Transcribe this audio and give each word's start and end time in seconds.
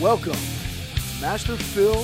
Welcome, 0.00 0.32
Master 1.20 1.56
Phil, 1.56 2.02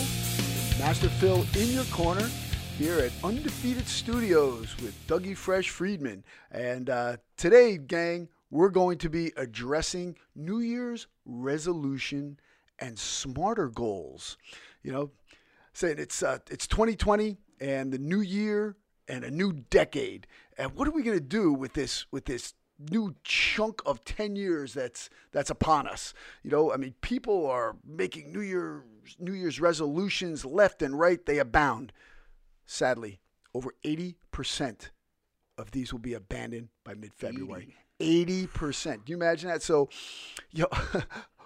Master 0.79 1.09
Phil 1.09 1.47
in 1.57 1.73
your 1.73 1.85
corner 1.85 2.29
here 2.77 2.99
at 2.99 3.11
Undefeated 3.25 3.87
Studios 3.87 4.77
with 4.83 4.95
Dougie 5.07 5.35
Fresh 5.35 5.71
Friedman. 5.71 6.23
And 6.51 6.91
uh, 6.91 7.17
today, 7.39 7.79
gang, 7.79 8.29
we're 8.51 8.69
going 8.69 8.99
to 8.99 9.09
be 9.09 9.33
addressing 9.39 10.15
New 10.35 10.59
Year's 10.59 11.07
resolution 11.25 12.39
and 12.79 12.99
smarter 12.99 13.69
goals. 13.69 14.37
You 14.83 14.93
know, 14.93 15.11
saying 15.73 15.97
it's 15.99 16.23
uh, 16.23 16.41
it's 16.51 16.67
2020 16.67 17.39
and 17.63 17.91
the 17.91 17.99
new 17.99 18.21
year 18.21 18.77
and 19.09 19.25
a 19.25 19.31
new 19.31 19.53
decade. 19.71 20.27
And 20.59 20.73
what 20.73 20.87
are 20.87 20.93
we 20.93 21.03
going 21.03 21.17
to 21.17 21.25
do 21.25 21.51
with 21.51 21.73
this 21.73 22.05
with 22.11 22.27
this 22.27 22.53
new 22.79 23.15
chunk 23.25 23.81
of 23.87 24.05
10 24.05 24.37
years 24.37 24.75
that's 24.75 25.09
that's 25.33 25.51
upon 25.51 25.87
us. 25.89 26.13
You 26.43 26.51
know 26.51 26.73
i 26.73 26.77
mean 26.77 26.95
people 27.01 27.47
are 27.47 27.77
making 27.85 28.33
new 28.33 28.41
year's 28.41 28.83
new 29.19 29.33
year's 29.33 29.61
resolutions 29.61 30.45
left 30.45 30.83
and 30.83 30.99
right. 30.99 31.25
They 31.25 31.39
abound. 31.39 31.93
Sadly 32.67 33.21
over 33.55 33.73
80% 33.85 34.91
of 35.57 35.71
these 35.71 35.91
will 35.91 36.01
be 36.01 36.13
abandoned 36.13 36.69
by 36.85 36.93
mid-february. 36.93 37.75
80%, 38.01 38.49
80%. 38.51 39.05
do 39.07 39.13
you 39.13 39.17
imagine 39.17 39.49
that? 39.49 39.63
So 39.63 39.89
you 40.51 40.67
know 40.95 41.03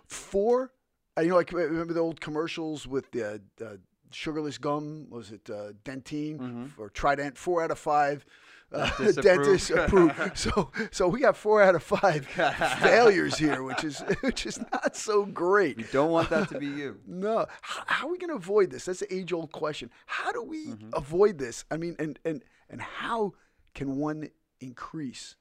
four 0.06 0.72
you 1.20 1.28
know 1.28 1.36
like 1.36 1.52
remember 1.52 1.92
the 1.92 2.00
old 2.00 2.20
commercials 2.20 2.86
with 2.86 3.10
the 3.12 3.40
uh, 3.64 3.76
sugarless 4.10 4.58
gum? 4.58 5.06
Was 5.10 5.30
it 5.30 5.48
uh, 5.48 5.72
Dentyne? 5.84 6.38
Mm-hmm. 6.38 6.64
or 6.82 6.90
trident? 6.90 7.36
Four 7.38 7.62
out 7.62 7.70
of 7.70 7.78
five 7.78 8.24
uh, 8.72 9.12
dentist 9.12 9.70
approved. 9.70 10.36
so 10.36 10.70
so 10.90 11.08
we 11.08 11.20
got 11.20 11.36
four 11.36 11.62
out 11.62 11.74
of 11.74 11.82
five 11.82 12.26
failures 12.80 13.36
here, 13.36 13.62
which 13.62 13.84
is 13.84 14.00
which 14.20 14.46
is 14.46 14.58
not 14.72 14.96
so 14.96 15.24
great. 15.24 15.76
We 15.76 15.84
don't 15.84 16.10
want 16.10 16.30
that 16.30 16.48
to 16.50 16.58
be 16.58 16.66
you. 16.66 17.00
no. 17.06 17.46
How, 17.62 17.82
how 17.86 18.06
are 18.06 18.10
we 18.10 18.18
going 18.18 18.30
to 18.30 18.36
avoid 18.36 18.70
this? 18.70 18.84
That's 18.84 19.00
the 19.00 19.14
age 19.14 19.32
old 19.32 19.52
question. 19.52 19.90
How 20.06 20.32
do 20.32 20.42
we 20.42 20.68
mm-hmm. 20.68 20.90
avoid 20.92 21.38
this? 21.38 21.64
I 21.70 21.76
mean, 21.76 21.96
and 21.98 22.18
and 22.24 22.42
and 22.68 22.80
how 22.80 23.34
can 23.74 23.96
one 23.96 24.30
increase 24.60 25.36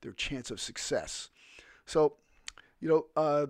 their 0.00 0.12
chance 0.12 0.50
of 0.50 0.60
success? 0.60 1.30
So, 1.86 2.14
you 2.80 2.88
know, 2.88 3.06
uh, 3.16 3.46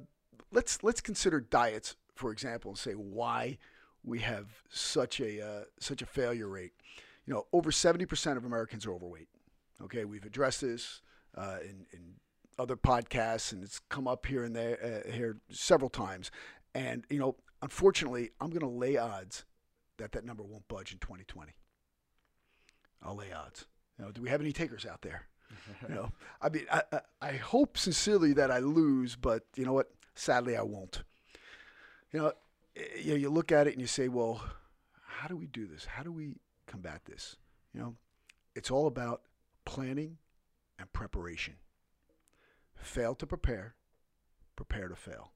let's 0.51 0.83
let's 0.83 1.01
consider 1.01 1.41
diets 1.41 1.97
for 2.15 2.31
example 2.31 2.71
and 2.71 2.79
say 2.79 2.93
why 2.93 3.59
we 4.05 4.21
have 4.21 4.63
such 4.69 5.21
a 5.21 5.45
uh, 5.45 5.65
such 5.79 6.03
a 6.03 6.07
failure 6.07 6.49
rate 6.49 6.73
you 7.27 7.35
know, 7.35 7.47
over 7.53 7.71
70% 7.71 8.37
of 8.37 8.45
Americans 8.45 8.87
are 8.87 8.93
overweight. 8.93 9.29
Okay, 9.83 10.05
we've 10.05 10.25
addressed 10.25 10.61
this 10.61 11.03
uh, 11.37 11.59
in, 11.63 11.87
in 11.93 12.15
other 12.59 12.77
podcasts, 12.77 13.53
and 13.53 13.63
it's 13.63 13.81
come 13.89 14.07
up 14.07 14.27
here 14.27 14.45
and 14.45 14.55
there 14.55 15.03
uh, 15.07 15.11
here 15.11 15.39
several 15.51 15.91
times. 15.91 16.31
And 16.75 17.05
you 17.11 17.19
know, 17.19 17.37
unfortunately, 17.63 18.31
I'm 18.41 18.51
going 18.51 18.61
to 18.61 18.69
lay 18.69 18.97
odds 18.97 19.45
that 19.99 20.13
that 20.13 20.25
number 20.25 20.43
won't 20.43 20.67
budge 20.69 20.93
in 20.93 20.99
2020. 20.99 21.53
I'll 23.03 23.17
lay 23.17 23.33
odds. 23.33 23.67
You 23.99 24.05
know, 24.05 24.13
do 24.13 24.23
we 24.23 24.29
have 24.29 24.41
any 24.41 24.53
takers 24.53 24.87
out 24.87 25.03
there? 25.03 25.27
you 25.89 25.95
know, 25.95 26.11
I 26.43 26.49
mean, 26.49 26.67
I, 26.71 26.83
I, 26.93 27.01
I 27.21 27.33
hope 27.33 27.79
sincerely 27.79 28.33
that 28.35 28.51
I 28.51 28.59
lose, 28.59 29.17
but 29.17 29.45
you 29.57 29.65
know 29.65 29.73
what? 29.73 29.91
Sadly, 30.15 30.57
I 30.57 30.63
won't. 30.63 31.03
You 32.13 32.21
know, 32.21 32.33
eh, 32.77 32.83
you 33.03 33.11
know, 33.11 33.17
you 33.17 33.31
look 33.31 33.53
at 33.53 33.67
it 33.67 33.73
and 33.73 33.81
you 33.81 33.87
say, 33.87 34.09
well, 34.09 34.43
how 35.07 35.29
do 35.29 35.37
we 35.37 35.47
do 35.47 35.67
this? 35.67 35.85
How 35.85 36.03
do 36.03 36.13
we 36.13 36.37
combat 36.67 37.03
this. 37.05 37.37
You 37.73 37.81
know, 37.81 37.95
it's 38.55 38.71
all 38.71 38.87
about 38.87 39.23
planning 39.65 40.19
and 40.79 40.93
preparation. 40.93 41.55
Fail 42.77 43.15
to 43.15 43.27
prepare, 43.27 43.75
prepare 44.57 44.89
to 44.89 44.97
fail. 44.97 45.33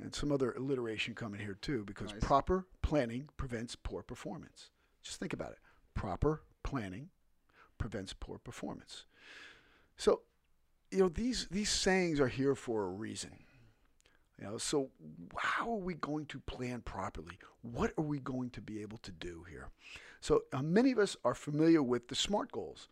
And 0.00 0.14
some 0.14 0.32
other 0.32 0.52
alliteration 0.52 1.14
coming 1.14 1.40
here 1.40 1.58
too, 1.60 1.84
because 1.84 2.12
nice. 2.12 2.22
proper 2.22 2.66
planning 2.82 3.28
prevents 3.36 3.76
poor 3.76 4.02
performance. 4.02 4.70
Just 5.02 5.18
think 5.18 5.32
about 5.32 5.52
it. 5.52 5.58
Proper 5.94 6.42
planning 6.62 7.10
prevents 7.78 8.12
poor 8.12 8.38
performance. 8.38 9.04
So, 9.96 10.22
you 10.90 10.98
know, 10.98 11.08
these 11.08 11.46
these 11.50 11.70
sayings 11.70 12.20
are 12.20 12.28
here 12.28 12.54
for 12.54 12.84
a 12.84 12.88
reason. 12.88 13.44
You 14.40 14.46
know, 14.46 14.58
so 14.58 14.88
how 15.36 15.70
are 15.70 15.76
we 15.76 15.94
going 15.94 16.24
to 16.26 16.40
plan 16.40 16.80
properly? 16.80 17.38
What 17.60 17.92
are 17.98 18.04
we 18.04 18.20
going 18.20 18.50
to 18.50 18.62
be 18.62 18.80
able 18.80 18.98
to 18.98 19.12
do 19.12 19.44
here? 19.48 19.68
So 20.20 20.42
uh, 20.52 20.62
many 20.62 20.92
of 20.92 20.98
us 20.98 21.16
are 21.24 21.34
familiar 21.34 21.82
with 21.82 22.08
the 22.08 22.14
SMART 22.14 22.50
goals. 22.50 22.88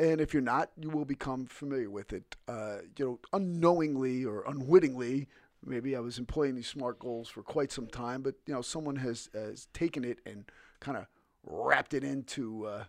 And 0.00 0.20
if 0.20 0.32
you're 0.32 0.42
not, 0.42 0.70
you 0.76 0.90
will 0.90 1.04
become 1.04 1.46
familiar 1.46 1.90
with 1.90 2.12
it. 2.12 2.36
Uh, 2.48 2.78
you 2.96 3.04
know, 3.04 3.18
unknowingly 3.32 4.24
or 4.24 4.44
unwittingly, 4.48 5.28
maybe 5.64 5.94
I 5.94 6.00
was 6.00 6.18
employing 6.18 6.56
these 6.56 6.68
SMART 6.68 6.98
goals 6.98 7.28
for 7.28 7.42
quite 7.42 7.70
some 7.70 7.86
time, 7.86 8.22
but 8.22 8.34
you 8.46 8.54
know, 8.54 8.62
someone 8.62 8.96
has, 8.96 9.28
has 9.34 9.68
taken 9.72 10.04
it 10.04 10.18
and 10.26 10.44
kind 10.80 10.96
of 10.96 11.06
wrapped 11.44 11.94
it 11.94 12.02
into 12.02 12.66
uh, 12.66 12.84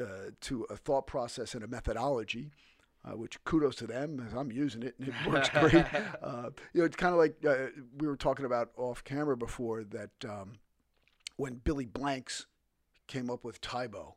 uh, 0.00 0.30
to 0.40 0.64
a 0.70 0.76
thought 0.76 1.06
process 1.06 1.54
and 1.54 1.62
a 1.62 1.68
methodology 1.68 2.50
uh, 3.04 3.16
which 3.16 3.42
kudos 3.44 3.76
to 3.76 3.86
them. 3.86 4.26
I'm 4.36 4.50
using 4.50 4.82
it 4.82 4.94
and 4.98 5.08
it 5.08 5.14
works 5.30 5.48
great. 5.50 5.84
Uh, 6.22 6.50
you 6.72 6.80
know, 6.80 6.86
it's 6.86 6.96
kind 6.96 7.12
of 7.12 7.18
like 7.18 7.36
uh, 7.46 7.66
we 7.98 8.06
were 8.06 8.16
talking 8.16 8.46
about 8.46 8.70
off 8.76 9.04
camera 9.04 9.36
before 9.36 9.84
that 9.84 10.10
um, 10.26 10.52
when 11.36 11.54
Billy 11.56 11.84
Blanks 11.84 12.46
came 13.06 13.30
up 13.30 13.44
with 13.44 13.60
Tae 13.60 13.86
Bo, 13.86 14.16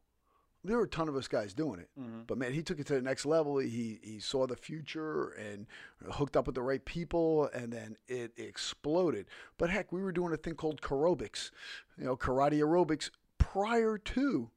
there 0.63 0.77
were 0.77 0.83
a 0.83 0.89
ton 0.89 1.09
of 1.09 1.15
us 1.15 1.27
guys 1.27 1.53
doing 1.53 1.79
it. 1.79 1.89
Mm-hmm. 1.99 2.21
But 2.27 2.37
man, 2.37 2.53
he 2.53 2.61
took 2.61 2.79
it 2.79 2.87
to 2.87 2.93
the 2.93 3.01
next 3.01 3.25
level. 3.25 3.57
He 3.57 3.99
he 4.01 4.19
saw 4.19 4.47
the 4.47 4.55
future 4.55 5.29
and 5.31 5.67
hooked 6.11 6.37
up 6.37 6.45
with 6.45 6.55
the 6.55 6.61
right 6.61 6.83
people, 6.83 7.49
and 7.53 7.71
then 7.71 7.97
it 8.07 8.31
exploded. 8.37 9.27
But 9.57 9.69
heck, 9.69 9.91
we 9.91 10.01
were 10.01 10.11
doing 10.11 10.33
a 10.33 10.37
thing 10.37 10.55
called 10.55 10.81
aerobics, 10.81 11.51
you 11.97 12.05
know, 12.05 12.15
karate 12.15 12.59
aerobics 12.59 13.09
prior 13.37 13.97
to 13.97 14.49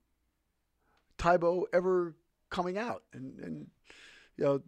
Tae 1.18 1.36
Bo 1.36 1.66
ever 1.72 2.14
coming 2.50 2.78
out, 2.78 3.02
and 3.12 3.38
and 3.40 3.66
you 4.40 4.46
know, 4.46 4.62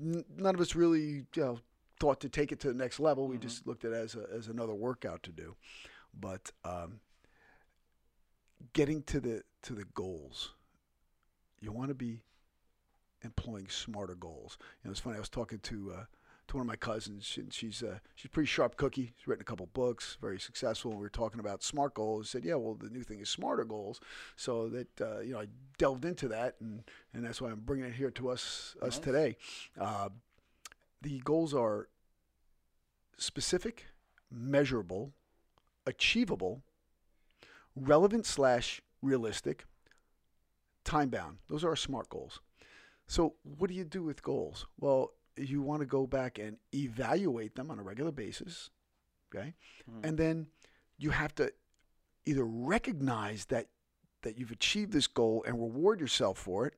n- 0.00 0.24
none 0.36 0.54
of 0.54 0.60
us 0.60 0.74
really, 0.74 1.26
you 1.34 1.42
know, 1.42 1.60
thought 2.00 2.20
to 2.20 2.28
take 2.28 2.50
it 2.50 2.60
to 2.60 2.68
the 2.68 2.74
next 2.74 2.98
level. 2.98 3.24
Mm-hmm. 3.24 3.32
We 3.32 3.38
just 3.38 3.66
looked 3.66 3.84
at 3.84 3.92
it 3.92 3.96
as, 3.96 4.14
a, 4.14 4.26
as 4.34 4.48
another 4.48 4.74
workout 4.74 5.22
to 5.24 5.30
do. 5.30 5.54
But 6.18 6.50
um, 6.64 7.00
getting 8.72 9.02
to 9.04 9.20
the 9.20 9.42
to 9.62 9.74
the 9.74 9.84
goals, 9.94 10.54
you 11.60 11.70
want 11.70 11.88
to 11.88 11.94
be 11.94 12.22
employing 13.22 13.68
smarter 13.68 14.14
goals. 14.14 14.56
You 14.82 14.88
know, 14.88 14.92
it's 14.92 15.00
funny. 15.00 15.16
I 15.16 15.20
was 15.20 15.28
talking 15.28 15.58
to 15.58 15.92
uh, 15.98 16.04
to 16.48 16.56
one 16.56 16.62
of 16.62 16.66
my 16.66 16.76
cousins, 16.76 17.36
and 17.36 17.52
she's 17.52 17.82
uh, 17.82 17.98
she's 18.14 18.26
a 18.26 18.30
pretty 18.30 18.46
sharp 18.46 18.76
cookie. 18.76 19.12
She's 19.16 19.28
written 19.28 19.42
a 19.42 19.44
couple 19.44 19.66
books, 19.66 20.16
very 20.20 20.40
successful. 20.40 20.90
And 20.90 20.98
we 20.98 21.04
were 21.04 21.10
talking 21.10 21.40
about 21.40 21.62
smart 21.62 21.94
goals. 21.94 22.30
Said, 22.30 22.44
yeah, 22.44 22.54
well, 22.54 22.74
the 22.74 22.90
new 22.90 23.02
thing 23.02 23.20
is 23.20 23.28
smarter 23.28 23.64
goals. 23.64 24.00
So 24.36 24.68
that 24.70 25.00
uh, 25.00 25.20
you 25.20 25.32
know, 25.32 25.40
I 25.40 25.46
delved 25.76 26.04
into 26.04 26.28
that, 26.28 26.56
and 26.60 26.82
and 27.12 27.24
that's 27.24 27.40
why 27.40 27.50
I'm 27.50 27.60
bringing 27.60 27.86
it 27.86 27.94
here 27.94 28.10
to 28.12 28.30
us 28.30 28.74
us 28.82 28.96
nice. 28.96 28.98
today. 28.98 29.36
Uh, 29.78 30.08
the 31.02 31.20
goals 31.20 31.54
are 31.54 31.88
specific, 33.18 33.86
measurable, 34.30 35.12
achievable, 35.86 36.62
relevant 37.76 38.26
slash 38.26 38.80
realistic, 39.02 39.66
time 40.84 41.10
bound. 41.10 41.38
Those 41.48 41.62
are 41.62 41.68
our 41.68 41.76
smart 41.76 42.08
goals. 42.08 42.40
So, 43.06 43.34
what 43.42 43.68
do 43.68 43.74
you 43.74 43.84
do 43.84 44.02
with 44.02 44.22
goals? 44.22 44.66
Well, 44.78 45.12
you 45.40 45.62
want 45.62 45.80
to 45.80 45.86
go 45.86 46.06
back 46.06 46.38
and 46.38 46.56
evaluate 46.74 47.54
them 47.54 47.70
on 47.70 47.78
a 47.78 47.82
regular 47.82 48.12
basis, 48.12 48.70
okay? 49.34 49.54
Mm-hmm. 49.90 50.04
And 50.04 50.18
then 50.18 50.46
you 50.96 51.10
have 51.10 51.34
to 51.36 51.52
either 52.26 52.44
recognize 52.44 53.46
that 53.46 53.68
that 54.22 54.36
you've 54.36 54.50
achieved 54.50 54.92
this 54.92 55.06
goal 55.06 55.44
and 55.46 55.54
reward 55.54 56.00
yourself 56.00 56.38
for 56.38 56.66
it, 56.66 56.74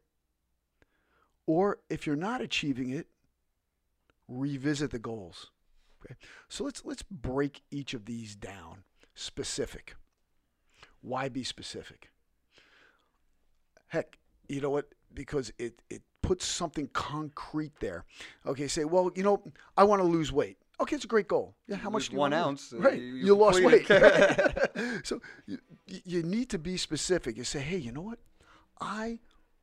or 1.47 1.79
if 1.89 2.07
you're 2.07 2.17
not 2.17 2.43
achieving 2.43 2.91
it, 2.91 3.07
revisit 4.29 4.91
the 4.91 4.99
goals. 4.99 5.51
Okay? 6.05 6.17
So 6.49 6.65
let's 6.65 6.85
let's 6.85 7.03
break 7.03 7.63
each 7.71 7.95
of 7.95 8.05
these 8.05 8.37
down. 8.37 8.85
Specific. 9.15 9.97
Why 11.01 11.29
be 11.29 11.43
specific? 11.45 12.11
Heck, 13.89 14.19
you 14.49 14.61
know 14.61 14.71
what? 14.71 14.89
Because 15.13 15.53
it 15.59 15.83
it 15.91 16.03
put 16.31 16.41
something 16.41 16.89
concrete 16.93 17.73
there. 17.81 18.05
Okay, 18.47 18.69
say, 18.69 18.85
well, 18.85 19.11
you 19.17 19.25
know, 19.25 19.43
I 19.77 19.83
want 19.83 20.01
to 20.01 20.07
lose 20.07 20.31
weight. 20.31 20.59
Okay, 20.81 20.95
it's 20.95 21.05
a 21.05 21.09
great 21.09 21.27
goal. 21.27 21.57
Yeah, 21.67 21.75
how 21.75 21.91
much? 21.91 22.13
one 22.13 22.33
ounce. 22.33 22.73
Uh, 22.73 22.79
right, 22.79 23.01
you, 23.01 23.15
you 23.27 23.35
lost 23.35 23.61
weight. 23.65 23.85
so 25.03 25.21
you, 25.49 25.59
you 25.87 26.23
need 26.23 26.49
to 26.51 26.59
be 26.59 26.77
specific. 26.77 27.37
You 27.37 27.43
say, 27.43 27.59
hey, 27.59 27.79
you 27.79 27.91
know 27.91 28.03
what? 28.03 28.21
I 28.81 29.19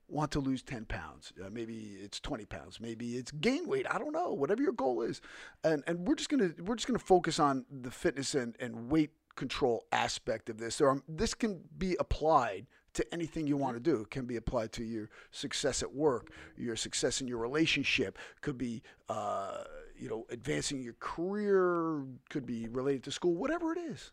want 0.10 0.32
to 0.32 0.42
lose 0.42 0.62
10 0.62 0.84
pounds. 0.88 1.32
Uh, 1.42 1.50
maybe 1.50 2.00
it's 2.02 2.20
20 2.20 2.44
pounds. 2.44 2.82
Maybe 2.82 3.16
it's 3.16 3.32
gain 3.32 3.66
weight. 3.66 3.86
I 3.90 3.98
don't 3.98 4.12
know. 4.12 4.34
Whatever 4.34 4.62
your 4.62 4.74
goal 4.74 5.04
is, 5.04 5.22
and 5.64 5.86
and 5.88 6.06
we're 6.06 6.16
just 6.16 6.30
gonna 6.30 6.52
we're 6.66 6.76
just 6.76 6.88
gonna 6.88 7.00
focus 7.00 7.40
on 7.40 7.66
the 7.72 7.92
fitness 7.92 8.36
and, 8.36 8.58
and 8.60 8.92
weight 8.92 9.12
control 9.38 9.86
aspect 9.94 10.50
of 10.50 10.58
this. 10.58 10.80
There 10.80 10.90
are, 10.90 11.02
this 11.08 11.34
can 11.34 11.62
be 11.78 11.96
applied 11.98 12.68
to 12.98 13.14
anything 13.14 13.48
you 13.48 13.58
want 13.58 13.76
to 13.76 13.80
do. 13.80 14.02
It 14.02 14.10
can 14.10 14.26
be 14.26 14.36
applied 14.36 14.72
to 14.74 14.84
your 14.84 15.10
success 15.32 15.82
at 15.82 15.94
work, 15.94 16.32
your 16.58 16.76
success 16.76 17.22
in 17.22 17.28
your 17.28 17.38
relationship. 17.38 18.18
Could 18.42 18.58
be, 18.58 18.82
uh, 19.08 19.64
you 19.98 20.10
know, 20.10 20.26
advancing 20.30 20.82
your 20.82 20.96
career, 21.00 22.04
could 22.30 22.46
be 22.46 22.68
related 22.68 23.04
to 23.04 23.12
school, 23.12 23.36
whatever 23.36 23.72
it 23.72 23.80
is. 23.80 24.12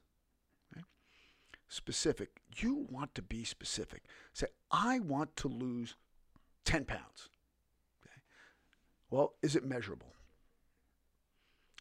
Specific. 1.68 2.28
You 2.56 2.86
want 2.88 3.14
to 3.16 3.22
be 3.22 3.42
specific. 3.42 4.04
Say, 4.32 4.46
I 4.70 5.00
want 5.00 5.34
to 5.36 5.48
lose 5.48 5.96
10 6.66 6.84
pounds. 6.84 7.30
Okay? 8.04 8.20
Well, 9.10 9.34
is 9.42 9.56
it 9.56 9.64
measurable? 9.64 10.13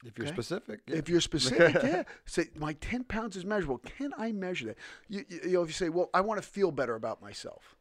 If 0.06 0.18
you're 0.18 0.28
Okay. 0.28 0.36
specific. 0.36 0.82
yeah. 0.88 0.96
If 0.98 1.10
you're 1.10 1.22
specific, 1.22 1.76
yeah. 1.84 2.04
Say 2.26 2.50
my 2.58 2.74
10 2.74 3.04
pounds 3.06 3.36
is 3.36 3.46
measurable. 3.46 3.78
Can 3.80 4.14
I 4.18 4.32
measure 4.32 4.68
that? 4.68 4.78
You, 5.08 5.24
you, 5.30 5.40
you 5.46 5.52
know, 5.54 5.62
if 5.64 5.70
you 5.70 5.74
say, 5.74 5.90
well, 5.90 6.10
I 6.14 6.22
want 6.22 6.42
to 6.42 6.48
feel 6.48 6.72
better 6.72 6.96
about 6.96 7.22
myself. 7.22 7.76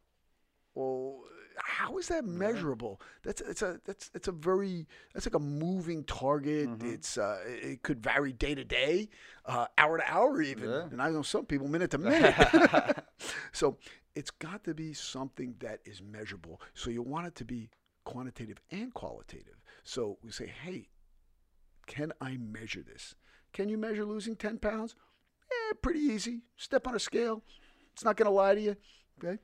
Well, 0.75 1.21
how 1.57 1.97
is 1.99 2.07
that 2.07 2.25
measurable? 2.25 2.99
That's 3.21 3.39
it's 3.41 3.61
a 3.61 3.79
that's 3.85 4.09
it's 4.15 4.27
a 4.27 4.31
very 4.31 4.87
that's 5.13 5.27
like 5.27 5.35
a 5.35 5.39
moving 5.39 6.03
target. 6.05 6.67
It's 6.81 7.15
uh, 7.17 7.41
it 7.45 7.63
it 7.63 7.83
could 7.83 8.01
vary 8.01 8.33
day 8.33 8.55
to 8.55 8.63
day, 8.63 9.09
uh, 9.45 9.67
hour 9.77 9.99
to 9.99 10.11
hour 10.11 10.41
even, 10.41 10.67
Yeah. 10.69 10.87
and 10.91 10.99
I 10.99 11.11
know 11.11 11.21
some 11.21 11.45
people 11.45 11.67
minute 11.67 11.91
to 11.91 11.97
minute. 11.99 12.33
so 13.51 13.77
it's 14.15 14.31
got 14.31 14.63
to 14.63 14.73
be 14.73 14.93
something 14.93 15.53
that 15.59 15.79
is 15.85 16.01
measurable. 16.01 16.59
So 16.73 16.89
you 16.89 17.03
want 17.03 17.27
it 17.27 17.35
to 17.35 17.45
be 17.45 17.69
quantitative 18.03 18.57
and 18.71 18.91
qualitative. 18.93 19.61
So 19.83 20.17
we 20.23 20.31
say, 20.31 20.47
hey, 20.63 20.89
can 21.85 22.13
I 22.21 22.37
measure 22.37 22.81
this? 22.81 23.15
Can 23.51 23.69
you 23.69 23.77
measure 23.77 24.05
losing 24.05 24.35
10 24.35 24.57
pounds? 24.59 24.95
Eh, 25.51 25.73
pretty 25.81 25.99
easy. 25.99 26.41
Step 26.57 26.87
on 26.87 26.95
a 26.95 26.99
scale. 26.99 27.43
It's 27.93 28.03
not 28.03 28.17
going 28.17 28.25
to 28.25 28.31
lie 28.31 28.55
to 28.55 28.61
you. 28.61 28.75
Okay. 29.23 29.39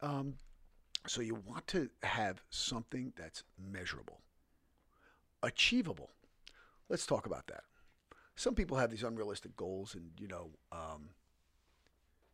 Um, 0.00 0.34
so 1.06 1.20
you 1.20 1.34
want 1.46 1.66
to 1.68 1.88
have 2.02 2.42
something 2.50 3.12
that's 3.16 3.44
measurable, 3.58 4.20
achievable. 5.42 6.10
Let's 6.88 7.06
talk 7.06 7.26
about 7.26 7.46
that. 7.48 7.62
Some 8.34 8.54
people 8.54 8.76
have 8.76 8.90
these 8.90 9.02
unrealistic 9.02 9.56
goals, 9.56 9.94
and 9.94 10.10
you 10.18 10.26
know, 10.26 10.50
um, 10.70 11.10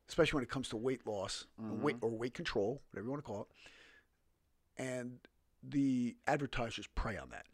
especially 0.09 0.39
when 0.39 0.45
it 0.45 0.51
comes 0.51 0.69
to 0.71 0.77
weight 0.77 1.07
loss, 1.07 1.47
or 1.59 1.77
weight 1.77 1.97
or 2.01 2.11
weight 2.11 2.35
control, 2.35 2.81
whatever 2.91 3.07
you 3.07 3.11
want 3.11 3.25
to 3.25 3.27
call 3.27 3.41
it. 3.43 4.83
And 4.83 5.19
the 5.63 6.17
advertisers 6.27 6.87
prey 6.87 7.17
on 7.17 7.31
that. 7.31 7.47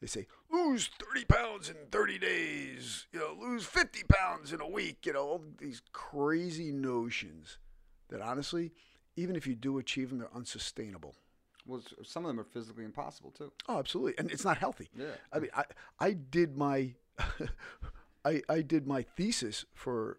They 0.00 0.06
say, 0.06 0.26
lose 0.50 0.88
30 1.12 1.24
pounds 1.26 1.68
in 1.68 1.76
30 1.90 2.18
days, 2.18 3.06
you 3.12 3.20
know, 3.20 3.36
lose 3.38 3.64
50 3.64 4.02
pounds 4.08 4.52
in 4.52 4.60
a 4.60 4.68
week, 4.68 5.04
you 5.04 5.12
know, 5.12 5.20
all 5.26 5.44
these 5.58 5.82
crazy 5.92 6.72
notions 6.72 7.58
that 8.08 8.22
honestly, 8.22 8.72
even 9.16 9.36
if 9.36 9.46
you 9.46 9.54
do 9.54 9.78
achieve 9.78 10.08
them, 10.10 10.18
they're 10.20 10.34
unsustainable. 10.34 11.14
well, 11.66 11.82
some 12.02 12.24
of 12.24 12.28
them 12.28 12.40
are 12.40 12.44
physically 12.44 12.84
impossible 12.84 13.30
too. 13.30 13.52
Oh, 13.68 13.78
absolutely. 13.78 14.14
And 14.18 14.30
it's 14.30 14.44
not 14.44 14.56
healthy. 14.56 14.88
Yeah. 14.96 15.06
I 15.32 15.38
mean, 15.38 15.50
I, 15.54 15.64
I 15.98 16.12
did 16.12 16.56
my, 16.56 16.94
I, 18.24 18.40
I 18.48 18.62
did 18.62 18.86
my 18.86 19.02
thesis 19.02 19.66
for 19.74 20.18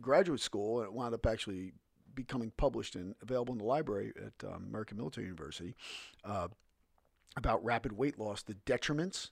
graduate 0.00 0.40
school, 0.40 0.80
and 0.80 0.86
it 0.88 0.92
wound 0.92 1.14
up 1.14 1.24
actually 1.26 1.72
becoming 2.14 2.50
published 2.56 2.96
and 2.96 3.14
available 3.22 3.52
in 3.52 3.58
the 3.58 3.64
library 3.64 4.12
at 4.16 4.48
um, 4.48 4.64
American 4.68 4.96
Military 4.96 5.26
University 5.26 5.76
uh, 6.24 6.48
about 7.36 7.64
rapid 7.64 7.92
weight 7.92 8.18
loss, 8.18 8.42
the 8.42 8.54
detriments, 8.54 9.30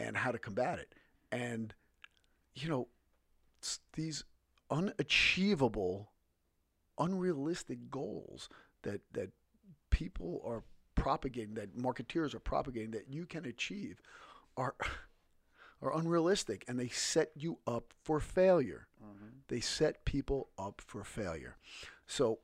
and 0.00 0.16
how 0.16 0.30
to 0.30 0.38
combat 0.38 0.78
it. 0.78 0.94
And, 1.30 1.74
you 2.54 2.68
know, 2.68 2.88
these 3.94 4.24
unachievable, 4.70 6.12
unrealistic 6.98 7.90
goals 7.90 8.48
that, 8.82 9.00
that 9.12 9.30
people 9.90 10.42
are 10.44 10.62
propagating, 10.94 11.54
that 11.54 11.76
marketeers 11.76 12.34
are 12.34 12.40
propagating, 12.40 12.92
that 12.92 13.08
you 13.08 13.26
can 13.26 13.44
achieve 13.44 14.00
are, 14.56 14.74
are 15.82 15.96
unrealistic 15.96 16.64
and 16.66 16.78
they 16.78 16.88
set 16.88 17.30
you 17.34 17.58
up 17.66 17.92
for 18.02 18.20
failure. 18.20 18.88
Mm-hmm. 19.02 19.28
They 19.48 19.60
set 19.60 20.04
people 20.04 20.48
up 20.58 20.80
for 20.84 21.04
failure. 21.04 21.56
So 22.06 22.38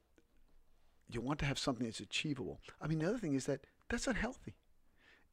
you 1.10 1.20
want 1.20 1.38
to 1.40 1.44
have 1.44 1.58
something 1.58 1.86
that's 1.86 2.00
achievable. 2.00 2.60
I 2.80 2.86
mean, 2.86 2.98
the 3.00 3.08
other 3.08 3.18
thing 3.18 3.34
is 3.34 3.46
that 3.46 3.64
that's 3.90 4.06
unhealthy. 4.06 4.54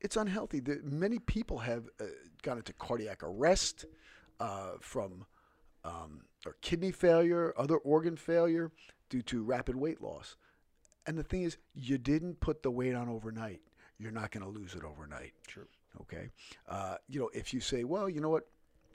It's 0.02 0.18
unhealthy. 0.18 0.60
The, 0.60 0.82
many 0.84 1.20
people 1.20 1.60
have 1.60 1.86
uh, 2.00 2.06
gone 2.44 2.58
into 2.58 2.74
cardiac 2.74 3.24
arrest 3.24 3.86
uh, 4.40 4.74
from 4.82 5.26
um, 5.86 6.22
or 6.46 6.56
kidney 6.62 6.92
failure, 6.92 7.54
other 7.58 7.78
organ 7.78 8.18
failure 8.18 8.72
due 9.10 9.22
to 9.24 9.44
rapid 9.44 9.76
weight 9.76 10.02
loss. 10.02 10.36
And 11.06 11.18
the 11.18 11.24
thing 11.24 11.44
is, 11.44 11.58
you 11.74 11.98
didn't 11.98 12.40
put 12.42 12.64
the 12.64 12.72
weight 12.72 12.94
on 12.94 13.08
overnight. 13.08 13.62
You're 13.98 14.12
not 14.12 14.32
going 14.32 14.44
to 14.44 14.50
lose 14.50 14.76
it 14.76 14.84
overnight. 14.84 15.32
True. 15.48 15.68
Okay. 16.02 16.30
Uh, 16.68 16.98
you 17.08 17.20
know, 17.20 17.30
if 17.34 17.54
you 17.54 17.60
say, 17.60 17.84
well, 17.84 18.10
you 18.10 18.22
know 18.22 18.30
what, 18.30 18.48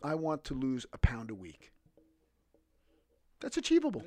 I 0.03 0.15
want 0.15 0.45
to 0.45 0.55
lose 0.55 0.87
a 0.93 0.99
pound 0.99 1.31
a 1.31 1.35
week. 1.35 1.73
That's 3.41 3.57
achievable. 3.57 4.05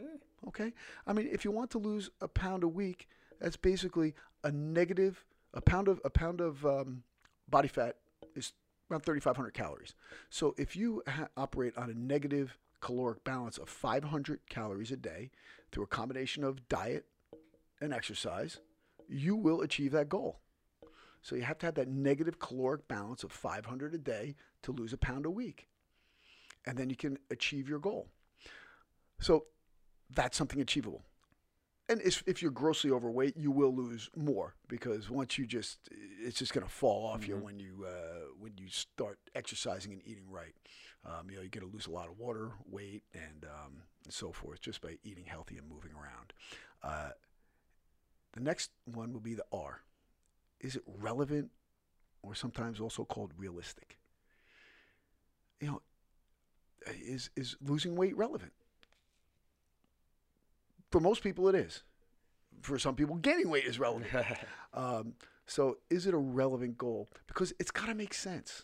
Okay. 0.47 0.71
I 1.07 1.13
mean, 1.13 1.27
if 1.31 1.43
you 1.43 1.51
want 1.51 1.71
to 1.71 1.77
lose 1.77 2.09
a 2.21 2.27
pound 2.27 2.63
a 2.63 2.67
week, 2.67 3.09
that's 3.41 3.57
basically 3.57 4.13
a 4.43 4.51
negative. 4.51 5.25
A 5.55 5.61
pound 5.61 5.87
of 5.87 6.01
a 6.03 6.09
pound 6.09 6.41
of 6.41 6.65
um, 6.65 7.03
body 7.49 7.67
fat 7.67 7.95
is 8.35 8.53
around 8.91 9.01
3,500 9.01 9.51
calories. 9.53 9.95
So 10.29 10.53
if 10.57 10.75
you 10.75 11.01
ha- 11.07 11.29
operate 11.37 11.75
on 11.77 11.89
a 11.89 11.93
negative 11.93 12.57
caloric 12.81 13.23
balance 13.23 13.57
of 13.57 13.69
500 13.69 14.41
calories 14.47 14.91
a 14.91 14.97
day 14.97 15.31
through 15.71 15.85
a 15.85 15.87
combination 15.87 16.43
of 16.43 16.67
diet 16.69 17.05
and 17.81 17.93
exercise, 17.93 18.59
you 19.07 19.35
will 19.35 19.61
achieve 19.61 19.91
that 19.93 20.09
goal. 20.09 20.39
So 21.21 21.35
you 21.35 21.41
have 21.41 21.57
to 21.59 21.65
have 21.65 21.75
that 21.75 21.87
negative 21.87 22.37
caloric 22.37 22.87
balance 22.87 23.23
of 23.23 23.31
500 23.31 23.95
a 23.95 23.97
day 23.97 24.35
to 24.61 24.71
lose 24.71 24.93
a 24.93 24.97
pound 24.97 25.25
a 25.25 25.31
week. 25.31 25.67
And 26.67 26.77
then 26.77 26.89
you 26.89 26.95
can 26.95 27.17
achieve 27.31 27.67
your 27.67 27.79
goal. 27.79 28.07
So 29.19 29.45
that's 30.13 30.37
something 30.37 30.61
achievable. 30.61 31.01
And 31.87 32.01
if, 32.01 32.23
if 32.25 32.41
you're 32.41 32.51
grossly 32.51 32.89
overweight, 32.89 33.37
you 33.37 33.51
will 33.51 33.73
lose 33.73 34.09
more 34.15 34.55
because 34.67 35.09
once 35.09 35.37
you 35.37 35.45
just, 35.45 35.77
it's 35.91 36.39
just 36.39 36.51
going 36.51 36.65
to 36.65 36.71
fall 36.71 37.05
off 37.05 37.27
you 37.27 37.35
when 37.37 37.59
you 37.59 37.85
uh, 37.87 38.25
when 38.39 38.53
you 38.57 38.69
start 38.69 39.19
exercising 39.35 39.93
and 39.93 40.01
eating 40.05 40.25
right. 40.29 40.55
Um, 41.05 41.29
you 41.29 41.35
know, 41.35 41.43
you're 41.43 41.49
going 41.49 41.67
to 41.67 41.71
lose 41.71 41.85
a 41.85 41.91
lot 41.91 42.07
of 42.07 42.17
water, 42.17 42.53
weight, 42.67 43.03
and, 43.13 43.45
um, 43.45 43.83
and 44.03 44.11
so 44.11 44.31
forth 44.31 44.59
just 44.59 44.81
by 44.81 44.97
eating 45.03 45.25
healthy 45.25 45.57
and 45.57 45.69
moving 45.69 45.91
around. 45.91 46.33
Uh, 46.81 47.11
the 48.33 48.39
next 48.41 48.71
one 48.85 49.13
will 49.13 49.19
be 49.19 49.35
the 49.35 49.45
R. 49.51 49.81
Is 50.59 50.75
it 50.75 50.81
relevant, 50.87 51.51
or 52.23 52.33
sometimes 52.33 52.79
also 52.79 53.05
called 53.05 53.31
realistic? 53.37 53.99
You 55.61 55.67
know, 55.67 55.81
is 56.87 57.29
is 57.35 57.55
losing 57.61 57.95
weight 57.95 58.17
relevant? 58.17 58.53
For 60.95 61.01
most 61.01 61.23
people, 61.23 61.49
it 61.49 61.55
is. 61.55 61.83
For 62.61 62.79
some 62.79 62.95
people, 62.95 63.17
gaining 63.17 63.49
weight 63.49 63.65
is 63.65 63.77
relevant. 63.77 64.07
um, 64.73 65.15
so, 65.45 65.75
is 65.89 66.07
it 66.07 66.13
a 66.13 66.17
relevant 66.17 66.77
goal? 66.77 67.09
Because 67.27 67.51
it's 67.59 67.69
got 67.69 67.87
to 67.87 67.93
make 67.93 68.13
sense. 68.13 68.63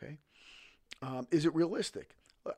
Okay. 0.00 0.18
Um, 1.02 1.26
is 1.32 1.46
it 1.46 1.52
realistic? 1.56 2.14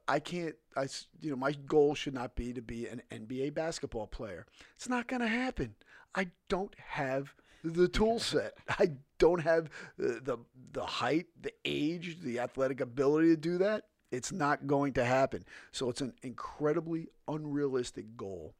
I 0.07 0.19
can't. 0.19 0.54
I 0.76 0.87
you 1.23 1.30
know 1.30 1.37
my 1.37 1.52
goal 1.52 1.95
should 1.95 2.12
not 2.12 2.37
be 2.37 2.52
to 2.52 2.61
be 2.61 2.88
an 2.88 3.00
NBA 3.11 3.54
basketball 3.54 4.07
player. 4.07 4.45
It's 4.76 4.90
not 4.90 5.07
going 5.07 5.23
to 5.23 5.28
happen. 5.28 5.76
I 6.14 6.26
don't 6.50 6.75
have 6.78 7.35
the 7.64 7.88
tool 7.88 8.19
set. 8.19 8.59
I 8.69 8.90
don't 9.19 9.40
have 9.40 9.71
the, 9.97 10.21
the 10.23 10.37
the 10.73 10.85
height, 10.85 11.28
the 11.40 11.54
age, 11.64 12.19
the 12.23 12.38
athletic 12.38 12.83
ability 12.83 13.28
to 13.28 13.37
do 13.38 13.57
that. 13.57 13.85
It's 14.12 14.33
not 14.33 14.66
going 14.66 14.92
to 14.95 15.04
happen. 15.04 15.45
So 15.73 15.88
it's 15.88 16.00
an 16.00 16.12
incredibly 16.23 17.09
unrealistic 17.28 18.16
goal. 18.16 18.54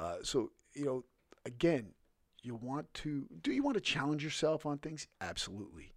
Uh, 0.00 0.16
so 0.22 0.50
you 0.74 0.84
know, 0.84 1.04
again, 1.44 1.92
you 2.42 2.54
want 2.54 2.92
to 2.94 3.26
do 3.42 3.52
you 3.52 3.62
want 3.62 3.74
to 3.76 3.80
challenge 3.82 4.24
yourself 4.24 4.64
on 4.64 4.78
things? 4.78 5.06
Absolutely. 5.20 5.92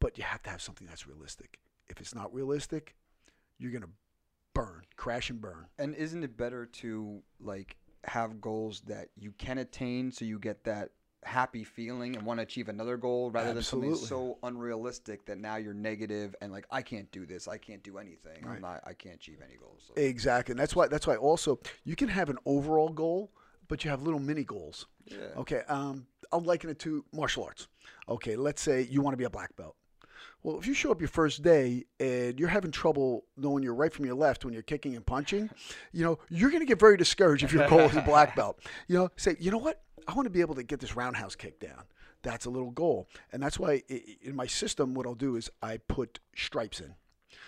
But 0.00 0.18
you 0.18 0.24
have 0.24 0.42
to 0.42 0.50
have 0.50 0.60
something 0.60 0.86
that's 0.86 1.06
realistic. 1.06 1.60
If 1.88 2.00
it's 2.00 2.14
not 2.14 2.34
realistic, 2.34 2.96
you're 3.58 3.72
gonna 3.72 3.92
burn, 4.52 4.82
crash 4.96 5.30
and 5.30 5.40
burn. 5.40 5.66
And 5.78 5.94
isn't 5.94 6.24
it 6.24 6.36
better 6.36 6.66
to 6.66 7.22
like 7.38 7.76
have 8.04 8.40
goals 8.40 8.80
that 8.86 9.08
you 9.16 9.32
can 9.32 9.58
attain 9.58 10.10
so 10.10 10.24
you 10.24 10.38
get 10.38 10.64
that 10.64 10.90
happy 11.24 11.64
feeling 11.64 12.16
and 12.16 12.24
want 12.24 12.38
to 12.38 12.42
achieve 12.42 12.68
another 12.68 12.96
goal 12.96 13.30
rather 13.30 13.52
than 13.52 13.62
something 13.62 13.94
so 13.94 14.38
unrealistic 14.42 15.26
that 15.26 15.38
now 15.38 15.56
you're 15.56 15.74
negative 15.74 16.34
and 16.40 16.52
like 16.52 16.66
I 16.70 16.82
can't 16.82 17.10
do 17.12 17.26
this, 17.26 17.48
I 17.48 17.58
can't 17.58 17.82
do 17.82 17.98
anything. 17.98 18.42
Right. 18.42 18.56
I'm 18.56 18.62
not 18.62 18.80
I 18.86 18.94
can't 18.94 19.16
achieve 19.16 19.38
any 19.44 19.56
goals. 19.56 19.82
So, 19.88 19.94
Exactly. 20.00 20.52
And 20.52 20.58
that's 20.60 20.74
why 20.74 20.88
that's 20.88 21.06
why 21.06 21.16
also 21.16 21.58
you 21.84 21.96
can 21.96 22.08
have 22.08 22.30
an 22.30 22.38
overall 22.46 22.88
goal, 22.88 23.30
but 23.68 23.84
you 23.84 23.90
have 23.90 24.02
little 24.02 24.20
mini 24.20 24.44
goals. 24.44 24.86
yeah. 25.06 25.18
Okay. 25.36 25.62
Um, 25.68 26.06
I'll 26.32 26.40
liken 26.40 26.70
it 26.70 26.78
to 26.80 27.04
martial 27.12 27.44
arts. 27.44 27.68
Okay, 28.08 28.36
let's 28.36 28.62
say 28.62 28.86
you 28.90 29.02
want 29.02 29.12
to 29.14 29.18
be 29.18 29.24
a 29.24 29.30
black 29.30 29.54
belt. 29.56 29.76
Well, 30.42 30.58
if 30.58 30.66
you 30.66 30.72
show 30.72 30.90
up 30.90 31.00
your 31.00 31.08
first 31.08 31.42
day 31.42 31.84
and 31.98 32.38
you're 32.40 32.48
having 32.48 32.70
trouble 32.70 33.24
knowing 33.36 33.62
your 33.62 33.74
right 33.74 33.92
from 33.92 34.06
your 34.06 34.14
left 34.14 34.44
when 34.44 34.54
you're 34.54 34.62
kicking 34.62 34.96
and 34.96 35.04
punching, 35.04 35.50
you 35.92 36.02
know, 36.02 36.18
you're 36.30 36.50
going 36.50 36.60
to 36.62 36.66
get 36.66 36.78
very 36.80 36.96
discouraged 36.96 37.42
if 37.44 37.52
your 37.52 37.68
goal 37.68 37.80
is 37.80 37.96
a 37.96 38.00
black 38.02 38.34
belt. 38.40 38.58
You 38.88 38.96
know, 38.96 39.10
say, 39.16 39.36
you 39.38 39.50
know 39.50 39.58
what? 39.58 39.82
I 40.06 40.14
want 40.14 40.26
to 40.26 40.30
be 40.30 40.40
able 40.40 40.54
to 40.56 40.62
get 40.62 40.80
this 40.80 40.96
roundhouse 40.96 41.34
kick 41.34 41.60
down. 41.60 41.84
That's 42.22 42.46
a 42.46 42.50
little 42.50 42.70
goal. 42.70 43.08
And 43.32 43.42
that's 43.42 43.58
why 43.58 43.82
in 43.88 44.34
my 44.36 44.46
system, 44.46 44.94
what 44.94 45.06
I'll 45.06 45.14
do 45.14 45.36
is 45.36 45.50
I 45.62 45.78
put 45.78 46.20
stripes 46.36 46.80
in. 46.80 46.94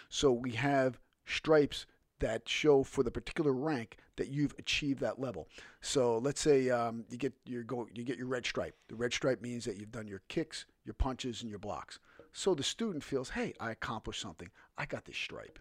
So 0.08 0.32
we 0.32 0.52
have 0.52 0.98
stripes 1.26 1.86
that 2.20 2.48
show 2.48 2.84
for 2.84 3.02
the 3.02 3.10
particular 3.10 3.52
rank 3.52 3.96
that 4.16 4.28
you've 4.28 4.54
achieved 4.58 5.00
that 5.00 5.20
level. 5.20 5.48
So 5.80 6.18
let's 6.18 6.40
say 6.40 6.70
um, 6.70 7.04
you 7.10 7.18
get 7.18 7.32
your 7.44 7.64
go, 7.64 7.88
you 7.92 8.04
get 8.04 8.16
your 8.16 8.28
red 8.28 8.46
stripe. 8.46 8.76
The 8.88 8.94
red 8.94 9.12
stripe 9.12 9.42
means 9.42 9.64
that 9.64 9.76
you've 9.76 9.90
done 9.90 10.06
your 10.06 10.22
kicks, 10.28 10.64
your 10.84 10.94
punches, 10.94 11.42
and 11.42 11.50
your 11.50 11.58
blocks. 11.58 11.98
So 12.32 12.54
the 12.54 12.62
student 12.62 13.02
feels, 13.02 13.30
hey, 13.30 13.54
I 13.60 13.72
accomplished 13.72 14.20
something. 14.20 14.48
I 14.78 14.86
got 14.86 15.04
this 15.04 15.16
stripe. 15.16 15.58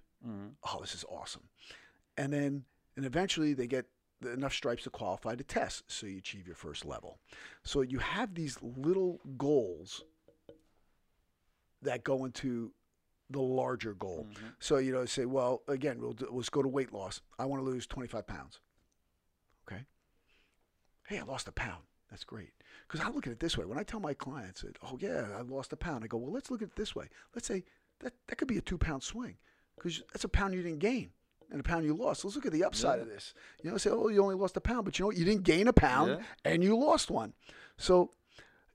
Oh, 0.63 0.79
this 0.79 0.93
is 0.93 1.03
awesome. 1.09 1.43
And 2.15 2.31
then 2.31 2.63
and 2.95 3.05
eventually 3.05 3.53
they 3.53 3.67
get 3.67 3.87
enough 4.25 4.53
stripes 4.53 4.83
to 4.83 4.89
qualify 4.89 5.35
to 5.35 5.43
test. 5.43 5.83
So 5.87 6.07
you 6.07 6.17
achieve 6.17 6.47
your 6.47 6.55
first 6.55 6.85
level. 6.85 7.19
So 7.63 7.81
you 7.81 7.99
have 7.99 8.35
these 8.35 8.57
little 8.61 9.19
goals 9.37 10.03
that 11.81 12.03
go 12.03 12.25
into 12.25 12.71
the 13.29 13.41
larger 13.41 13.93
goal. 13.93 14.27
Mm-hmm. 14.29 14.47
So 14.59 14.77
you 14.77 14.91
know, 14.91 15.05
say, 15.05 15.25
well, 15.25 15.61
again, 15.67 15.99
we'll 15.99 16.13
do, 16.13 16.27
let's 16.31 16.49
go 16.49 16.61
to 16.61 16.67
weight 16.67 16.93
loss. 16.93 17.21
I 17.39 17.45
want 17.45 17.63
to 17.63 17.69
lose 17.69 17.87
25 17.87 18.27
pounds. 18.27 18.59
Okay. 19.67 19.83
Hey, 21.07 21.19
I 21.19 21.23
lost 21.23 21.47
a 21.47 21.51
pound. 21.51 21.83
That's 22.09 22.23
great. 22.25 22.51
Because 22.87 23.05
I 23.05 23.09
look 23.09 23.25
at 23.25 23.33
it 23.33 23.39
this 23.39 23.57
way. 23.57 23.65
When 23.65 23.79
I 23.79 23.83
tell 23.83 24.01
my 24.01 24.13
clients 24.13 24.61
that, 24.61 24.77
oh 24.83 24.97
yeah, 24.99 25.27
I 25.37 25.41
lost 25.41 25.71
a 25.71 25.77
pound, 25.77 26.03
I 26.03 26.07
go, 26.07 26.17
well, 26.17 26.31
let's 26.31 26.51
look 26.51 26.61
at 26.61 26.67
it 26.67 26.75
this 26.75 26.93
way. 26.95 27.07
Let's 27.33 27.47
say 27.47 27.63
that 28.01 28.13
that 28.27 28.35
could 28.35 28.49
be 28.49 28.57
a 28.57 28.61
two 28.61 28.77
pound 28.77 29.01
swing 29.01 29.37
because 29.77 30.03
that's 30.11 30.25
a 30.25 30.29
pound 30.29 30.53
you 30.53 30.61
didn't 30.61 30.79
gain 30.79 31.11
and 31.51 31.59
a 31.59 31.63
pound 31.63 31.85
you 31.85 31.93
lost. 31.93 32.23
Let's 32.23 32.35
look 32.35 32.45
at 32.45 32.51
the 32.53 32.63
upside 32.63 32.99
of 32.99 33.07
this. 33.07 33.33
You 33.63 33.71
know, 33.71 33.77
say, 33.77 33.89
oh, 33.91 34.07
you 34.07 34.21
only 34.23 34.35
lost 34.35 34.57
a 34.57 34.61
pound, 34.61 34.85
but 34.85 34.97
you 34.97 35.03
know 35.03 35.07
what? 35.07 35.17
You 35.17 35.25
didn't 35.25 35.43
gain 35.43 35.67
a 35.67 35.73
pound 35.73 36.11
Yeah. 36.11 36.51
and 36.51 36.63
you 36.63 36.77
lost 36.77 37.11
one. 37.11 37.33
So 37.77 38.11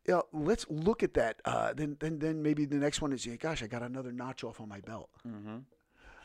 yeah, 0.06 0.20
let's 0.32 0.66
look 0.68 1.02
at 1.02 1.14
that. 1.14 1.40
Uh, 1.44 1.72
then, 1.74 1.96
then, 2.00 2.18
then 2.20 2.42
maybe 2.42 2.64
the 2.64 2.76
next 2.76 3.00
one 3.02 3.12
is, 3.12 3.26
yeah, 3.26 3.36
gosh, 3.36 3.62
I 3.62 3.66
got 3.66 3.82
another 3.82 4.12
notch 4.12 4.44
off 4.44 4.60
on 4.60 4.68
my 4.68 4.80
belt. 4.80 5.10
Mm-hmm. 5.26 5.58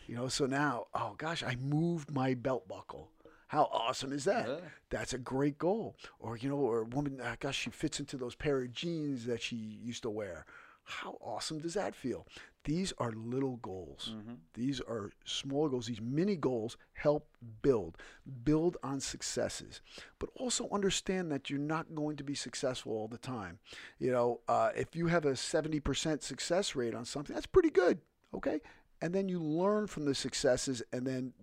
You 0.08 0.16
know, 0.16 0.28
so 0.28 0.46
now, 0.46 0.86
oh 0.94 1.16
gosh, 1.18 1.42
I 1.44 1.56
moved 1.56 2.12
my 2.12 2.34
belt 2.34 2.68
buckle. 2.68 3.10
How 3.48 3.64
awesome 3.72 4.14
is 4.14 4.24
that? 4.26 4.48
Yeah. 4.48 4.56
That's 4.90 5.14
a 5.14 5.18
great 5.18 5.58
goal. 5.58 5.96
Or 6.20 6.38
you 6.38 6.50
know, 6.50 6.56
or 6.58 6.82
a 6.82 6.86
woman, 6.86 7.20
uh, 7.22 7.36
gosh, 7.40 7.58
she 7.58 7.70
fits 7.70 8.00
into 8.00 8.18
those 8.18 8.36
pair 8.36 8.62
of 8.62 8.72
jeans 8.72 9.26
that 9.26 9.42
she 9.42 9.56
used 9.56 10.04
to 10.04 10.10
wear. 10.10 10.46
How 10.84 11.18
awesome 11.22 11.60
does 11.60 11.74
that 11.76 11.96
feel? 11.96 12.26
These 12.64 12.94
are 13.00 13.12
little 13.12 13.58
goals. 13.58 14.14
These 14.54 14.82
are 14.82 15.12
small 15.26 15.68
goals. 15.68 15.88
These 15.88 16.02
mini 16.02 16.36
goals 16.36 16.78
help 16.94 17.28
build, 17.64 17.98
build 18.44 18.78
on 18.84 19.00
successes, 19.00 19.82
but 20.20 20.30
also 20.36 20.70
understand 20.72 21.32
that 21.32 21.50
you're 21.50 21.60
not 21.60 21.96
going 21.96 22.18
to 22.18 22.24
be 22.24 22.36
successful 22.36 22.94
all 22.94 23.08
the 23.08 23.18
time. 23.18 23.58
You 23.98 24.12
know, 24.12 24.42
uh, 24.48 24.70
if 24.76 24.96
you 24.96 25.08
have 25.08 25.26
a 25.26 25.32
70% 25.32 26.22
success 26.22 26.76
rate 26.76 26.94
on 26.94 27.04
something, 27.04 27.34
that's 27.34 27.48
pretty 27.48 27.72
good. 27.72 28.00
Okay. 28.34 28.62
And 29.02 29.14
then 29.14 29.28
you 29.28 29.40
learn 29.40 29.88
from 29.88 30.06
the 30.06 30.14
successes 30.14 30.84
and 30.94 31.06
then 31.08 31.34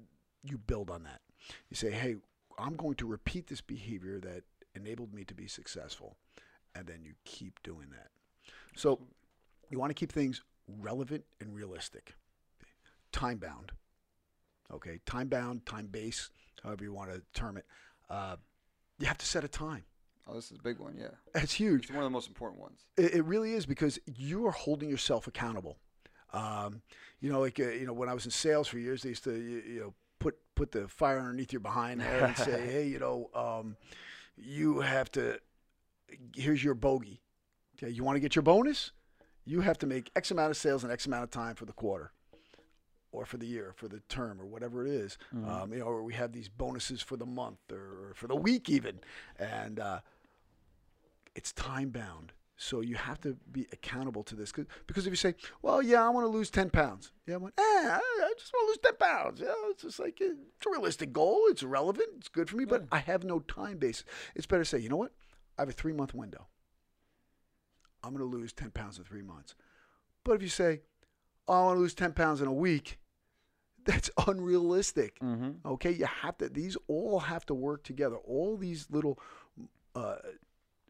you 0.44 0.56
build 0.56 0.88
on 0.88 1.02
that. 1.02 1.20
You 1.68 1.76
say, 1.76 1.90
hey, 1.90 2.16
I'm 2.58 2.76
going 2.76 2.94
to 2.96 3.06
repeat 3.06 3.48
this 3.48 3.60
behavior 3.60 4.20
that 4.20 4.44
enabled 4.76 5.12
me 5.12 5.24
to 5.24 5.34
be 5.34 5.48
successful. 5.48 6.16
And 6.76 6.86
then 6.86 7.02
you 7.02 7.14
keep 7.24 7.60
doing 7.64 7.88
that. 7.90 8.10
So 8.76 9.00
you 9.68 9.80
want 9.80 9.90
to 9.90 9.94
keep 9.94 10.12
things 10.12 10.42
relevant 10.68 11.24
and 11.40 11.54
realistic, 11.54 12.14
time 13.12 13.38
bound. 13.38 13.72
Okay, 14.72 15.00
time 15.06 15.28
bound, 15.28 15.64
time 15.64 15.86
based, 15.86 16.30
however 16.62 16.84
you 16.84 16.92
want 16.92 17.10
to 17.10 17.22
term 17.32 17.56
it. 17.56 17.64
Uh, 18.10 18.36
you 18.98 19.06
have 19.06 19.18
to 19.18 19.26
set 19.26 19.44
a 19.44 19.48
time. 19.48 19.84
Oh, 20.26 20.34
this 20.34 20.50
is 20.50 20.58
a 20.58 20.62
big 20.62 20.78
one. 20.78 20.94
Yeah, 20.98 21.08
That's 21.32 21.54
huge. 21.54 21.84
it's 21.84 21.90
one 21.90 22.00
of 22.00 22.04
the 22.04 22.10
most 22.10 22.28
important 22.28 22.60
ones. 22.60 22.84
It, 22.98 23.14
it 23.14 23.24
really 23.24 23.54
is 23.54 23.64
because 23.64 23.98
you 24.04 24.46
are 24.46 24.50
holding 24.52 24.90
yourself 24.90 25.26
accountable. 25.26 25.78
Um, 26.34 26.82
you 27.20 27.32
know, 27.32 27.40
like 27.40 27.58
uh, 27.58 27.70
you 27.70 27.86
know, 27.86 27.94
when 27.94 28.10
I 28.10 28.14
was 28.14 28.26
in 28.26 28.30
sales 28.30 28.68
for 28.68 28.78
years, 28.78 29.02
they 29.02 29.08
used 29.10 29.24
to 29.24 29.32
you, 29.32 29.62
you 29.66 29.80
know 29.80 29.94
put 30.18 30.36
put 30.54 30.72
the 30.72 30.88
fire 30.88 31.18
underneath 31.18 31.52
your 31.52 31.60
behind 31.60 32.00
there 32.00 32.26
and 32.26 32.36
say, 32.36 32.66
hey, 32.66 32.86
you 32.86 32.98
know, 32.98 33.30
um, 33.34 33.76
you 34.36 34.80
have 34.80 35.10
to. 35.12 35.38
Here's 36.36 36.62
your 36.62 36.74
bogey. 36.74 37.22
Okay, 37.76 37.92
you 37.92 38.04
want 38.04 38.16
to 38.16 38.20
get 38.20 38.34
your 38.34 38.42
bonus? 38.42 38.92
You 39.48 39.62
have 39.62 39.78
to 39.78 39.86
make 39.86 40.10
X 40.14 40.30
amount 40.30 40.50
of 40.50 40.56
sales 40.56 40.84
in 40.84 40.90
X 40.90 41.06
amount 41.06 41.24
of 41.24 41.30
time 41.30 41.54
for 41.54 41.64
the 41.64 41.72
quarter, 41.72 42.12
or 43.12 43.24
for 43.24 43.38
the 43.38 43.46
year, 43.46 43.72
for 43.74 43.88
the 43.88 44.00
term, 44.08 44.40
or 44.40 44.44
whatever 44.44 44.86
it 44.86 44.92
is. 44.92 45.16
Um, 45.48 45.72
you 45.72 45.78
know, 45.78 45.86
or 45.86 46.02
we 46.02 46.12
have 46.14 46.32
these 46.32 46.48
bonuses 46.48 47.00
for 47.00 47.16
the 47.16 47.24
month 47.26 47.58
or, 47.72 48.10
or 48.10 48.12
for 48.14 48.26
the 48.26 48.36
week 48.36 48.68
even, 48.68 49.00
and 49.38 49.80
uh, 49.80 50.00
it's 51.34 51.52
time 51.52 51.88
bound. 51.88 52.32
So 52.60 52.80
you 52.80 52.96
have 52.96 53.20
to 53.20 53.36
be 53.52 53.68
accountable 53.72 54.24
to 54.24 54.34
this 54.34 54.52
Because 54.88 55.06
if 55.06 55.12
you 55.12 55.16
say, 55.16 55.36
well, 55.62 55.80
yeah, 55.80 56.04
I 56.04 56.08
want 56.08 56.24
to 56.24 56.28
lose 56.28 56.50
10 56.50 56.70
pounds. 56.70 57.12
Yeah, 57.24 57.36
I'm 57.36 57.44
like, 57.44 57.52
eh, 57.56 57.62
I 57.62 58.32
just 58.36 58.52
want 58.52 58.64
to 58.64 58.68
lose 58.70 58.78
10 58.98 59.08
pounds. 59.08 59.40
Yeah, 59.40 59.70
it's 59.70 59.82
just 59.82 60.00
like, 60.00 60.18
it's 60.20 60.66
a 60.66 60.70
realistic 60.70 61.12
goal. 61.12 61.42
It's 61.50 61.62
relevant. 61.62 62.08
It's 62.18 62.28
good 62.28 62.50
for 62.50 62.56
me, 62.56 62.64
but 62.64 62.86
I 62.90 62.98
have 62.98 63.22
no 63.22 63.38
time 63.38 63.78
base. 63.78 64.02
It's 64.34 64.44
better 64.44 64.64
to 64.64 64.68
say, 64.68 64.80
you 64.80 64.88
know 64.88 64.96
what? 64.96 65.12
I 65.56 65.62
have 65.62 65.68
a 65.68 65.72
three 65.72 65.92
month 65.92 66.14
window. 66.14 66.48
I'm 68.02 68.14
going 68.14 68.28
to 68.30 68.36
lose 68.36 68.52
10 68.52 68.70
pounds 68.70 68.98
in 68.98 69.04
three 69.04 69.22
months. 69.22 69.54
But 70.24 70.32
if 70.32 70.42
you 70.42 70.48
say, 70.48 70.80
oh, 71.46 71.52
I 71.52 71.64
want 71.64 71.76
to 71.76 71.80
lose 71.80 71.94
10 71.94 72.12
pounds 72.12 72.40
in 72.40 72.48
a 72.48 72.52
week, 72.52 72.98
that's 73.84 74.10
unrealistic. 74.26 75.18
Mm-hmm. 75.20 75.66
Okay, 75.66 75.92
you 75.92 76.06
have 76.06 76.38
to. 76.38 76.48
These 76.48 76.76
all 76.86 77.20
have 77.20 77.46
to 77.46 77.54
work 77.54 77.84
together. 77.84 78.16
All 78.16 78.56
these 78.56 78.86
little, 78.90 79.18
uh, 79.94 80.16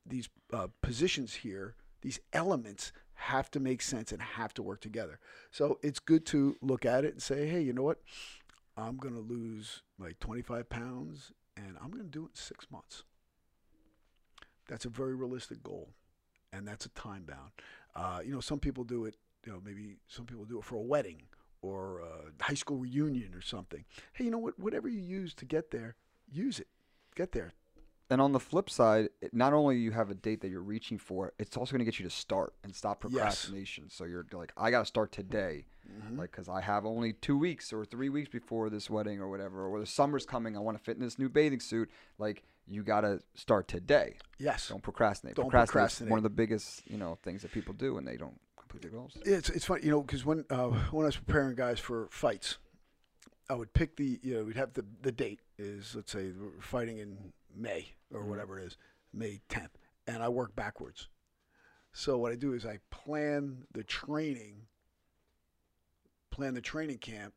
these 0.07 0.29
uh, 0.53 0.69
positions 0.83 1.35
here, 1.35 1.75
these 2.03 2.21
elements 2.33 2.93
have 3.15 3.50
to 3.50 3.61
make 3.61 3.83
sense 3.83 4.12
and 4.12 4.23
have 4.23 4.55
to 4.55 4.62
work 4.62 4.81
together. 4.81 5.19
So 5.50 5.79
it's 5.83 5.99
good 5.99 6.25
to 6.27 6.57
look 6.62 6.87
at 6.87 7.05
it 7.05 7.12
and 7.12 7.23
say, 7.23 7.49
hey, 7.49 7.61
you 7.61 7.73
know 7.73 7.83
what? 7.83 8.00
I'm 8.77 8.97
going 8.97 9.15
to 9.15 9.21
lose 9.21 9.83
like 9.99 10.21
25 10.21 10.69
pounds, 10.69 11.33
and 11.57 11.77
I'm 11.83 11.91
going 11.91 12.05
to 12.05 12.11
do 12.11 12.25
it 12.25 12.31
in 12.31 12.35
six 12.35 12.67
months. 12.71 13.03
That's 14.69 14.85
a 14.85 14.88
very 14.88 15.15
realistic 15.15 15.62
goal, 15.62 15.88
and 16.52 16.67
that's 16.67 16.87
a 16.87 16.90
time 16.90 17.25
bound. 17.25 17.50
Uh, 17.95 18.21
you 18.25 18.33
know, 18.33 18.40
some 18.40 18.59
people 18.59 18.85
do 18.85 19.05
it. 19.05 19.17
You 19.47 19.52
know, 19.52 19.61
maybe 19.64 19.97
some 20.09 20.26
people 20.26 20.45
do 20.45 20.59
it 20.59 20.64
for 20.64 20.76
a 20.76 20.83
wedding 20.83 21.23
or 21.62 22.00
a 22.00 22.43
high 22.43 22.55
school 22.55 22.76
reunion 22.78 23.35
or 23.35 23.40
something. 23.40 23.85
Hey, 24.12 24.25
you 24.25 24.31
know 24.31 24.38
what? 24.38 24.59
Whatever 24.59 24.88
you 24.88 25.00
use 25.00 25.35
to 25.35 25.45
get 25.45 25.71
there, 25.71 25.97
use 26.31 26.59
it. 26.61 26.69
Get 27.14 27.33
there. 27.33 27.52
And 28.11 28.23
on 28.23 28.33
the 28.33 28.40
flip 28.40 28.71
side, 28.71 29.11
not 29.33 29.52
only 29.52 29.76
you 29.76 29.90
have 29.90 30.11
a 30.11 30.14
date 30.14 30.40
that 30.40 30.49
you're 30.49 30.62
reaching 30.62 30.97
for, 30.99 31.35
it's 31.38 31.57
also 31.59 31.73
going 31.73 31.81
to 31.81 31.85
get 31.85 31.99
you 31.99 32.05
to 32.07 32.11
start 32.14 32.55
and 32.64 32.75
stop 32.75 33.02
Yes. 33.05 33.12
procrastination. 33.14 33.90
So 33.90 34.05
you're 34.05 34.25
like, 34.33 34.52
I 34.57 34.71
got 34.71 34.81
to 34.81 34.87
start 34.87 35.12
today, 35.12 35.67
Mm-hmm. 35.90 36.19
like 36.19 36.31
because 36.31 36.49
I 36.50 36.61
have 36.61 36.85
only 36.85 37.14
two 37.14 37.38
weeks 37.38 37.73
or 37.73 37.85
three 37.87 38.11
weeks 38.11 38.28
before 38.28 38.69
this 38.69 38.90
wedding 38.90 39.21
or 39.21 39.28
whatever, 39.31 39.67
or 39.67 39.81
the 39.81 39.87
summer's 39.87 40.26
coming. 40.26 40.55
I 40.57 40.61
want 40.61 40.76
to 40.76 40.85
fit 40.85 40.97
in 40.99 41.02
this 41.02 41.19
new 41.19 41.31
bathing 41.31 41.61
suit. 41.61 41.90
Like 42.19 42.43
you 42.69 42.83
got 42.83 43.03
to 43.03 43.21
start 43.35 43.69
today. 43.69 44.17
Yes. 44.39 44.69
Don't 44.69 44.83
procrastinate. 44.83 45.37
Don't 45.37 45.45
Procrastinate's 45.45 45.73
procrastinate. 45.73 46.11
One 46.11 46.19
of 46.19 46.23
the 46.23 46.31
biggest, 46.31 46.83
you 46.89 46.99
know, 46.99 47.19
things 47.23 47.43
that 47.43 47.53
people 47.53 47.75
do 47.75 47.95
when 47.95 48.05
they 48.05 48.17
don't 48.17 48.39
complete 48.59 48.83
their 48.83 48.91
goals. 48.91 49.17
It's 49.25 49.49
it's 49.51 49.65
funny, 49.65 49.85
you 49.85 49.91
know, 49.91 50.03
because 50.03 50.25
when 50.25 50.45
uh, 50.51 50.69
when 50.91 51.05
I 51.05 51.09
was 51.09 51.17
preparing 51.17 51.55
guys 51.57 51.79
for 51.79 52.09
fights, 52.11 52.59
I 53.49 53.55
would 53.55 53.73
pick 53.73 53.97
the 53.97 54.21
you 54.23 54.35
know 54.35 54.45
we'd 54.45 54.57
have 54.57 54.75
the 54.75 54.85
the 55.03 55.13
date 55.13 55.41
is 55.59 55.95
let's 55.95 56.13
say 56.13 56.31
we're 56.39 56.61
fighting 56.61 56.99
in 56.99 57.33
May 57.55 57.95
or 58.13 58.25
whatever 58.25 58.59
it 58.59 58.65
is, 58.65 58.77
May 59.13 59.41
10th, 59.49 59.71
and 60.07 60.23
I 60.23 60.29
work 60.29 60.55
backwards. 60.55 61.09
So 61.93 62.19
what 62.19 62.33
I 62.33 62.37
do 62.37 62.53
is 62.53 62.65
I 62.65 62.79
plan 62.91 63.65
the 63.73 63.83
training, 63.83 64.67
plan 66.31 66.55
the 66.55 66.61
training 66.61 66.99
camp 66.99 67.35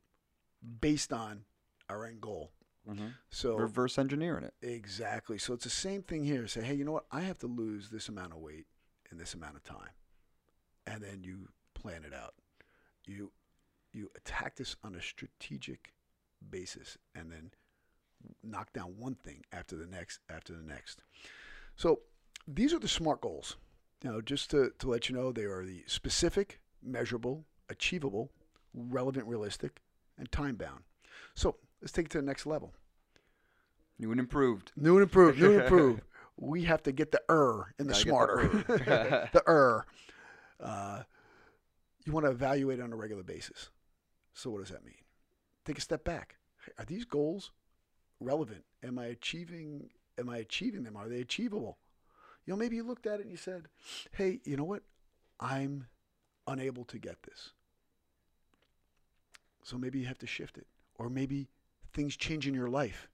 based 0.79 1.11
on 1.11 1.45
our 1.89 2.05
end 2.05 2.21
goal. 2.21 2.51
Mm-hmm. 2.89 3.07
So 3.29 3.55
Reverse 3.55 3.97
engineering 3.97 4.43
it. 4.43 4.53
Exactly. 4.61 5.37
So 5.37 5.53
it's 5.53 5.63
the 5.63 5.69
same 5.69 6.01
thing 6.01 6.23
here. 6.23 6.47
Say, 6.47 6.61
hey, 6.61 6.73
you 6.73 6.83
know 6.83 6.93
what? 6.93 7.05
I 7.11 7.21
have 7.21 7.37
to 7.39 7.47
lose 7.47 7.89
this 7.89 8.09
amount 8.09 8.33
of 8.33 8.39
weight 8.39 8.65
in 9.11 9.17
this 9.17 9.33
amount 9.33 9.55
of 9.55 9.63
time, 9.63 9.91
and 10.87 11.01
then 11.01 11.23
you 11.23 11.49
plan 11.73 12.03
it 12.03 12.13
out. 12.13 12.33
You 13.05 13.31
you 13.93 14.09
attack 14.15 14.55
this 14.55 14.75
on 14.83 14.95
a 14.95 15.01
strategic 15.01 15.93
basis, 16.49 16.97
and 17.13 17.31
then 17.31 17.51
knock 18.43 18.73
down 18.73 18.95
one 18.97 19.15
thing 19.15 19.43
after 19.51 19.75
the 19.75 19.87
next 19.87 20.19
after 20.29 20.53
the 20.53 20.63
next. 20.63 21.03
So 21.75 21.99
these 22.47 22.73
are 22.73 22.79
the 22.79 22.87
SMART 22.87 23.21
goals. 23.21 23.57
Now, 24.03 24.19
just 24.19 24.49
to, 24.51 24.71
to 24.79 24.89
let 24.89 25.09
you 25.09 25.15
know, 25.15 25.31
they 25.31 25.43
are 25.43 25.63
the 25.63 25.83
specific, 25.85 26.59
measurable, 26.81 27.45
achievable, 27.69 28.31
relevant, 28.73 29.27
realistic, 29.27 29.79
and 30.17 30.31
time 30.31 30.55
bound. 30.55 30.81
So 31.35 31.57
let's 31.81 31.91
take 31.91 32.05
it 32.05 32.11
to 32.11 32.17
the 32.19 32.25
next 32.25 32.45
level. 32.45 32.73
New 33.99 34.11
and 34.11 34.19
improved. 34.19 34.71
New 34.75 34.95
and 34.95 35.03
improved, 35.03 35.39
new 35.39 35.53
and 35.53 35.61
improved. 35.63 36.01
We 36.37 36.63
have 36.63 36.81
to 36.83 36.91
get 36.91 37.11
the 37.11 37.21
er 37.29 37.73
in 37.77 37.87
the 37.87 37.93
Gotta 37.93 38.03
smarter. 38.03 39.29
The 39.33 39.43
er. 39.47 39.85
Uh, 40.59 41.03
you 42.05 42.13
want 42.13 42.25
to 42.25 42.31
evaluate 42.31 42.79
on 42.79 42.91
a 42.91 42.95
regular 42.95 43.23
basis. 43.23 43.69
So 44.33 44.49
what 44.49 44.61
does 44.61 44.69
that 44.69 44.83
mean? 44.83 44.95
Take 45.65 45.77
a 45.77 45.81
step 45.81 46.03
back. 46.03 46.37
Are 46.79 46.85
these 46.85 47.05
goals 47.05 47.51
relevant? 48.19 48.63
Am 48.83 48.97
I 48.97 49.05
achieving? 49.05 49.89
Am 50.17 50.29
I 50.29 50.37
achieving 50.37 50.83
them? 50.83 50.95
Are 50.95 51.07
they 51.07 51.21
achievable? 51.21 51.77
You 52.45 52.53
know, 52.53 52.57
maybe 52.57 52.75
you 52.75 52.83
looked 52.83 53.05
at 53.05 53.19
it 53.19 53.23
and 53.23 53.31
you 53.31 53.37
said, 53.37 53.67
"Hey, 54.11 54.39
you 54.43 54.57
know 54.57 54.63
what? 54.63 54.83
I'm 55.39 55.87
unable 56.47 56.85
to 56.85 56.97
get 56.97 57.21
this." 57.23 57.51
So 59.63 59.77
maybe 59.77 59.99
you 59.99 60.07
have 60.07 60.17
to 60.19 60.27
shift 60.27 60.57
it, 60.57 60.65
or 60.95 61.09
maybe 61.09 61.49
things 61.93 62.15
change 62.15 62.47
in 62.47 62.53
your 62.53 62.69
life. 62.69 63.07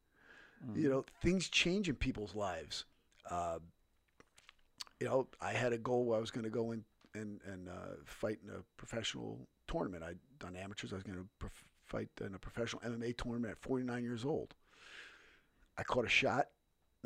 You 0.76 0.90
know, 0.90 1.06
things 1.22 1.50
change 1.50 1.88
in 1.88 1.96
people's 1.96 2.34
lives. 2.34 2.86
Uh, 3.30 3.60
you 5.00 5.08
know, 5.08 5.28
I 5.40 5.52
had 5.54 5.72
a 5.72 5.78
goal 5.78 6.06
where 6.06 6.18
I 6.18 6.22
was 6.22 6.32
going 6.32 6.46
to 6.46 6.50
go 6.50 6.72
in 6.72 6.84
and 7.14 7.40
and 7.46 7.70
uh, 7.70 7.96
fight 8.06 8.40
in 8.44 8.50
a 8.50 8.64
professional 8.78 9.48
tournament. 9.68 10.04
I'd 10.04 10.18
done 10.40 10.56
amateurs. 10.56 10.92
I 10.94 10.96
was 10.96 11.04
going 11.04 11.18
to 11.18 11.28
prof- 11.40 11.64
fight 11.86 12.10
in 12.22 12.34
a 12.34 12.40
professional 12.40 12.82
MMA 12.82 13.18
tournament 13.18 13.52
at 13.52 13.60
49 13.60 14.04
years 14.04 14.26
old. 14.26 14.56
I 15.78 15.84
caught 15.84 16.06
a 16.06 16.10
shot, 16.10 16.48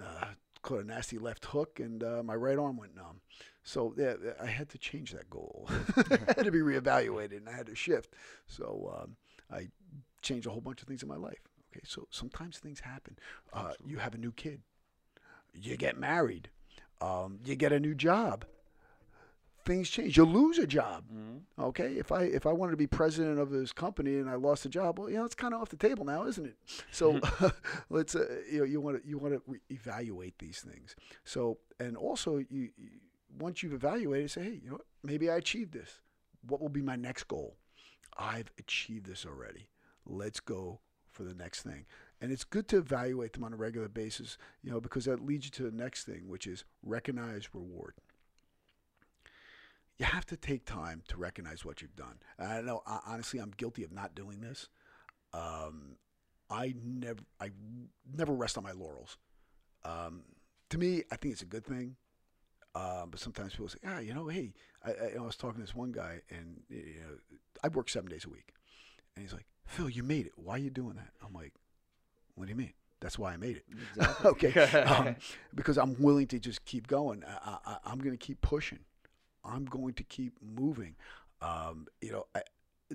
uh, 0.02 0.26
caught 0.62 0.80
a 0.80 0.84
nasty 0.84 1.18
left 1.18 1.46
hook, 1.46 1.80
and 1.80 2.04
uh, 2.04 2.24
my 2.24 2.36
right 2.36 2.58
arm 2.58 2.78
went 2.78 2.96
numb. 2.96 3.22
So 3.64 3.94
yeah, 3.98 4.14
I 4.42 4.48
had 4.48 4.70
to 4.70 4.78
change 4.78 5.12
that 5.12 5.30
goal. 5.30 5.70
I 5.98 6.34
had 6.36 6.46
to 6.46 6.52
be 6.52 6.60
reevaluated, 6.60 7.38
and 7.38 7.50
I 7.50 7.54
had 7.54 7.68
to 7.68 7.76
shift. 7.76 8.14
So 8.48 8.98
um, 9.02 9.18
I 9.52 9.68
changed 10.22 10.48
a 10.48 10.52
whole 10.52 10.62
bunch 10.62 10.82
of 10.82 10.88
things 10.88 11.04
in 11.04 11.10
my 11.10 11.18
life. 11.18 11.42
Okay, 11.72 11.86
so 11.86 12.08
sometimes 12.10 12.58
things 12.58 12.82
happen. 12.82 13.18
Uh, 13.54 13.74
you 13.86 13.98
have 13.98 14.14
a 14.14 14.18
new 14.18 14.32
kid, 14.32 14.62
you 15.54 15.78
get 15.78 15.98
married, 15.98 16.50
um, 17.02 17.40
you 17.46 17.56
get 17.56 17.72
a 17.72 17.80
new 17.80 17.96
job. 17.96 18.46
Things 19.64 19.92
change. 19.92 20.18
You 20.18 20.26
lose 20.26 20.58
a 20.58 20.66
job. 20.66 21.04
Mm-hmm. 21.14 21.62
Okay, 21.62 21.94
if 21.94 22.12
I 22.12 22.24
if 22.24 22.48
I 22.48 22.52
wanted 22.52 22.72
to 22.72 22.78
be 22.78 22.88
president 22.88 23.40
of 23.40 23.52
this 23.52 23.72
company 23.72 24.18
and 24.18 24.28
I 24.28 24.34
lost 24.34 24.66
a 24.66 24.70
job, 24.70 24.98
well, 24.98 25.08
you 25.08 25.18
know, 25.18 25.24
it's 25.24 25.36
kind 25.36 25.54
of 25.54 25.62
off 25.62 25.70
the 25.70 25.78
table 25.78 26.04
now, 26.04 26.26
isn't 26.26 26.48
it? 26.48 26.58
So 26.90 27.20
let's 27.92 28.16
uh, 28.16 28.26
you 28.52 28.60
know 28.60 28.64
you 28.66 28.82
want 28.82 29.02
to 29.02 29.08
you 29.08 29.20
want 29.20 29.36
to 29.36 29.42
re- 29.46 29.60
evaluate 29.70 30.40
these 30.40 30.62
things. 30.62 30.96
So 31.26 31.60
and 31.80 31.96
also 31.96 32.38
you, 32.38 32.70
you 32.76 32.90
once 33.40 33.62
you've 33.62 33.74
evaluated, 33.74 34.32
say, 34.32 34.44
hey, 34.44 34.60
you 34.64 34.70
know 34.70 34.76
what? 34.78 34.86
Maybe 35.04 35.30
I 35.30 35.36
achieved 35.36 35.74
this. 35.74 36.02
What 36.48 36.60
will 36.60 36.70
be 36.70 36.82
my 36.82 36.96
next 36.96 37.28
goal? 37.28 37.56
I've 38.18 38.52
achieved 38.58 39.06
this 39.06 39.28
already. 39.28 39.70
Let's 40.08 40.40
go 40.40 40.80
for 41.12 41.24
the 41.24 41.34
next 41.34 41.64
thing. 41.64 41.86
And 42.20 42.32
it's 42.32 42.44
good 42.44 42.68
to 42.70 42.78
evaluate 42.78 43.34
them 43.34 43.44
on 43.44 43.54
a 43.54 43.58
regular 43.58 43.90
basis, 43.90 44.38
you 44.64 44.72
know, 44.72 44.80
because 44.80 45.06
that 45.06 45.26
leads 45.26 45.46
you 45.46 45.52
to 45.52 45.64
the 45.64 45.72
next 45.72 46.06
thing, 46.06 46.28
which 46.28 46.48
is 46.48 46.64
recognize 46.84 47.50
reward 47.54 47.96
you 50.02 50.08
have 50.08 50.26
to 50.26 50.36
take 50.36 50.66
time 50.66 51.04
to 51.08 51.16
recognize 51.16 51.64
what 51.64 51.80
you've 51.80 51.96
done. 51.96 52.18
And 52.40 52.52
I 52.52 52.62
know, 52.62 52.82
honestly, 53.06 53.40
I'm 53.40 53.52
guilty 53.56 53.84
of 53.84 53.92
not 53.92 54.16
doing 54.16 54.42
this. 54.42 54.68
Um, 55.32 55.98
I 56.50 56.74
never, 56.84 57.20
I 57.40 57.52
never 58.12 58.34
rest 58.34 58.58
on 58.58 58.64
my 58.64 58.72
laurels. 58.72 59.18
Um, 59.86 60.24
to 60.72 60.80
me, 60.80 61.04
I 61.12 61.18
think 61.18 61.34
it's 61.34 61.44
a 61.44 61.46
good 61.46 61.66
thing. 61.66 61.98
Um, 62.74 63.10
but 63.12 63.20
sometimes 63.20 63.52
people 63.52 63.68
say, 63.68 63.78
"Ah, 63.86 64.00
you 64.00 64.14
know, 64.14 64.28
hey," 64.28 64.54
I, 64.84 64.92
I, 64.92 65.12
I 65.18 65.22
was 65.22 65.36
talking 65.36 65.60
to 65.60 65.62
this 65.62 65.76
one 65.76 65.92
guy, 65.92 66.22
and 66.30 66.62
you 66.70 67.02
know, 67.02 67.38
I 67.64 67.68
work 67.68 67.90
seven 67.90 68.10
days 68.10 68.26
a 68.26 68.30
week, 68.30 68.54
and 69.16 69.24
he's 69.24 69.34
like, 69.34 69.46
"Phil, 69.66 69.90
you 69.90 70.04
made 70.04 70.26
it. 70.26 70.34
Why 70.36 70.56
are 70.56 70.60
you 70.60 70.70
doing 70.70 70.96
that?" 70.96 71.12
I'm 71.26 71.34
like, 71.34 71.54
"What 72.36 72.46
do 72.46 72.50
you 72.50 72.58
mean?" 72.58 72.74
That's 73.00 73.18
why 73.18 73.34
I 73.34 73.38
made 73.38 73.58
it. 73.58 73.66
Exactly. 73.72 74.30
okay, 74.32 74.82
um, 74.84 75.16
because 75.56 75.78
I'm 75.78 75.96
willing 76.00 76.28
to 76.28 76.40
just 76.40 76.64
keep 76.66 76.88
going. 76.88 77.24
I, 77.28 77.58
I, 77.66 77.78
I'm 77.86 78.00
going 78.00 78.18
to 78.18 78.26
keep 78.26 78.42
pushing. 78.42 78.80
I'm 79.44 79.66
going 79.66 79.96
to 79.96 80.04
keep 80.04 80.34
moving. 80.42 80.96
Um, 81.42 81.88
you 82.00 82.12
know, 82.12 82.28
I, 82.36 82.44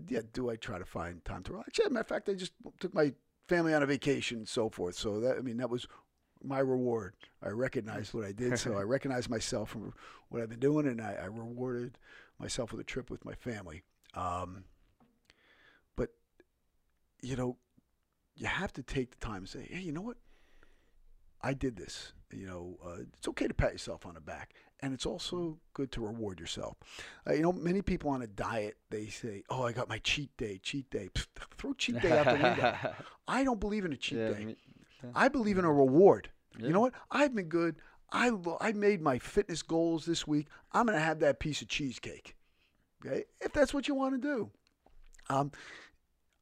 yeah. 0.08 0.20
Do 0.32 0.48
I 0.48 0.56
try 0.56 0.78
to 0.78 0.84
find 0.84 1.24
time 1.24 1.42
to 1.44 1.52
relax? 1.52 1.78
Yeah. 1.78 1.88
Matter 1.88 2.00
of 2.00 2.06
fact, 2.06 2.28
I 2.28 2.34
just 2.34 2.52
took 2.78 2.94
my 2.94 3.12
family 3.48 3.74
on 3.74 3.82
a 3.82 3.86
vacation 3.86 4.38
and 4.38 4.48
so 4.48 4.68
forth. 4.68 4.94
So 4.94 5.20
that 5.20 5.38
I 5.38 5.40
mean, 5.40 5.56
that 5.56 5.70
was 5.70 5.88
my 6.42 6.60
reward. 6.60 7.14
I 7.42 7.48
recognized 7.48 8.14
what 8.14 8.24
I 8.24 8.32
did, 8.32 8.58
so 8.58 8.78
I 8.78 8.82
recognized 8.84 9.28
myself 9.28 9.70
from 9.70 9.92
what 10.28 10.40
I've 10.40 10.48
been 10.48 10.60
doing, 10.60 10.86
and 10.86 11.00
I, 11.00 11.18
I 11.22 11.26
rewarded 11.26 11.98
myself 12.38 12.72
with 12.72 12.80
a 12.80 12.84
trip 12.84 13.10
with 13.10 13.24
my 13.24 13.34
family. 13.34 13.82
Um, 14.14 14.64
you 17.22 17.36
know, 17.36 17.56
you 18.34 18.46
have 18.46 18.72
to 18.74 18.82
take 18.82 19.10
the 19.18 19.24
time 19.26 19.38
and 19.38 19.48
say, 19.48 19.66
hey, 19.70 19.80
you 19.80 19.92
know 19.92 20.02
what? 20.02 20.16
I 21.42 21.54
did 21.54 21.76
this. 21.76 22.12
You 22.32 22.46
know, 22.46 22.78
uh, 22.84 23.02
it's 23.16 23.28
okay 23.28 23.46
to 23.46 23.54
pat 23.54 23.72
yourself 23.72 24.04
on 24.04 24.14
the 24.14 24.20
back, 24.20 24.54
and 24.80 24.92
it's 24.92 25.06
also 25.06 25.58
good 25.74 25.92
to 25.92 26.00
reward 26.00 26.40
yourself. 26.40 26.76
Uh, 27.28 27.34
you 27.34 27.42
know, 27.42 27.52
many 27.52 27.82
people 27.82 28.10
on 28.10 28.20
a 28.22 28.26
diet 28.26 28.76
they 28.90 29.06
say, 29.06 29.44
"Oh, 29.48 29.62
I 29.62 29.72
got 29.72 29.88
my 29.88 29.98
cheat 29.98 30.36
day, 30.36 30.58
cheat 30.60 30.90
day." 30.90 31.08
Pfft, 31.14 31.26
throw 31.56 31.72
cheat 31.74 32.00
day 32.00 32.18
out 32.18 32.26
the 32.26 32.32
window. 32.42 32.76
I 33.28 33.44
don't 33.44 33.60
believe 33.60 33.84
in 33.84 33.92
a 33.92 33.96
cheat 33.96 34.18
Yeah, 34.18 34.30
day. 34.30 34.44
me- 34.44 34.56
I 35.14 35.28
believe 35.28 35.56
in 35.56 35.64
a 35.64 35.72
reward. 35.72 36.30
Yeah. 36.58 36.66
You 36.66 36.72
know 36.72 36.80
what? 36.80 36.94
I've 37.12 37.32
been 37.34 37.48
good. 37.48 37.76
I 38.10 38.30
lo- 38.30 38.58
I 38.60 38.72
made 38.72 39.00
my 39.00 39.18
fitness 39.20 39.62
goals 39.62 40.04
this 40.04 40.26
week. 40.26 40.48
I'm 40.72 40.86
gonna 40.86 40.98
have 40.98 41.20
that 41.20 41.38
piece 41.38 41.62
of 41.62 41.68
cheesecake. 41.68 42.34
Okay, 43.04 43.24
if 43.40 43.52
that's 43.52 43.72
what 43.72 43.86
you 43.86 43.94
want 43.94 44.20
to 44.20 44.20
do. 44.20 44.50
Um, 45.28 45.52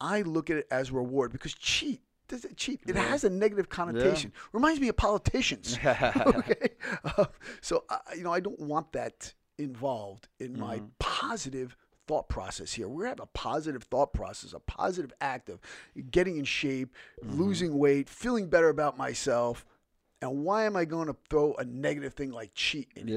I 0.04 0.22
look 0.22 0.50
at 0.50 0.56
it 0.58 0.66
as 0.70 0.90
reward 0.90 1.32
because 1.32 1.54
cheat. 1.54 2.00
Does 2.28 2.44
it 2.44 2.56
cheat? 2.56 2.80
It 2.86 2.94
Yeah. 2.96 3.02
has 3.02 3.24
a 3.24 3.30
negative 3.30 3.68
connotation. 3.68 4.32
Reminds 4.52 4.80
me 4.80 4.88
of 4.88 4.96
politicians. 4.96 5.78
okay, 5.84 6.68
uh, 7.04 7.26
so 7.60 7.84
uh, 7.88 7.98
you 8.16 8.22
know 8.22 8.32
I 8.32 8.40
don't 8.40 8.60
want 8.60 8.92
that 8.92 9.34
involved 9.58 10.28
in 10.38 10.58
my 10.58 10.78
Mhm. 10.80 10.90
positive 10.98 11.76
thought 12.06 12.28
process 12.28 12.72
here. 12.74 12.88
We 12.88 13.04
have 13.06 13.20
a 13.20 13.26
positive 13.26 13.84
thought 13.84 14.12
process, 14.12 14.52
a 14.52 14.58
positive 14.60 15.12
act 15.20 15.48
of 15.48 15.58
getting 16.10 16.36
in 16.36 16.44
shape, 16.44 16.94
losing 17.22 17.78
weight, 17.78 18.08
feeling 18.10 18.48
better 18.48 18.68
about 18.68 18.98
myself. 18.98 19.64
And 20.20 20.44
why 20.44 20.64
am 20.64 20.76
I 20.76 20.84
going 20.86 21.06
to 21.08 21.16
throw 21.30 21.54
a 21.54 21.64
negative 21.64 22.14
thing 22.14 22.30
like 22.30 22.50
cheat 22.54 22.90
in? 22.96 23.08
it? 23.08 23.12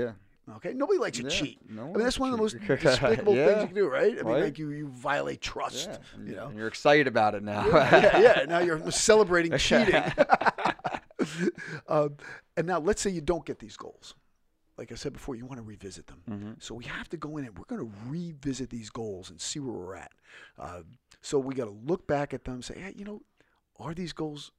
Yeah. 0.47 0.55
Okay, 0.55 0.73
nobody 0.73 0.99
likes 0.99 1.17
to 1.17 1.23
Yeah, 1.23 1.29
cheat. 1.29 1.59
no 1.69 1.83
I 1.83 1.85
mean, 1.87 1.99
that's 1.99 2.17
one 2.19 2.29
of 2.29 2.35
the 2.37 2.41
most 2.41 2.53
to 2.53 2.59
despicable 2.77 3.33
things 3.35 3.61
you 3.61 3.67
can 3.67 3.75
do, 3.75 3.87
right? 3.87 4.13
I 4.13 4.15
mean, 4.15 4.25
Right. 4.25 4.43
like 4.43 4.57
you, 4.57 4.69
you 4.71 4.87
violate 4.87 5.41
trust. 5.41 5.89
Yeah. 5.89 5.97
You 6.25 6.35
know, 6.35 6.47
And 6.47 6.57
you're 6.57 6.67
excited 6.67 7.07
about 7.07 7.35
it 7.35 7.43
now. 7.43 7.65
yeah, 7.67 8.19
yeah. 8.19 8.45
Now 8.47 8.59
you're 8.59 8.89
celebrating 8.91 9.57
cheating. 9.57 10.01
um, 11.87 12.17
and 12.55 12.67
now 12.67 12.79
let's 12.79 13.01
say 13.01 13.09
you 13.09 13.21
don't 13.21 13.45
get 13.45 13.59
these 13.59 13.77
goals. 13.77 14.15
Like 14.77 14.91
I 14.91 14.95
said 14.95 15.13
before, 15.13 15.35
you 15.35 15.45
want 15.45 15.57
to 15.57 15.63
revisit 15.63 16.05
them. 16.07 16.21
Mhm. 16.29 16.61
So 16.61 16.75
we 16.75 16.85
have 16.85 17.09
to 17.09 17.17
go 17.17 17.37
in 17.37 17.45
and 17.45 17.57
we're 17.57 17.65
going 17.65 17.81
to 17.81 17.91
revisit 18.07 18.69
these 18.69 18.89
goals 18.91 19.29
and 19.31 19.41
see 19.41 19.59
where 19.59 19.73
we're 19.73 19.95
at. 19.95 20.11
Uh, 20.57 20.81
so 21.21 21.39
we 21.39 21.55
got 21.55 21.65
to 21.65 21.71
look 21.85 22.05
back 22.07 22.33
at 22.33 22.43
them 22.43 22.61
say, 22.61 22.77
hey, 22.79 22.93
you 22.95 23.03
know, 23.03 23.21
are 23.79 23.93
these 23.95 24.13
goals? 24.13 24.51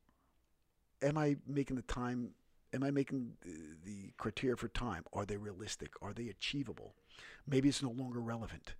Am 1.02 1.16
I 1.16 1.36
making 1.46 1.76
the 1.76 1.82
time? 1.82 2.30
Am 2.74 2.82
I 2.82 2.90
making 2.90 3.32
the, 3.84 4.12
criteria 4.18 4.56
for 4.56 4.68
time? 4.68 5.04
Are 5.12 5.24
they 5.24 5.36
realistic? 5.36 5.92
Are 6.02 6.12
they 6.12 6.28
achievable? 6.28 6.94
Maybe 7.46 7.68
it's 7.68 7.82
no 7.82 7.90
longer 7.90 8.20
relevant. 8.20 8.74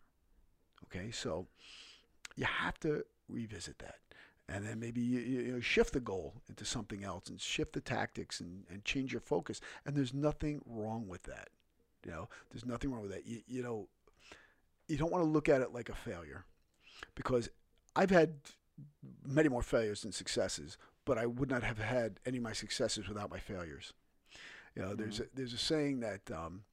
Okay, 0.84 1.10
so 1.10 1.46
you 2.36 2.44
have 2.44 2.78
to 2.80 3.04
revisit 3.28 3.78
that. 3.78 3.96
And 4.48 4.66
then 4.66 4.80
maybe 4.80 5.00
you, 5.00 5.20
you 5.20 5.40
you 5.40 5.52
know, 5.52 5.60
shift 5.60 5.92
the 5.92 6.00
goal 6.00 6.34
into 6.48 6.64
something 6.64 7.04
else 7.04 7.28
and 7.28 7.40
shift 7.40 7.74
the 7.74 7.80
tactics 7.80 8.40
and, 8.40 8.64
and 8.70 8.84
change 8.84 9.12
your 9.12 9.20
focus. 9.20 9.60
And 9.84 9.94
there's 9.96 10.14
nothing 10.14 10.62
wrong 10.66 11.06
with 11.06 11.24
that. 11.24 11.48
You 12.04 12.12
know, 12.12 12.28
there's 12.50 12.64
nothing 12.64 12.90
wrong 12.90 13.02
with 13.02 13.12
that. 13.12 13.26
You, 13.26 13.40
you 13.46 13.62
know, 13.62 13.88
you 14.88 14.96
don't 14.96 15.12
want 15.12 15.22
to 15.24 15.28
look 15.28 15.48
at 15.48 15.60
it 15.60 15.72
like 15.72 15.90
a 15.90 15.94
failure 15.94 16.44
because 17.14 17.50
I've 17.94 18.10
had 18.10 18.34
many 19.26 19.48
more 19.48 19.62
failures 19.62 20.02
than 20.02 20.12
successes, 20.12 20.78
but 21.08 21.16
I 21.18 21.24
would 21.26 21.48
not 21.48 21.62
have 21.62 21.78
had 21.78 22.20
any 22.26 22.36
of 22.36 22.42
my 22.44 22.52
successes 22.52 23.08
without 23.08 23.30
my 23.30 23.38
failures. 23.38 23.94
You 24.76 24.82
know, 24.82 24.94
there's 24.94 25.20
a, 25.20 25.24
there's 25.34 25.54
a 25.54 25.58
saying 25.58 26.00
that 26.00 26.30
um, 26.30 26.64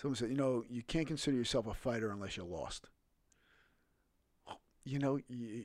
someone 0.00 0.14
said, 0.16 0.30
you 0.30 0.36
know, 0.36 0.62
you 0.70 0.82
can't 0.82 1.08
consider 1.08 1.36
yourself 1.36 1.66
a 1.66 1.74
fighter 1.74 2.10
unless 2.12 2.36
you're 2.36 2.46
lost. 2.46 2.86
You 4.84 5.00
know, 5.00 5.18
you, 5.28 5.64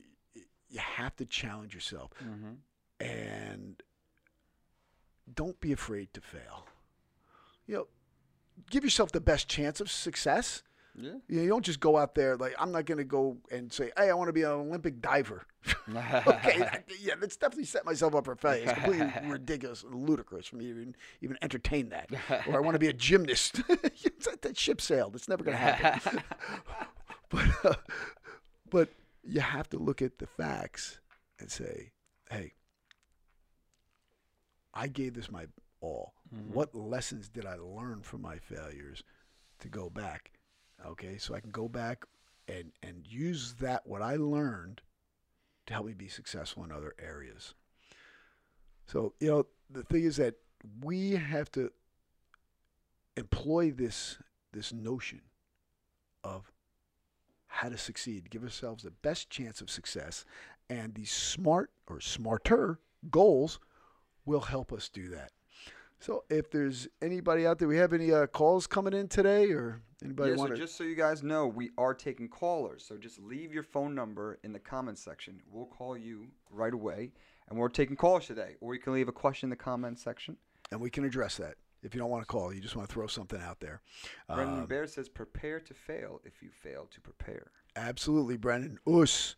you 0.68 0.78
have 0.80 1.14
to 1.16 1.24
challenge 1.24 1.72
yourself 1.74 2.10
Mhm. 2.22 2.56
and 3.00 3.82
don't 5.32 5.58
be 5.60 5.72
afraid 5.72 6.12
to 6.14 6.20
fail. 6.20 6.66
You 7.68 7.74
know, 7.76 7.86
give 8.70 8.82
yourself 8.82 9.12
the 9.12 9.20
best 9.20 9.48
chance 9.48 9.80
of 9.80 9.88
success. 9.90 10.62
Yeah. 11.00 11.12
You, 11.28 11.36
know, 11.36 11.42
you 11.42 11.48
don't 11.48 11.64
just 11.64 11.80
go 11.80 11.96
out 11.96 12.14
there 12.14 12.36
like 12.36 12.54
I'm 12.58 12.72
not 12.72 12.84
going 12.86 12.98
to 12.98 13.04
go 13.04 13.36
and 13.52 13.72
say, 13.72 13.92
"Hey, 13.96 14.10
I 14.10 14.14
want 14.14 14.28
to 14.28 14.32
be 14.32 14.42
an 14.42 14.50
Olympic 14.50 15.00
diver." 15.00 15.46
okay, 15.88 16.58
that- 16.58 16.84
yeah, 17.00 17.14
that's 17.20 17.36
definitely 17.36 17.64
set 17.66 17.84
myself 17.84 18.14
up 18.14 18.24
for 18.24 18.34
failure. 18.34 18.64
It's 18.64 18.72
completely 18.72 19.12
ridiculous, 19.30 19.82
and 19.84 19.94
ludicrous 20.08 20.46
for 20.46 20.56
me 20.56 20.64
to 20.64 20.70
even 20.70 20.96
even 21.20 21.38
entertain 21.42 21.90
that. 21.90 22.10
Or 22.48 22.56
I 22.56 22.60
want 22.60 22.74
to 22.74 22.78
be 22.80 22.88
a 22.88 22.92
gymnast. 22.92 23.62
Like 23.68 24.40
that 24.42 24.56
ship 24.58 24.80
sailed. 24.80 25.14
It's 25.14 25.28
never 25.28 25.44
going 25.44 25.56
to 25.56 25.62
happen. 25.62 26.22
but 27.28 27.46
uh, 27.64 27.74
but 28.70 28.88
you 29.22 29.40
have 29.40 29.68
to 29.70 29.78
look 29.78 30.02
at 30.02 30.18
the 30.18 30.26
facts 30.26 30.98
and 31.38 31.50
say, 31.50 31.92
"Hey, 32.30 32.54
I 34.74 34.88
gave 34.88 35.14
this 35.14 35.30
my 35.30 35.46
all. 35.80 36.14
What 36.52 36.74
lessons 36.74 37.28
did 37.28 37.46
I 37.46 37.54
learn 37.56 38.02
from 38.02 38.20
my 38.22 38.36
failures 38.38 39.02
to 39.60 39.68
go 39.68 39.88
back? 39.88 40.32
Okay, 40.86 41.18
so 41.18 41.34
I 41.34 41.40
can 41.40 41.50
go 41.50 41.68
back 41.68 42.04
and 42.46 42.72
and 42.82 43.06
use 43.06 43.54
that 43.60 43.86
what 43.86 44.02
I 44.02 44.16
learned 44.16 44.80
to 45.66 45.74
help 45.74 45.86
me 45.86 45.94
be 45.94 46.08
successful 46.08 46.64
in 46.64 46.72
other 46.72 46.94
areas. 46.98 47.54
So 48.86 49.14
you 49.20 49.28
know 49.28 49.46
the 49.70 49.82
thing 49.82 50.04
is 50.04 50.16
that 50.16 50.34
we 50.82 51.12
have 51.12 51.50
to 51.52 51.70
employ 53.16 53.70
this 53.70 54.18
this 54.52 54.72
notion 54.72 55.20
of 56.24 56.50
how 57.48 57.68
to 57.68 57.78
succeed, 57.78 58.30
give 58.30 58.42
ourselves 58.42 58.84
the 58.84 58.90
best 58.90 59.30
chance 59.30 59.60
of 59.60 59.70
success, 59.70 60.24
and 60.70 60.94
these 60.94 61.10
smart 61.10 61.70
or 61.86 62.00
smarter 62.00 62.78
goals 63.10 63.58
will 64.24 64.40
help 64.40 64.72
us 64.72 64.88
do 64.88 65.08
that. 65.08 65.32
So, 66.00 66.24
if 66.30 66.50
there's 66.50 66.86
anybody 67.02 67.46
out 67.46 67.58
there, 67.58 67.68
we 67.68 67.76
have 67.76 67.92
any 67.92 68.12
uh, 68.12 68.26
calls 68.26 68.66
coming 68.66 68.92
in 68.94 69.08
today, 69.08 69.50
or 69.50 69.80
anybody 70.04 70.30
yeah, 70.30 70.36
so 70.36 70.40
want 70.42 70.52
to? 70.54 70.58
just 70.58 70.76
so 70.76 70.84
you 70.84 70.94
guys 70.94 71.22
know, 71.24 71.46
we 71.48 71.70
are 71.76 71.92
taking 71.92 72.28
callers. 72.28 72.84
So 72.86 72.96
just 72.96 73.18
leave 73.20 73.52
your 73.52 73.64
phone 73.64 73.94
number 73.94 74.38
in 74.44 74.52
the 74.52 74.60
comments 74.60 75.02
section. 75.02 75.40
We'll 75.50 75.66
call 75.66 75.96
you 75.98 76.28
right 76.50 76.72
away. 76.72 77.10
And 77.48 77.58
we're 77.58 77.68
taking 77.68 77.96
calls 77.96 78.26
today. 78.26 78.56
Or 78.60 78.74
you 78.74 78.80
can 78.80 78.92
leave 78.92 79.08
a 79.08 79.12
question 79.12 79.46
in 79.46 79.50
the 79.50 79.56
comments 79.56 80.02
section. 80.02 80.36
and 80.70 80.80
we 80.80 80.90
can 80.90 81.04
address 81.04 81.38
that. 81.38 81.54
If 81.82 81.94
you 81.94 82.00
don't 82.00 82.10
want 82.10 82.22
to 82.22 82.26
call, 82.26 82.52
you 82.52 82.60
just 82.60 82.76
want 82.76 82.88
to 82.88 82.92
throw 82.92 83.06
something 83.06 83.40
out 83.40 83.58
there. 83.60 83.80
Brendan 84.28 84.58
Um, 84.60 84.66
Bear 84.66 84.86
says, 84.86 85.08
prepare 85.08 85.58
to 85.60 85.72
fail 85.74 86.20
if 86.24 86.42
you 86.42 86.50
fail 86.50 86.86
to 86.90 87.00
prepare. 87.00 87.50
Absolutely, 87.76 88.36
Brendan. 88.36 88.78
Us. 88.86 89.34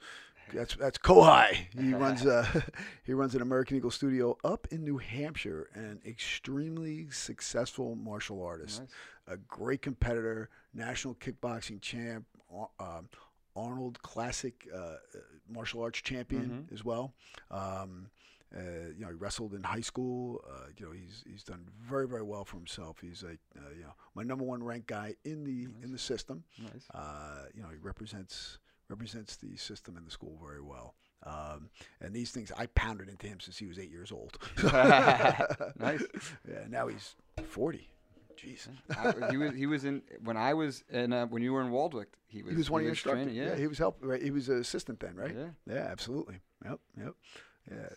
That's 0.52 0.74
that's 0.76 0.98
Kohai. 0.98 1.66
He 1.78 1.94
runs 2.04 2.26
uh 2.26 2.46
he 3.04 3.12
runs 3.14 3.34
an 3.34 3.42
American 3.42 3.76
Eagle 3.76 3.90
studio 3.90 4.36
up 4.44 4.66
in 4.70 4.84
New 4.84 4.98
Hampshire, 4.98 5.68
an 5.74 6.00
extremely 6.06 7.08
successful 7.10 7.94
martial 7.94 8.42
artist, 8.42 8.80
Nice. 8.80 8.90
a 9.28 9.36
great 9.36 9.82
competitor, 9.82 10.48
national 10.74 11.14
kickboxing 11.16 11.80
champ, 11.80 12.26
um, 12.78 13.08
Arnold 13.56 14.00
Classic 14.02 14.66
uh, 14.72 14.76
uh, 14.78 14.96
martial 15.48 15.82
arts 15.82 16.00
champion 16.00 16.68
as 16.72 16.84
well. 16.84 17.12
Um, 17.50 18.08
uh, 18.56 18.60
you 18.96 19.02
know, 19.02 19.08
he 19.08 19.14
wrestled 19.14 19.54
in 19.54 19.62
high 19.62 19.80
school. 19.80 20.42
Uh, 20.48 20.66
you 20.76 20.84
know, 20.86 20.92
he's 20.92 21.22
he's 21.28 21.44
done 21.44 21.64
very 21.80 22.08
very 22.08 22.22
well 22.22 22.44
for 22.44 22.56
himself. 22.56 22.98
He's 23.00 23.22
a 23.22 23.28
uh, 23.58 23.70
you 23.76 23.82
know 23.82 23.94
my 24.14 24.22
number 24.24 24.44
one 24.44 24.62
ranked 24.62 24.88
guy 24.88 25.14
in 25.24 25.44
the 25.44 25.68
in 25.84 25.92
the 25.92 25.98
system. 25.98 26.42
Nice. 26.60 26.86
Uh, 26.92 27.44
you 27.54 27.62
know, 27.62 27.68
he 27.68 27.76
represents 27.80 28.58
represents 28.90 29.36
the 29.36 29.56
system 29.56 29.96
and 29.96 30.06
the 30.06 30.10
school 30.10 30.38
very 30.42 30.60
well. 30.60 30.94
Um, 31.24 31.68
and 32.00 32.14
these 32.14 32.30
things 32.30 32.50
I 32.56 32.66
pounded 32.66 33.08
into 33.08 33.26
him 33.26 33.40
since 33.40 33.58
he 33.58 33.66
was 33.66 33.78
eight 33.78 33.90
years 33.90 34.10
old. 34.12 34.38
Nice. 34.62 36.02
Yeah, 36.48 36.64
now 36.68 36.88
he's 36.88 37.14
forty. 37.46 37.88
Jeez. 38.36 38.68
I, 38.96 39.30
he 39.30 39.36
was 39.36 39.54
he 39.54 39.66
was 39.66 39.84
in 39.84 40.02
when 40.24 40.36
I 40.36 40.54
was 40.54 40.82
in 40.90 41.12
uh, 41.12 41.26
when 41.26 41.42
you 41.42 41.52
were 41.52 41.60
in 41.60 41.70
Waldwick. 41.70 42.06
He 42.26 42.42
was 42.42 42.52
He 42.52 42.56
was 42.56 42.70
one 42.70 42.80
of 42.80 42.84
your 42.84 42.92
instructors. 42.92 43.24
training, 43.26 43.42
Yeah. 43.42 43.50
Yeah. 43.50 43.56
he 43.56 43.66
was 43.66 43.78
help. 43.78 43.98
Right, 44.00 44.22
he 44.22 44.30
was 44.30 44.48
an 44.48 44.58
assistant 44.60 44.98
then, 45.00 45.14
right? 45.14 45.34
Yeah. 45.36 45.74
Yeah, 45.74 45.88
absolutely. 45.90 46.40
Yep, 46.64 46.80
yep. 46.98 47.14
Yeah. 47.70 47.76
Yes. 47.90 47.96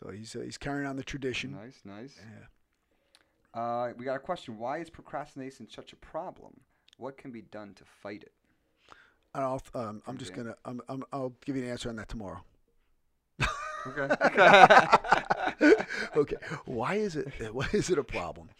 So 0.00 0.10
he's 0.10 0.34
uh, 0.34 0.40
he's 0.40 0.56
carrying 0.58 0.86
on 0.88 0.96
the 0.96 1.04
tradition. 1.04 1.52
Nice, 1.52 1.80
nice. 1.84 2.16
Yeah. 2.18 3.60
Uh, 3.60 3.92
we 3.96 4.04
got 4.04 4.16
a 4.16 4.20
question. 4.20 4.58
Why 4.58 4.78
is 4.78 4.88
procrastination 4.90 5.68
such 5.68 5.92
a 5.92 5.96
problem? 5.96 6.60
What 6.96 7.16
can 7.18 7.30
be 7.30 7.42
done 7.42 7.74
to 7.74 7.84
fight 7.84 8.22
it? 8.22 8.32
And 9.34 9.44
I'll, 9.44 9.62
um, 9.74 10.02
I'm 10.06 10.16
just 10.18 10.34
gonna 10.34 10.54
I'm, 10.64 10.80
I'm, 10.88 11.04
I'll 11.12 11.34
give 11.44 11.56
you 11.56 11.62
an 11.62 11.70
answer 11.70 11.88
on 11.88 11.96
that 11.96 12.08
tomorrow. 12.08 12.42
Okay. 13.86 14.08
okay. 16.16 16.36
Why 16.64 16.94
is 16.94 17.16
it 17.16 17.28
why 17.54 17.68
is 17.72 17.90
it 17.90 17.98
a 17.98 18.04
problem? 18.04 18.50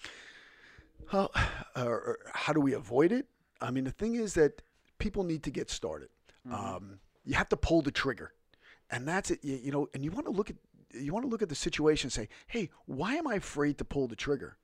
How 1.08 1.30
or, 1.76 2.18
how 2.32 2.52
do 2.52 2.60
we 2.60 2.74
avoid 2.74 3.12
it? 3.12 3.26
I 3.60 3.70
mean, 3.70 3.84
the 3.84 3.90
thing 3.90 4.14
is 4.14 4.34
that 4.34 4.62
people 4.98 5.24
need 5.24 5.42
to 5.44 5.50
get 5.50 5.70
started. 5.70 6.08
Um, 6.50 7.00
you 7.24 7.34
have 7.34 7.48
to 7.50 7.56
pull 7.56 7.82
the 7.82 7.90
trigger, 7.90 8.32
and 8.90 9.06
that's 9.06 9.30
it. 9.30 9.40
You, 9.42 9.56
you 9.56 9.72
know, 9.72 9.88
and 9.92 10.04
you 10.04 10.10
want 10.10 10.26
to 10.26 10.32
look 10.32 10.50
at 10.50 10.56
you 10.94 11.12
want 11.12 11.24
to 11.24 11.28
look 11.28 11.42
at 11.42 11.48
the 11.48 11.54
situation 11.54 12.06
and 12.06 12.12
say, 12.12 12.28
"Hey, 12.46 12.70
why 12.86 13.14
am 13.14 13.26
I 13.26 13.34
afraid 13.34 13.78
to 13.78 13.84
pull 13.84 14.06
the 14.06 14.16
trigger?" 14.16 14.56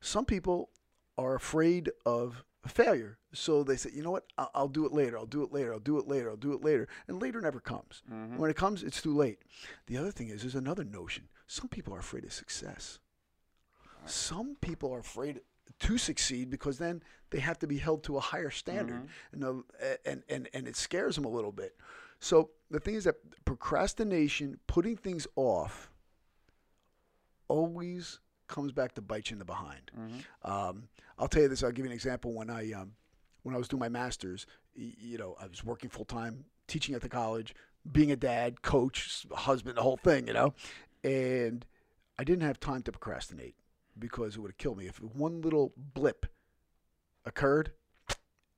Some 0.00 0.24
people 0.24 0.70
are 1.18 1.34
afraid 1.34 1.90
of 2.04 2.44
failure, 2.68 3.18
so 3.32 3.62
they 3.62 3.76
say, 3.76 3.90
"You 3.92 4.02
know 4.02 4.10
what? 4.10 4.24
I'll, 4.38 4.50
I'll 4.54 4.68
do 4.68 4.86
it 4.86 4.92
later. 4.92 5.18
I'll 5.18 5.26
do 5.26 5.42
it 5.42 5.52
later. 5.52 5.72
I'll 5.72 5.78
do 5.78 5.98
it 5.98 6.08
later. 6.08 6.30
I'll 6.30 6.36
do 6.36 6.52
it 6.52 6.64
later." 6.64 6.88
And 7.08 7.20
later 7.20 7.40
never 7.40 7.60
comes. 7.60 8.02
Mm-hmm. 8.10 8.38
When 8.38 8.50
it 8.50 8.56
comes, 8.56 8.82
it's 8.82 9.02
too 9.02 9.14
late. 9.14 9.42
The 9.86 9.96
other 9.96 10.10
thing 10.10 10.28
is, 10.28 10.42
there's 10.42 10.54
another 10.54 10.84
notion. 10.84 11.28
Some 11.46 11.68
people 11.68 11.94
are 11.94 12.00
afraid 12.00 12.24
of 12.24 12.32
success. 12.32 12.98
Some 14.04 14.56
people 14.60 14.92
are 14.94 15.00
afraid 15.00 15.40
to 15.80 15.98
succeed 15.98 16.48
because 16.48 16.78
then 16.78 17.02
they 17.30 17.40
have 17.40 17.58
to 17.58 17.66
be 17.66 17.78
held 17.78 18.04
to 18.04 18.16
a 18.16 18.20
higher 18.20 18.50
standard, 18.50 19.02
mm-hmm. 19.02 19.42
and, 19.42 19.42
the, 19.42 19.98
and 20.04 20.22
and 20.28 20.48
and 20.54 20.68
it 20.68 20.76
scares 20.76 21.16
them 21.16 21.24
a 21.24 21.30
little 21.30 21.52
bit. 21.52 21.76
So 22.20 22.50
the 22.70 22.80
thing 22.80 22.94
is 22.94 23.04
that 23.04 23.16
procrastination, 23.44 24.58
putting 24.66 24.96
things 24.96 25.26
off, 25.36 25.90
always 27.48 28.20
comes 28.48 28.72
back 28.72 28.94
to 28.94 29.00
bite 29.02 29.30
you 29.30 29.34
in 29.34 29.38
the 29.38 29.44
behind. 29.44 29.90
Um, 30.42 30.88
I'll 31.18 31.28
tell 31.28 31.42
you 31.42 31.48
this. 31.48 31.62
I'll 31.62 31.70
give 31.72 31.84
you 31.84 31.90
an 31.90 31.94
example. 31.94 32.32
When 32.34 32.50
I 32.50 32.72
um, 32.72 32.92
when 33.42 33.54
I 33.54 33.58
was 33.58 33.68
doing 33.68 33.80
my 33.80 33.88
master's, 33.88 34.46
you 34.74 35.18
know, 35.18 35.36
I 35.40 35.46
was 35.46 35.64
working 35.64 35.90
full 35.90 36.04
time, 36.04 36.44
teaching 36.66 36.94
at 36.94 37.00
the 37.02 37.08
college, 37.08 37.54
being 37.90 38.10
a 38.10 38.16
dad, 38.16 38.62
coach, 38.62 39.26
husband, 39.32 39.76
the 39.78 39.82
whole 39.82 39.96
thing, 39.96 40.26
you 40.26 40.32
know, 40.34 40.54
and 41.04 41.64
I 42.18 42.24
didn't 42.24 42.42
have 42.42 42.58
time 42.60 42.82
to 42.82 42.92
procrastinate 42.92 43.54
because 43.98 44.36
it 44.36 44.40
would 44.40 44.50
have 44.50 44.58
killed 44.58 44.78
me 44.78 44.86
if 44.86 45.00
one 45.00 45.40
little 45.42 45.72
blip 45.76 46.26
occurred. 47.24 47.72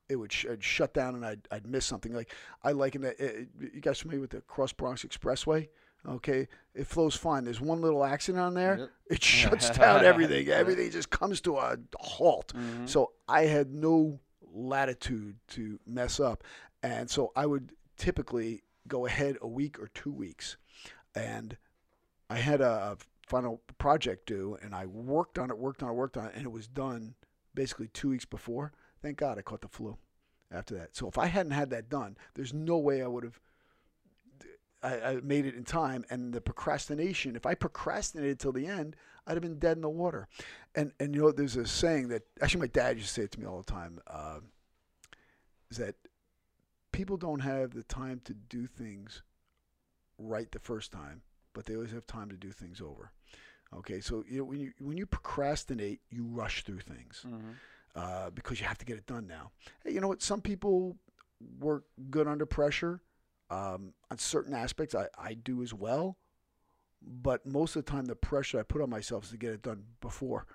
It 0.09 0.17
would 0.17 0.33
sh- 0.33 0.47
shut 0.61 0.95
down 0.95 1.15
and 1.17 1.25
I'd, 1.27 1.47
I'd 1.51 1.67
miss 1.67 1.85
something. 1.85 2.15
Like 2.15 2.33
I 2.65 2.73
liken 2.73 3.03
that. 3.03 3.21
You 3.21 3.81
guys 3.83 3.99
familiar 4.01 4.21
with 4.23 4.31
the 4.31 4.41
Cross 4.41 4.73
Bronx 4.73 5.05
Expressway? 5.05 5.69
Okay, 6.07 6.49
it 6.75 6.87
flows 6.87 7.15
fine. 7.15 7.45
There's 7.45 7.61
one 7.61 7.81
little 7.83 8.05
accident 8.05 8.43
on 8.43 8.55
there, 8.55 8.79
Yep. 8.79 8.91
it 9.11 9.23
shuts 9.25 9.71
down 9.71 10.05
everything. 10.05 10.49
Everything 10.49 10.91
just 10.91 11.11
comes 11.11 11.41
to 11.43 11.57
a 11.59 11.77
halt. 11.99 12.53
Mm-hmm. 12.55 12.87
So 12.87 13.13
I 13.29 13.43
had 13.43 13.73
no 13.73 14.21
latitude 14.53 15.37
to 15.49 15.79
mess 15.87 16.21
up, 16.21 16.45
and 16.83 17.11
so 17.11 17.33
I 17.37 17.47
would 17.47 17.73
typically 17.97 18.63
go 18.87 19.07
ahead 19.07 19.37
a 19.43 19.49
week 19.49 19.79
or 19.79 19.89
two 19.89 20.13
weeks, 20.13 20.57
and 21.15 21.57
I 22.31 22.37
had 22.39 22.61
a 22.61 22.97
final 23.27 23.61
project 23.77 24.27
due, 24.27 24.57
and 24.63 24.75
I 24.75 24.87
worked 24.87 25.39
on 25.39 25.51
it, 25.51 25.59
worked 25.59 25.83
on 25.83 25.91
it, 25.91 25.95
worked 25.95 26.17
on 26.17 26.27
it, 26.27 26.33
and 26.35 26.45
it 26.45 26.53
was 26.53 26.67
done 26.67 27.15
basically 27.55 27.89
two 27.89 28.09
weeks 28.11 28.25
before. 28.25 28.73
Thank 29.03 29.19
God 29.19 29.37
I 29.39 29.43
caught 29.43 29.61
the 29.61 29.69
flu 29.69 29.97
after 30.51 30.75
that. 30.77 30.97
So 30.97 31.09
if 31.09 31.19
I 31.19 31.27
hadn't 31.27 31.53
had 31.53 31.71
that 31.71 31.89
done, 31.91 32.17
there's 32.35 32.55
no 32.55 32.79
way 32.79 33.03
I 33.03 33.07
would 33.07 33.25
have. 33.25 33.39
I, 34.83 35.01
I 35.01 35.15
made 35.23 35.47
it 35.47 35.55
in 35.55 35.65
time, 35.65 36.05
and 36.11 36.33
the 36.33 36.41
procrastination. 36.41 37.37
If 37.37 37.47
I 37.47 37.55
procrastinated 37.55 38.39
till 38.39 38.53
the 38.53 38.67
end, 38.67 38.97
I'd 39.27 39.35
have 39.35 39.43
been 39.43 39.59
dead 39.59 39.77
in 39.77 39.83
the 39.83 39.89
water. 39.89 40.29
And 40.75 40.93
and 41.01 41.15
you 41.15 41.23
know, 41.23 41.33
there's 41.33 41.57
a 41.57 41.67
saying 41.67 42.09
that 42.09 42.23
actually 42.41 42.61
my 42.61 42.69
dad 42.69 42.97
used 42.97 43.09
to 43.09 43.15
say 43.15 43.23
it 43.23 43.33
to 43.33 43.41
me 43.41 43.47
all 43.47 43.59
the 43.59 43.71
time. 43.71 44.01
Uh, 44.07 44.41
is 45.71 45.77
that 45.79 45.97
people 46.93 47.17
don't 47.17 47.41
have 47.41 47.75
the 47.75 47.83
time 47.83 48.21
to 48.25 48.35
do 48.35 48.67
things 48.67 49.23
right 50.19 50.51
the 50.51 50.59
first 50.59 50.93
time, 50.93 51.23
but 51.53 51.67
they 51.67 51.75
always 51.75 51.93
have 51.93 52.07
time 52.07 52.31
to 52.31 52.37
do 52.37 52.51
things 52.51 52.81
over. 52.81 53.13
Okay, 53.77 54.01
so 54.01 54.25
you 54.29 54.39
know 54.39 54.45
when 54.45 54.61
you 54.61 54.73
when 54.79 54.97
you 54.97 55.07
procrastinate, 55.07 56.01
you 56.11 56.25
rush 56.25 56.65
through 56.65 56.81
things 56.81 57.25
uh, 57.95 58.31
because 58.31 58.61
you 58.61 58.67
have 58.67 58.79
to 58.79 58.87
get 58.87 58.97
it 58.97 59.07
done 59.07 59.27
now. 59.27 59.51
Hey, 59.85 59.93
you 59.93 60.01
know 60.01 60.09
what? 60.09 60.23
Some 60.23 60.41
people 60.41 60.97
work 61.61 61.85
good 62.11 62.27
under 62.27 62.47
pressure. 62.47 63.03
Um, 63.51 63.95
on 64.11 64.19
certain 64.19 64.55
aspects, 64.55 64.95
I, 64.95 65.07
I 65.19 65.35
do 65.35 65.63
as 65.63 65.73
well. 65.73 66.17
But 67.01 67.47
most 67.47 67.77
of 67.77 67.85
the 67.85 67.91
time, 67.91 68.07
the 68.07 68.17
pressure 68.17 68.59
I 68.59 68.65
put 68.65 68.83
on 68.83 68.91
myself 68.91 69.25
is 69.25 69.31
to 69.31 69.37
get 69.37 69.53
it 69.53 69.63
done 69.63 69.85
before. 70.01 70.47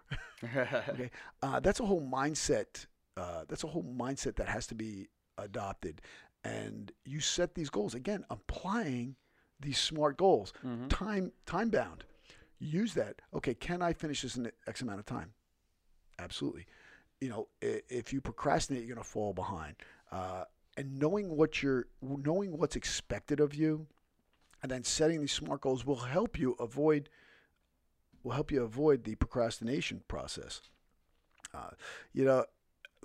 okay, 0.44 1.10
uh, 1.42 1.60
that's 1.62 1.80
a 1.80 1.86
whole 1.86 2.02
mindset. 2.02 2.86
Uh, 3.16 3.46
that's 3.48 3.64
a 3.64 3.68
whole 3.68 3.84
mindset 3.84 4.36
that 4.36 4.50
has 4.50 4.68
to 4.68 4.76
be 4.76 5.08
adopted. 5.38 6.02
And 6.44 6.92
you 7.06 7.22
set 7.22 7.56
these 7.56 7.70
goals 7.70 7.96
again, 7.96 8.26
applying 8.30 9.16
these 9.62 9.78
smart 9.78 10.18
goals, 10.18 10.52
time 10.90 11.32
time 11.46 11.70
bound. 11.70 12.04
Use 12.60 12.94
that. 12.96 13.22
Okay, 13.34 13.54
can 13.54 13.82
I 13.82 13.94
finish 13.94 14.22
this 14.22 14.36
in 14.36 14.52
X 14.68 14.82
amount 14.82 15.00
of 15.00 15.06
time? 15.06 15.34
Absolutely. 16.20 16.66
You 17.22 17.30
know, 17.30 17.48
if 17.62 18.12
you 18.12 18.20
procrastinate, 18.20 18.84
you're 18.84 18.96
going 18.96 19.04
to 19.04 19.10
fall 19.10 19.34
behind. 19.34 19.76
Uh, 20.12 20.44
and 20.78 21.00
knowing 21.00 21.36
what 21.36 21.62
you're, 21.62 21.88
knowing 22.02 22.58
what's 22.58 22.76
expected 22.76 23.40
of 23.40 23.54
you, 23.54 23.88
and 24.62 24.72
then 24.72 24.84
setting 24.84 25.20
these 25.20 25.32
smart 25.32 25.62
goals 25.62 25.86
will 25.86 25.98
help 25.98 26.40
you 26.40 26.56
avoid, 26.60 27.10
will 28.24 28.32
help 28.32 28.52
you 28.52 28.64
avoid 28.64 29.04
the 29.04 29.16
procrastination 29.16 30.02
process. 30.08 30.62
Uh, 31.54 31.72
you 32.14 32.26
know, 32.26 32.46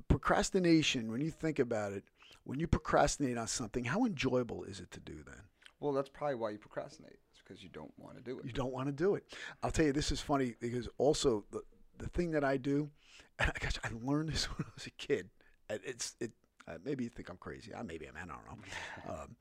procrastination. 0.09 1.11
When 1.11 1.21
you 1.21 1.31
think 1.31 1.59
about 1.59 1.93
it, 1.93 2.05
when 2.45 2.59
you 2.59 2.67
procrastinate 2.67 3.37
on 3.37 3.49
something, 3.49 3.85
how 3.85 4.05
enjoyable 4.07 4.65
is 4.65 4.81
it 4.81 4.91
to 4.93 5.01
do 5.01 5.17
then? 5.27 5.43
well, 5.81 5.93
that's 5.93 6.09
probably 6.09 6.35
why 6.35 6.51
you 6.51 6.59
procrastinate. 6.59 7.19
It's 7.31 7.41
because 7.47 7.63
you 7.63 7.69
don't 7.69 7.93
want 7.99 8.17
to 8.17 8.23
do 8.23 8.39
it. 8.39 8.45
You 8.45 8.53
don't 8.53 8.73
want 8.73 8.87
to 8.89 8.93
do 8.93 9.15
it. 9.15 9.25
I'll 9.63 9.71
tell 9.71 9.87
you, 9.87 9.93
this 9.93 10.11
is 10.11 10.21
funny 10.21 10.55
because 10.61 10.89
also 10.99 11.45
the, 11.51 11.63
the 11.99 12.09
thing 12.09 12.33
that 12.33 12.45
I 12.45 12.57
do, 12.57 12.91
and 13.39 13.79
I 13.85 13.89
learned 14.03 14.31
this 14.31 14.45
when 14.47 14.67
I 14.67 14.71
was 14.75 14.87
a 14.87 14.91
kid. 14.91 15.29
and 15.69 15.81
It's 15.85 16.17
it. 16.21 16.33
Uh, 16.69 16.79
maybe 16.85 17.05
you 17.05 17.11
think 17.11 17.29
I'm 17.29 17.37
crazy. 17.37 17.73
Uh, 17.73 17.83
maybe 17.83 18.07
I'm. 18.07 18.15
I 18.17 18.21
don't 18.21 18.29
know. 18.29 19.15
Um, 19.15 19.37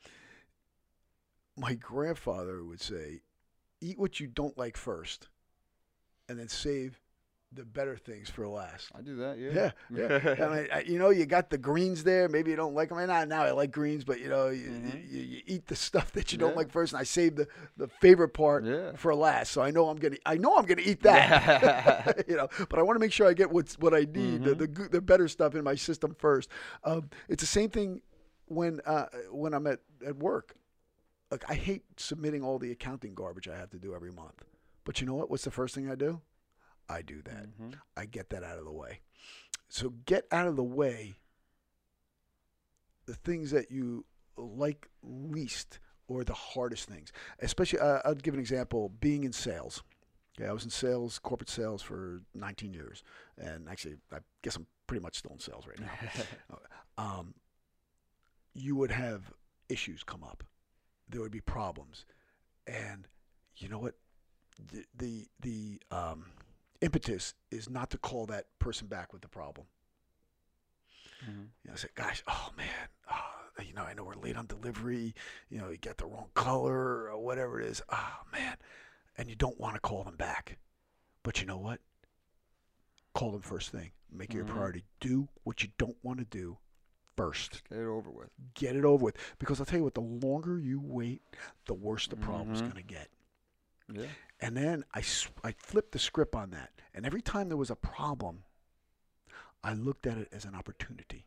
my 1.57 1.73
grandfather 1.73 2.63
would 2.63 2.81
say, 2.81 3.21
"Eat 3.81 3.99
what 3.99 4.19
you 4.19 4.27
don't 4.27 4.57
like 4.57 4.77
first, 4.77 5.27
and 6.29 6.39
then 6.39 6.47
save 6.47 6.99
the 7.53 7.63
better 7.63 7.95
things 7.95 8.29
for 8.29 8.45
last. 8.47 8.89
I 8.93 9.01
do 9.01 9.15
that. 9.17 9.37
Yeah. 9.39 9.71
Yeah, 9.89 10.35
yeah. 10.37 10.45
I 10.45 10.55
mean, 10.55 10.67
I- 10.73 10.81
you 10.81 10.99
know, 10.99 11.09
you 11.11 11.25
got 11.25 11.49
the 11.49 11.57
greens 11.57 12.03
there. 12.03 12.27
Maybe 12.27 12.51
you 12.51 12.57
don't 12.57 12.73
like 12.75 12.89
them. 12.89 12.97
And 12.97 13.07
now, 13.07 13.23
now 13.23 13.43
I 13.43 13.51
like 13.51 13.71
greens, 13.71 14.03
but 14.03 14.19
you 14.19 14.27
know, 14.27 14.49
you, 14.49 14.67
Mhm. 14.69 15.09
you, 15.09 15.21
you 15.21 15.41
eat 15.47 15.65
the 15.67 15.75
stuff 15.75 16.11
that 16.11 16.31
you 16.33 16.37
don't 16.37 16.57
like 16.57 16.69
first, 16.71 16.91
and 16.93 16.99
I 16.99 17.03
save 17.03 17.35
the, 17.37 17.47
the 17.77 17.87
favorite 17.87 18.29
part 18.29 18.65
Yeah. 18.65 18.91
for 18.97 19.15
last. 19.15 19.51
So 19.53 19.61
I 19.61 19.71
know 19.71 19.87
I'm 19.89 19.95
gonna 19.97 20.17
I 20.25 20.35
know 20.35 20.57
I'm 20.57 20.65
gonna 20.65 20.81
eat 20.83 21.01
that. 21.03 22.25
you 22.27 22.35
know, 22.35 22.49
but 22.69 22.79
I 22.79 22.81
want 22.81 22.97
to 22.97 22.99
make 22.99 23.13
sure 23.13 23.27
I 23.27 23.33
get 23.33 23.49
what's 23.49 23.79
what 23.79 23.93
I 23.93 23.99
need, 24.01 24.43
the 24.43 24.49
Mm-hmm. 24.51 24.59
the, 24.59 24.67
good, 24.67 24.91
the 24.91 25.01
better 25.01 25.27
stuff 25.29 25.55
in 25.55 25.63
my 25.63 25.75
system 25.75 26.13
first. 26.19 26.49
Um, 26.83 27.09
it's 27.29 27.41
the 27.41 27.47
same 27.47 27.69
thing 27.69 28.01
when 28.47 28.81
uh, 28.85 29.05
when 29.31 29.53
I'm 29.53 29.67
at 29.67 29.79
at 30.05 30.17
work. 30.17 30.55
Like 31.31 31.43
I 31.49 31.55
hate 31.55 31.83
submitting 31.97 32.43
all 32.43 32.59
the 32.59 32.71
accounting 32.71 33.13
garbage 33.15 33.47
I 33.47 33.55
have 33.57 33.69
to 33.71 33.79
do 33.79 33.95
every 33.95 34.11
month. 34.11 34.43
But 34.83 34.99
you 35.01 35.07
know 35.07 35.15
what? 35.15 35.29
What's 35.29 35.43
the 35.45 35.51
first 35.51 35.73
thing 35.75 35.89
I 35.89 35.95
do? 35.95 36.21
I 36.89 37.01
do 37.01 37.21
that. 37.23 37.47
Mhm. 37.59 37.79
I 37.95 38.05
get 38.05 38.29
that 38.29 38.43
out 38.43 38.59
of 38.59 38.65
the 38.65 38.71
way. 38.71 39.01
So 39.69 39.89
get 40.05 40.25
out 40.31 40.47
of 40.47 40.55
the 40.55 40.63
way 40.63 41.19
the 43.05 43.15
things 43.15 43.51
that 43.51 43.71
you 43.71 44.05
like 44.37 44.89
least 45.01 45.79
or 46.07 46.23
the 46.23 46.33
hardest 46.33 46.87
things. 46.87 47.11
Especially, 47.39 47.79
uh, 47.79 47.99
I'll 48.05 48.15
give 48.15 48.33
an 48.33 48.39
example 48.39 48.89
being 48.89 49.23
in 49.23 49.33
sales. 49.33 49.83
Okay, 50.39 50.47
I 50.47 50.53
was 50.53 50.63
in 50.63 50.69
sales, 50.69 51.17
corporate 51.19 51.49
sales 51.49 51.81
for 51.81 52.21
19 52.33 52.73
years. 52.73 53.03
And 53.37 53.67
actually, 53.67 53.97
I 54.11 54.19
guess 54.43 54.55
I'm 54.55 54.67
pretty 54.85 55.01
much 55.01 55.17
still 55.17 55.31
in 55.31 55.39
sales 55.39 55.65
right 55.67 55.79
now. 55.79 55.89
um, 56.97 57.33
you 58.53 58.75
would 58.75 58.91
have 58.91 59.33
issues 59.69 60.03
come 60.03 60.23
up. 60.23 60.43
There 61.09 61.21
would 61.21 61.31
be 61.31 61.41
problems. 61.41 62.05
And 62.67 63.07
you 63.57 63.67
know 63.69 63.79
what? 63.79 63.95
The, 64.71 64.85
the, 64.95 65.27
the 65.39 65.81
um, 65.91 66.25
impetus 66.81 67.33
is 67.51 67.69
not 67.69 67.89
to 67.91 67.97
call 67.97 68.25
that 68.27 68.45
person 68.59 68.87
back 68.87 69.13
with 69.13 69.21
the 69.21 69.27
problem. 69.27 69.67
Mhm. 71.25 71.49
You 71.63 71.71
know, 71.71 71.75
say, 71.75 71.89
gosh, 71.95 72.23
oh 72.27 72.51
man, 72.55 72.89
oh, 73.11 73.61
you 73.63 73.73
know, 73.73 73.83
I 73.83 73.93
know 73.93 74.03
we're 74.03 74.15
late 74.15 74.37
on 74.37 74.45
delivery. 74.45 75.15
You 75.49 75.59
know, 75.59 75.69
you 75.69 75.77
got 75.77 75.97
the 75.97 76.05
wrong 76.05 76.29
color 76.35 77.09
or 77.09 77.17
whatever 77.17 77.59
it 77.59 77.67
is. 77.67 77.81
Oh 77.89 78.19
man, 78.31 78.57
and 79.17 79.29
you 79.29 79.35
don't 79.35 79.59
want 79.59 79.75
to 79.75 79.81
call 79.81 80.03
them 80.03 80.15
back, 80.15 80.57
but 81.23 81.39
you 81.41 81.47
know 81.47 81.57
what? 81.57 81.81
Call 83.13 83.31
them 83.31 83.41
first 83.41 83.71
thing. 83.71 83.91
Make 84.11 84.29
it 84.29 84.35
your 84.35 84.45
Mhm. 84.45 84.49
priority. 84.49 84.83
Do 84.99 85.27
what 85.43 85.63
you 85.63 85.69
don't 85.77 85.97
want 86.03 86.19
to 86.19 86.25
do 86.25 86.59
first. 87.15 87.63
Get 87.67 87.79
it 87.79 87.85
over 87.87 88.11
with. 88.11 88.29
Get 88.53 88.75
it 88.75 88.85
over 88.85 89.03
with. 89.05 89.17
Because 89.39 89.59
I'll 89.59 89.65
tell 89.65 89.79
you 89.79 89.83
what, 89.83 89.95
the 89.95 90.01
longer 90.01 90.59
you 90.59 90.79
wait, 90.79 91.23
the 91.65 91.73
worse 91.73 92.07
the 92.07 92.15
problem's 92.15 92.61
Mhm. 92.61 92.65
going 92.71 92.75
to 92.75 92.83
get. 92.83 93.09
Yeah. 93.91 94.05
And 94.39 94.55
then 94.55 94.83
I 94.93 95.01
I 95.43 95.53
flipped 95.53 95.91
the 95.91 95.99
script 95.99 96.35
on 96.35 96.51
that. 96.51 96.71
And 96.93 97.05
every 97.05 97.21
time 97.21 97.47
there 97.49 97.57
was 97.57 97.69
a 97.71 97.75
problem, 97.75 98.43
I 99.63 99.73
looked 99.73 100.05
at 100.07 100.17
it 100.17 100.29
as 100.31 100.45
an 100.45 100.55
opportunity. 100.55 101.25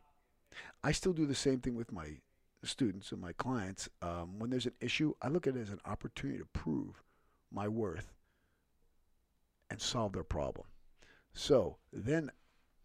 I 0.83 0.91
still 0.91 1.13
do 1.13 1.25
the 1.25 1.35
same 1.35 1.59
thing 1.59 1.75
with 1.75 1.91
my 1.91 2.17
students 2.63 3.11
and 3.11 3.21
my 3.21 3.33
clients. 3.33 3.89
Um, 4.01 4.39
when 4.39 4.49
there's 4.49 4.65
an 4.65 4.73
issue, 4.81 5.13
I 5.21 5.27
look 5.29 5.47
at 5.47 5.55
it 5.55 5.61
as 5.61 5.71
an 5.71 5.81
opportunity 5.85 6.39
to 6.39 6.45
prove 6.45 7.03
my 7.51 7.67
worth 7.67 8.13
and 9.69 9.81
solve 9.81 10.13
their 10.13 10.23
problem. 10.23 10.67
So 11.33 11.77
then, 11.93 12.29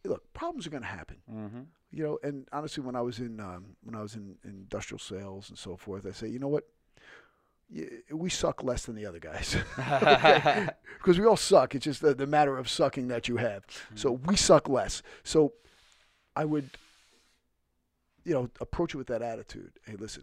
look, 0.04 0.32
problems 0.32 0.66
are 0.66 0.70
going 0.70 0.82
to 0.82 0.88
happen 0.88 1.16
Mm-hmm. 1.30 1.60
you 1.90 2.04
know, 2.04 2.18
and 2.22 2.46
honestly, 2.52 2.82
when 2.82 2.96
I 2.96 3.00
was 3.00 3.18
in 3.18 3.40
um, 3.40 3.76
when 3.82 3.94
I 3.94 4.02
was 4.02 4.14
in, 4.14 4.36
industrial 4.44 4.98
sales 5.00 5.48
and 5.50 5.58
so 5.58 5.76
forth, 5.76 6.06
I 6.06 6.12
say, 6.12 6.28
you 6.28 6.38
know 6.38 6.48
what, 6.48 6.64
we 8.10 8.30
suck 8.30 8.62
less 8.62 8.86
than 8.86 8.94
the 8.94 9.06
other 9.06 9.18
guys 9.18 9.56
because 10.98 11.18
we 11.18 11.26
all 11.26 11.36
suck. 11.36 11.74
It's 11.74 11.84
just 11.84 12.00
the, 12.00 12.14
the 12.14 12.26
matter 12.26 12.56
of 12.56 12.68
sucking 12.68 13.08
that 13.08 13.28
you 13.28 13.36
have. 13.38 13.64
So 13.94 14.12
we 14.12 14.36
suck 14.36 14.68
less. 14.68 15.02
So 15.24 15.52
I 16.34 16.44
would, 16.44 16.70
you 18.24 18.34
know, 18.34 18.50
approach 18.60 18.94
it 18.94 18.98
with 18.98 19.08
that 19.08 19.22
attitude. 19.22 19.72
Hey, 19.84 19.96
listen, 19.98 20.22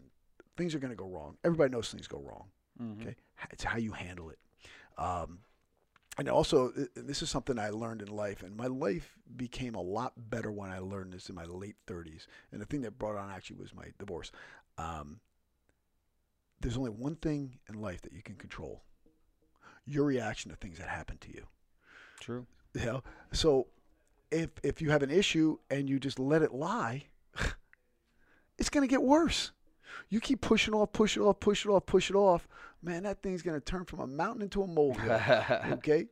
things 0.55 0.73
are 0.73 0.79
going 0.79 0.91
to 0.91 0.97
go 0.97 1.07
wrong. 1.07 1.37
Everybody 1.43 1.71
knows 1.71 1.91
things 1.91 2.07
go 2.07 2.19
wrong. 2.19 2.45
Mm-hmm. 2.81 3.01
Okay, 3.01 3.15
it's 3.51 3.63
how 3.63 3.77
you 3.77 3.91
handle 3.91 4.29
it. 4.29 4.39
Um, 4.97 5.39
and 6.17 6.29
also, 6.29 6.71
this 6.95 7.23
is 7.23 7.29
something 7.31 7.57
I 7.57 7.71
learned 7.71 8.03
in 8.03 8.09
life, 8.09 8.43
and 8.43 8.55
my 8.55 8.67
life 8.67 9.17
became 9.35 9.73
a 9.73 9.81
lot 9.81 10.13
better 10.29 10.51
when 10.51 10.69
I 10.69 10.77
learned 10.77 11.11
this 11.11 11.29
in 11.29 11.35
my 11.35 11.45
late 11.45 11.75
30s. 11.87 12.27
And 12.51 12.61
the 12.61 12.65
thing 12.65 12.81
that 12.81 12.99
brought 12.99 13.15
on 13.15 13.31
actually 13.31 13.57
was 13.57 13.73
my 13.73 13.85
divorce. 13.97 14.31
Um, 14.77 15.19
there's 16.59 16.77
only 16.77 16.91
one 16.91 17.15
thing 17.15 17.59
in 17.69 17.81
life 17.81 18.01
that 18.03 18.13
you 18.13 18.21
can 18.21 18.35
control: 18.35 18.83
your 19.85 20.05
reaction 20.05 20.49
to 20.51 20.57
things 20.57 20.77
that 20.79 20.89
happen 20.89 21.17
to 21.19 21.29
you. 21.33 21.45
True. 22.19 22.45
You 22.73 22.85
know, 22.85 23.03
so 23.31 23.67
if 24.31 24.49
if 24.63 24.81
you 24.81 24.89
have 24.91 25.03
an 25.03 25.11
issue 25.11 25.57
and 25.69 25.89
you 25.89 25.99
just 25.99 26.19
let 26.19 26.41
it 26.41 26.53
lie, 26.53 27.03
it's 28.57 28.69
gonna 28.69 28.87
get 28.87 29.03
worse. 29.03 29.51
You 30.09 30.19
keep 30.19 30.41
pushing 30.41 30.73
off, 30.73 30.91
push 30.91 31.17
it 31.17 31.21
off, 31.21 31.39
push 31.39 31.65
it 31.65 31.69
off, 31.69 31.85
push 31.85 32.09
it 32.09 32.15
off. 32.15 32.47
Man, 32.81 33.03
that 33.03 33.21
thing's 33.21 33.41
gonna 33.41 33.59
turn 33.59 33.85
from 33.85 33.99
a 33.99 34.07
mountain 34.07 34.41
into 34.41 34.63
a 34.63 34.67
molehill. 34.67 35.11
okay, 35.73 36.05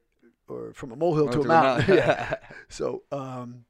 or 0.48 0.72
from 0.74 0.92
a 0.92 0.96
molehill 0.96 1.30
to, 1.30 1.42
a 1.42 1.46
mountain. 1.48 1.96
yeah. 1.98 2.36
So 2.70 3.04
um, 3.12 3.66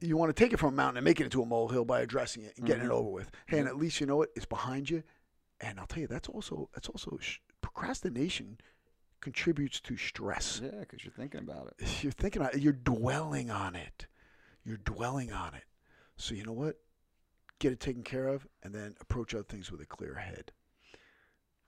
you 0.00 0.16
want 0.16 0.34
to 0.34 0.44
take 0.44 0.52
it 0.54 0.58
from 0.58 0.72
a 0.72 0.76
mountain 0.76 0.96
and 0.98 1.04
make 1.04 1.20
it 1.20 1.24
into 1.24 1.42
a 1.42 1.46
molehill 1.46 1.84
by 1.84 2.00
addressing 2.00 2.42
it 2.44 2.54
and 2.56 2.66
getting 2.66 2.84
Mhm. 2.84 2.86
it 2.86 2.92
over 2.92 3.10
with. 3.10 3.30
Hey, 3.46 3.58
and 3.58 3.68
at 3.68 3.76
least 3.76 4.00
you 4.00 4.06
know 4.06 4.16
what 4.16 4.30
it's 4.34 4.46
behind 4.46 4.88
you. 4.88 5.02
And 5.60 5.78
I'll 5.78 5.86
tell 5.86 6.00
you, 6.00 6.06
that's 6.06 6.28
also 6.28 6.68
that's 6.74 6.88
also 6.88 7.18
sh- 7.20 7.38
procrastination 7.60 8.58
contributes 9.20 9.80
to 9.80 9.96
stress. 9.96 10.60
yeah, 10.64 10.80
because 10.80 11.04
you're 11.04 11.12
thinking 11.12 11.40
about 11.40 11.74
it. 11.78 12.02
You're 12.02 12.12
thinking 12.12 12.40
about 12.40 12.54
it. 12.54 12.62
You're 12.62 12.72
dwelling 12.72 13.50
on 13.50 13.74
it. 13.74 14.06
You're 14.64 14.78
dwelling 14.78 15.32
on 15.32 15.54
it. 15.54 15.64
So 16.16 16.34
you 16.34 16.44
know 16.44 16.52
what? 16.52 16.76
Get 17.58 17.72
it 17.72 17.80
taken 17.80 18.02
care 18.02 18.28
of, 18.28 18.46
and 18.62 18.74
then 18.74 18.94
approach 19.00 19.34
other 19.34 19.44
things 19.44 19.70
with 19.70 19.82
a 19.82 19.86
clear 19.86 20.14
head. 20.14 20.52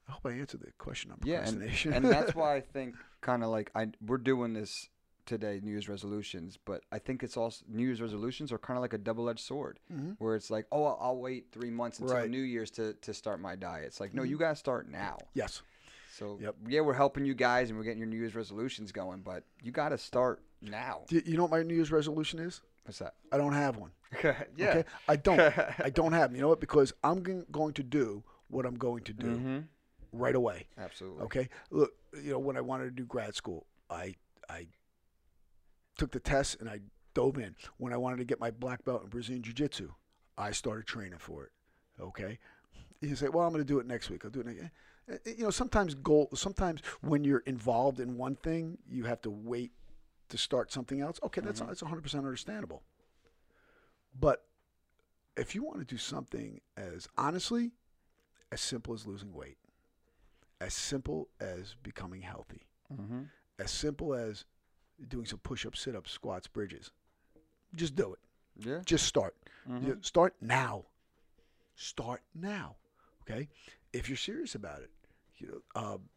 I 0.09 0.13
hope 0.13 0.27
I 0.27 0.33
answered 0.33 0.61
the 0.61 0.73
question 0.79 1.11
on 1.11 1.19
Yeah, 1.23 1.47
and, 1.47 1.63
and 1.87 2.05
that's 2.05 2.35
why 2.35 2.57
I 2.57 2.61
think 2.61 2.97
kind 3.21 3.45
of 3.45 3.51
like 3.51 3.71
I 3.75 3.89
we're 4.05 4.19
doing 4.19 4.53
this 4.53 4.89
today, 5.27 5.61
New 5.63 5.71
Year's 5.71 5.89
resolutions. 5.89 6.59
But 6.65 6.83
I 6.93 6.99
think 6.99 7.23
it's 7.23 7.37
also 7.37 7.65
New 7.69 7.85
Year's 7.87 8.01
resolutions 8.03 8.53
are 8.53 8.59
kind 8.59 8.77
of 8.77 8.83
like 8.83 8.93
a 8.93 8.99
double-edged 8.99 9.41
sword, 9.45 9.79
Mhm. 9.93 10.17
where 10.19 10.35
it's 10.37 10.51
like, 10.51 10.67
oh, 10.73 10.85
I'll, 10.85 10.99
I'll 11.01 11.17
wait 11.19 11.47
three 11.53 11.71
months 11.71 11.99
until 11.99 12.15
Right. 12.17 12.31
New 12.31 12.41
Year's 12.43 12.71
to 12.73 12.95
to 12.95 13.15
start 13.15 13.41
my 13.41 13.57
diet. 13.57 13.87
It's 13.87 14.01
like, 14.01 14.15
no, 14.15 14.23
you 14.23 14.37
gotta 14.39 14.57
start 14.57 14.89
now. 14.89 15.19
Yes. 15.35 15.63
So 16.11 16.39
Yep. 16.41 16.57
yeah, 16.69 16.81
we're 16.83 16.93
helping 16.95 17.25
you 17.25 17.35
guys 17.35 17.71
and 17.71 17.79
we're 17.79 17.85
getting 17.85 17.99
your 18.01 18.09
New 18.09 18.19
Year's 18.19 18.35
resolutions 18.35 18.93
going, 18.93 19.21
but 19.23 19.45
you 19.63 19.73
gotta 19.73 19.97
start 19.99 20.43
now. 20.61 21.05
Do 21.09 21.23
you 21.25 21.37
know 21.37 21.43
what 21.45 21.51
my 21.53 21.63
New 21.63 21.75
Year's 21.75 21.91
resolution 21.93 22.39
is? 22.39 22.61
What's 22.85 22.99
that? 22.99 23.15
I 23.33 23.37
don't 23.39 23.53
have 23.55 23.77
one. 23.77 23.93
Okay. 24.15 24.37
Yeah. 24.57 24.69
Okay, 24.69 24.85
I 25.09 25.17
don't. 25.17 25.41
I 25.87 25.91
don't 25.91 26.13
have. 26.13 26.31
'em. 26.31 26.37
You 26.37 26.43
know 26.43 26.49
what? 26.49 26.61
Because 26.61 26.93
I'm 27.03 27.23
gon- 27.23 27.47
going 27.51 27.73
to 27.75 27.83
do 27.83 28.25
what 28.49 28.67
I'm 28.67 28.75
going 28.75 29.05
to 29.05 29.13
do 29.15 29.37
hmm 29.39 29.59
right 30.13 30.35
away. 30.35 30.67
Absolutely. 30.77 31.23
Okay. 31.25 31.49
Look, 31.71 31.93
you 32.23 32.33
know, 32.33 32.39
when 32.39 32.59
I 32.59 32.61
wanted 32.61 32.85
to 32.85 32.91
do 32.91 33.05
grad 33.07 33.35
school, 33.35 33.67
I 33.89 34.15
I 34.51 34.67
took 36.03 36.11
the 36.11 36.19
test 36.19 36.59
and 36.59 36.69
I 36.69 36.81
dove 37.15 37.39
in. 37.39 37.55
When 37.79 37.93
I 37.93 37.97
wanted 37.97 38.17
to 38.17 38.25
get 38.25 38.41
my 38.41 38.51
black 38.51 38.85
belt 38.85 39.05
in 39.05 39.09
Brazilian 39.09 39.43
Jiu 39.45 39.53
Jitsu, 39.53 39.91
I 40.37 40.51
started 40.51 40.85
training 40.85 41.19
for 41.21 41.45
it. 41.45 41.53
Okay. 42.01 42.41
You 43.01 43.15
say, 43.15 43.29
well, 43.29 43.45
I'm 43.47 43.53
going 43.53 43.65
to 43.65 43.69
do 43.69 43.79
it 43.79 43.87
next 43.87 44.11
week. 44.11 44.25
I'll 44.25 44.31
do 44.33 44.41
it. 44.41 44.47
Next. 44.47 44.63
eh, 45.09 45.17
eh, 45.27 45.35
You 45.39 45.45
know, 45.45 45.51
sometimes 45.51 45.95
goal. 45.95 46.29
Sometimes 46.35 46.81
when 47.03 47.23
you're 47.23 47.45
involved 47.47 48.01
in 48.01 48.17
one 48.17 48.35
thing, 48.35 48.79
you 48.91 49.05
have 49.05 49.21
to 49.23 49.31
wait 49.31 49.71
to 50.31 50.37
start 50.37 50.73
something 50.73 51.01
else. 51.01 51.21
Okay, 51.23 51.41
that's 51.41 51.61
Mhm. 51.61 51.69
that's 51.69 51.83
100 51.83 52.03
percent 52.03 52.25
understandable. 52.25 52.83
But 54.19 54.45
if 55.37 55.55
you 55.55 55.63
want 55.63 55.79
to 55.79 55.85
do 55.85 55.99
something 55.99 56.61
as 56.77 57.09
honestly 57.17 57.71
as 58.51 58.61
simple 58.61 58.93
as 58.93 59.07
losing 59.07 59.33
weight, 59.33 59.59
as 60.61 60.75
simple 60.75 61.29
as 61.39 61.77
becoming 61.83 62.23
healthy, 62.23 62.67
hmm 62.89 63.23
as 63.59 63.71
simple 63.71 64.15
as 64.15 64.45
doing 65.09 65.27
some 65.27 65.39
push-ups, 65.41 65.81
sit-ups, 65.81 66.11
squats, 66.13 66.47
bridges, 66.47 66.91
just 67.75 67.95
do 67.95 68.13
it. 68.13 68.19
Yeah. 68.67 68.81
Just 68.85 69.07
start. 69.07 69.35
Mhm. 69.69 69.87
You- 69.87 69.99
Start 70.03 70.35
now. 70.41 70.85
Start 71.75 72.23
now. 72.35 72.77
Okay. 73.23 73.49
If 73.93 74.09
you're 74.09 74.17
serious 74.17 74.55
about 74.55 74.81
it, 74.83 74.91
you 75.39 75.49
know. 75.49 75.81
Um, 75.81 76.09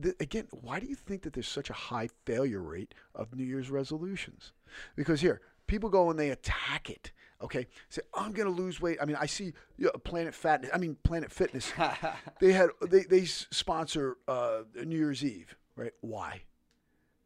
th- 0.00 0.14
again, 0.20 0.46
why 0.50 0.80
do 0.80 0.86
you 0.86 0.94
think 0.94 1.22
that 1.22 1.32
there's 1.32 1.48
such 1.48 1.70
a 1.70 1.74
high 1.74 2.08
failure 2.24 2.60
rate 2.62 2.94
of 3.14 3.34
New 3.34 3.44
Year's 3.44 3.70
resolutions? 3.70 4.52
Because 4.96 5.20
here, 5.20 5.40
people 5.66 5.88
go 5.90 6.10
and 6.10 6.18
they 6.18 6.30
attack 6.30 6.88
it. 6.90 7.12
Okay, 7.40 7.66
say 7.88 8.02
I'm 8.14 8.32
going 8.32 8.46
to 8.46 8.54
lose 8.54 8.80
weight. 8.80 8.98
I 9.02 9.04
mean, 9.04 9.16
I 9.18 9.26
see 9.26 9.52
you 9.76 9.86
know, 9.86 9.90
Planet 10.04 10.32
Fat. 10.34 10.64
I 10.72 10.78
mean, 10.78 10.96
Planet 11.02 11.32
Fitness. 11.32 11.72
they 12.40 12.52
had 12.52 12.70
they 12.80 13.02
they 13.02 13.24
sponsor 13.24 14.16
uh, 14.28 14.60
New 14.84 14.96
Year's 14.96 15.24
Eve, 15.24 15.56
right? 15.74 15.92
Why? 16.02 16.42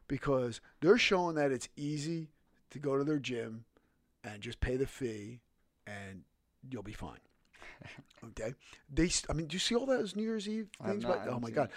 Because 0.09 0.61
they're 0.81 0.99
showing 0.99 1.35
that 1.37 1.53
it's 1.53 1.69
easy 1.77 2.29
to 2.71 2.79
go 2.79 2.97
to 2.97 3.05
their 3.05 3.19
gym 3.19 3.65
and 4.23 4.41
just 4.41 4.61
pay 4.61 4.77
the 4.77 4.87
fee, 4.87 5.41
and 5.87 6.23
you'll 6.69 6.83
be 6.83 6.93
fine. 6.93 7.19
Okay. 8.31 8.55
They, 8.93 9.11
I 9.31 9.35
mean, 9.35 9.47
do 9.47 9.55
you 9.55 9.61
see 9.61 9.75
all 9.75 9.87
those 9.87 10.17
New 10.17 10.23
Year's 10.23 10.49
Eve 10.49 10.69
things? 10.85 11.05
not? 11.05 11.29
Oh 11.29 11.39
my 11.39 11.51
God. 11.51 11.69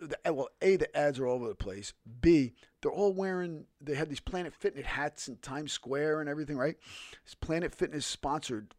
the, 0.00 0.32
well, 0.32 0.48
a 0.62 0.76
the 0.76 0.96
ads 0.96 1.18
are 1.18 1.26
all 1.26 1.36
over 1.36 1.48
the 1.48 1.54
place. 1.54 1.92
B 2.20 2.54
they're 2.80 2.90
all 2.90 3.12
wearing. 3.12 3.66
They 3.80 3.94
had 3.94 4.08
these 4.08 4.20
Planet 4.20 4.54
Fitness 4.54 4.86
hats 4.86 5.28
in 5.28 5.36
Times 5.36 5.72
Square 5.72 6.20
and 6.20 6.30
everything, 6.30 6.56
right? 6.56 6.76
It's 7.24 7.34
Planet 7.34 7.74
Fitness 7.74 8.06
sponsored 8.06 8.74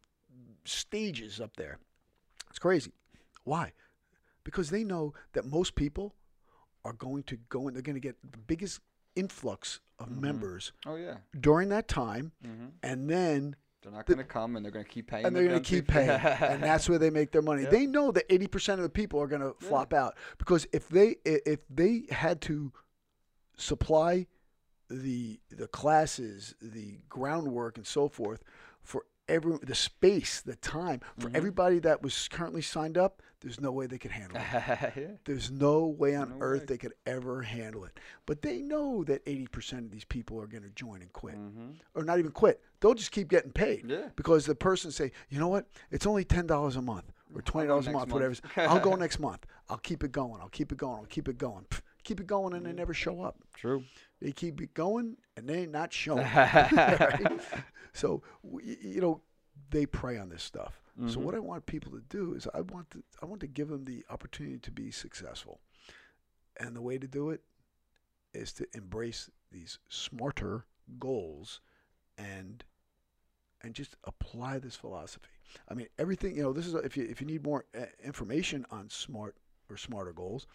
stages 0.64 1.40
up 1.40 1.56
there. 1.56 1.78
It's 2.50 2.58
crazy. 2.58 2.92
Why? 3.44 3.72
Because 4.44 4.70
they 4.70 4.84
know 4.84 5.14
that 5.32 5.46
most 5.46 5.74
people 5.74 6.14
are 6.84 6.92
going 6.94 7.22
to 7.24 7.36
go 7.48 7.66
and 7.66 7.74
they're 7.76 7.82
going 7.82 7.94
to 7.96 8.00
get 8.00 8.16
the 8.30 8.38
biggest 8.38 8.80
influx 9.14 9.80
of 9.98 10.10
members 10.10 10.72
Oh 10.86 10.96
yeah. 10.96 11.16
during 11.38 11.68
that 11.70 11.86
time, 11.88 12.32
Mm-hmm. 12.46 12.66
and 12.82 13.08
then 13.10 13.56
They're 13.82 13.92
not 13.92 14.06
going 14.06 14.18
to 14.18 14.24
come, 14.24 14.56
and 14.56 14.64
they're 14.64 14.72
going 14.72 14.84
to 14.84 14.90
keep 14.90 15.06
paying. 15.08 15.24
and 15.26 15.34
they're 15.36 15.46
going 15.48 15.62
to 15.62 15.68
keep 15.68 15.86
paying, 15.88 16.08
and 16.10 16.62
that's 16.68 16.88
where 16.88 16.98
they 16.98 17.10
make 17.10 17.30
their 17.32 17.42
money. 17.42 17.62
Yeah. 17.64 17.70
They 17.70 17.86
know 17.86 18.10
that 18.12 18.24
eighty 18.32 18.46
percent 18.46 18.78
of 18.80 18.84
the 18.84 18.90
people 18.90 19.20
are 19.20 19.26
going 19.26 19.42
to 19.42 19.54
flop 19.60 19.92
out 19.92 20.16
because 20.38 20.66
if 20.72 20.88
they 20.88 21.16
if 21.24 21.60
they 21.68 22.04
had 22.10 22.40
to 22.42 22.72
supply 23.56 24.26
the 24.88 25.40
the 25.50 25.68
classes, 25.68 26.54
the 26.60 26.98
groundwork, 27.08 27.76
and 27.76 27.86
so 27.86 28.08
forth 28.08 28.42
for 28.82 29.04
every 29.32 29.58
the 29.62 29.74
space, 29.74 30.40
the 30.40 30.54
time 30.56 31.00
for 31.18 31.26
Mm-hmm. 31.28 31.36
everybody 31.36 31.78
that 31.80 32.02
was 32.02 32.28
currently 32.28 32.62
signed 32.62 32.96
up, 32.98 33.22
there's 33.40 33.60
no 33.60 33.72
way 33.72 33.86
they 33.86 33.98
could 33.98 34.10
handle 34.12 34.36
it. 34.36 34.42
yeah. 34.96 35.06
There's 35.24 35.50
no 35.50 35.86
way 35.86 36.14
on 36.14 36.30
No 36.30 36.36
earth 36.40 36.60
way. 36.60 36.66
they 36.66 36.78
could 36.78 36.92
ever 37.06 37.42
handle 37.42 37.84
it. 37.84 37.98
But 38.26 38.42
they 38.42 38.60
know 38.62 39.02
that 39.04 39.24
80% 39.26 39.78
of 39.78 39.90
these 39.90 40.04
people 40.04 40.40
are 40.40 40.46
going 40.46 40.62
to 40.62 40.70
join 40.70 41.00
and 41.02 41.12
quit. 41.12 41.36
Or 41.94 42.04
not 42.04 42.18
even 42.20 42.30
quit. 42.30 42.60
They'll 42.80 42.94
just 42.94 43.10
keep 43.10 43.28
getting 43.28 43.50
paid. 43.52 43.80
Mm-hmm. 43.80 43.90
Yeah. 43.90 44.08
Because 44.14 44.46
the 44.46 44.54
person 44.54 44.90
say, 44.92 45.10
you 45.28 45.38
know 45.40 45.48
what? 45.48 45.66
It's 45.90 46.06
only 46.06 46.24
$10 46.24 46.76
a 46.76 46.82
month 46.82 47.04
or 47.34 47.40
$20 47.52 47.64
a 47.64 47.66
month, 47.68 47.92
month." 47.92 48.12
whatever. 48.12 48.34
I'll 48.56 48.78
go 48.80 48.94
next 49.06 49.18
month. 49.18 49.44
I'll 49.68 49.78
keep 49.78 50.04
it 50.04 50.12
going. 50.12 50.40
I'll 50.40 50.48
keep 50.48 50.70
it 50.70 50.78
going. 50.78 50.98
I'll 51.00 51.06
keep 51.06 51.28
it 51.28 51.38
going. 51.38 51.64
Pff, 51.70 51.80
keep 52.04 52.20
it 52.20 52.26
going 52.28 52.54
and 52.54 52.64
they 52.66 52.72
never 52.72 52.94
show 52.94 53.22
up. 53.22 53.36
True. 53.56 53.82
They 54.22 54.32
keep 54.32 54.60
it 54.60 54.72
going 54.72 55.16
and 55.36 55.48
they're 55.48 55.66
not 55.66 55.92
showing. 55.92 56.24
right? 56.34 57.40
So, 57.92 58.22
you 58.62 59.00
know, 59.00 59.20
they 59.70 59.84
prey 59.84 60.16
on 60.16 60.28
this 60.28 60.42
stuff. 60.42 60.80
So 61.08 61.20
what 61.20 61.34
I 61.34 61.38
want 61.38 61.64
people 61.66 61.90
to 61.92 62.02
do 62.10 62.34
is 62.34 62.46
I 62.52 62.60
want 62.60 62.90
to 62.90 63.02
I 63.22 63.26
want 63.26 63.40
to 63.40 63.46
give 63.46 63.68
them 63.68 63.84
the 63.86 64.04
opportunity 64.10 64.58
to 64.58 64.70
be 64.70 64.90
successful. 64.90 65.58
And 66.60 66.76
the 66.76 66.82
way 66.82 66.98
to 66.98 67.08
do 67.08 67.30
it 67.30 67.40
is 68.34 68.52
to 68.54 68.66
embrace 68.74 69.30
these 69.50 69.78
smarter 69.88 70.66
goals 70.98 71.60
and 72.18 72.62
and 73.62 73.74
just 73.74 73.96
apply 74.04 74.58
this 74.58 74.76
philosophy. 74.76 75.30
I 75.68 75.74
mean, 75.74 75.88
everything, 75.98 76.36
you 76.36 76.42
know, 76.42 76.52
this 76.52 76.66
is 76.66 76.74
if 76.74 76.96
you 76.96 77.06
if 77.08 77.20
you 77.20 77.26
need 77.26 77.42
more 77.42 77.64
uh, 77.76 77.86
information 78.04 78.66
on 78.70 78.90
smart 78.90 79.36
or 79.70 79.76
smarter 79.76 80.12
goals, 80.12 80.46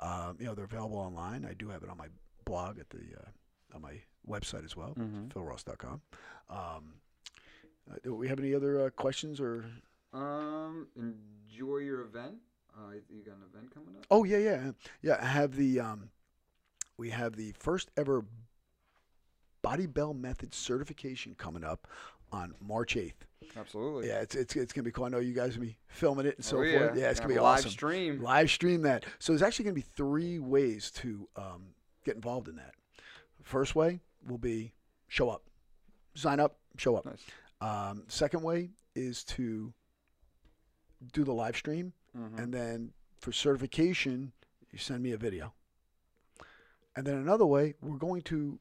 um, 0.00 0.36
you 0.40 0.46
know, 0.46 0.54
they're 0.54 0.64
available 0.64 0.98
online. 0.98 1.44
I 1.44 1.54
do 1.54 1.68
have 1.68 1.82
it 1.82 1.90
on 1.90 1.98
my 1.98 2.08
blog 2.44 2.78
at 2.78 2.90
the 2.90 2.98
uh, 2.98 3.74
on 3.76 3.82
my 3.82 4.00
website 4.28 4.64
as 4.64 4.76
well, 4.76 4.94
Mhm. 4.94 5.32
philross.com. 5.32 6.00
Um, 6.48 6.94
uh, 7.90 7.96
do 8.02 8.14
we 8.14 8.28
have 8.28 8.38
any 8.38 8.54
other 8.54 8.86
uh, 8.86 8.90
questions 8.90 9.40
or? 9.40 9.64
Um, 10.12 10.88
enjoy 10.96 11.78
your 11.78 12.02
event. 12.02 12.36
Uh, 12.76 12.92
you 13.10 13.22
got 13.24 13.36
an 13.36 13.42
event 13.52 13.72
coming 13.72 13.96
up? 13.96 14.06
Oh 14.10 14.24
yeah, 14.24 14.38
yeah, 14.38 14.72
yeah. 15.02 15.18
I 15.20 15.26
have 15.26 15.56
the 15.56 15.80
um, 15.80 16.10
we 16.96 17.10
have 17.10 17.36
the 17.36 17.52
first 17.58 17.90
ever 17.96 18.24
Body 19.62 19.86
Bell 19.86 20.14
Method 20.14 20.54
certification 20.54 21.34
coming 21.34 21.64
up 21.64 21.86
on 22.32 22.54
March 22.60 22.96
eighth. 22.96 23.26
Absolutely. 23.56 24.08
Yeah, 24.08 24.20
it's 24.20 24.34
it's 24.34 24.56
it's 24.56 24.72
gonna 24.72 24.84
be 24.84 24.90
cool. 24.92 25.04
I 25.04 25.08
know 25.08 25.18
you 25.18 25.34
guys 25.34 25.56
will 25.56 25.66
be 25.66 25.76
filming 25.88 26.26
it 26.26 26.36
and 26.36 26.44
so 26.44 26.58
oh, 26.58 26.62
yeah. 26.62 26.78
forth. 26.78 26.98
Yeah, 26.98 27.10
it's 27.10 27.20
gonna 27.20 27.32
be 27.34 27.38
a 27.38 27.42
live 27.42 27.58
awesome. 27.60 27.70
stream. 27.70 28.22
Live 28.22 28.50
stream 28.50 28.82
that. 28.82 29.04
So 29.18 29.32
there's 29.32 29.42
actually 29.42 29.66
gonna 29.66 29.74
be 29.74 29.80
three 29.82 30.38
ways 30.38 30.90
to 30.96 31.28
um, 31.36 31.74
get 32.04 32.14
involved 32.16 32.48
in 32.48 32.56
that. 32.56 32.74
First 33.42 33.74
way 33.74 34.00
will 34.26 34.38
be 34.38 34.72
show 35.08 35.28
up, 35.28 35.42
sign 36.14 36.40
up, 36.40 36.58
show 36.76 36.96
up. 36.96 37.04
Nice. 37.06 37.24
Um, 37.60 38.04
second 38.08 38.42
way 38.42 38.70
is 38.94 39.24
to 39.24 39.72
do 41.12 41.24
the 41.24 41.32
live 41.32 41.56
stream, 41.56 41.92
Mhm. 42.16 42.38
and 42.38 42.54
then 42.54 42.92
for 43.18 43.32
certification, 43.32 44.32
you 44.70 44.78
send 44.78 45.02
me 45.02 45.12
a 45.12 45.16
video. 45.16 45.54
And 46.94 47.06
then 47.06 47.16
another 47.16 47.46
way, 47.46 47.74
we're 47.80 47.96
going 47.98 48.22
to 48.22 48.58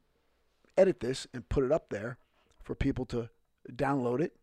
edit 0.78 1.00
this 1.00 1.28
and 1.34 1.50
put 1.50 1.64
it 1.64 1.72
up 1.72 1.90
there 1.90 2.18
for 2.64 2.76
people 2.76 3.06
to 3.08 3.30
download 3.70 4.22
it 4.22 4.38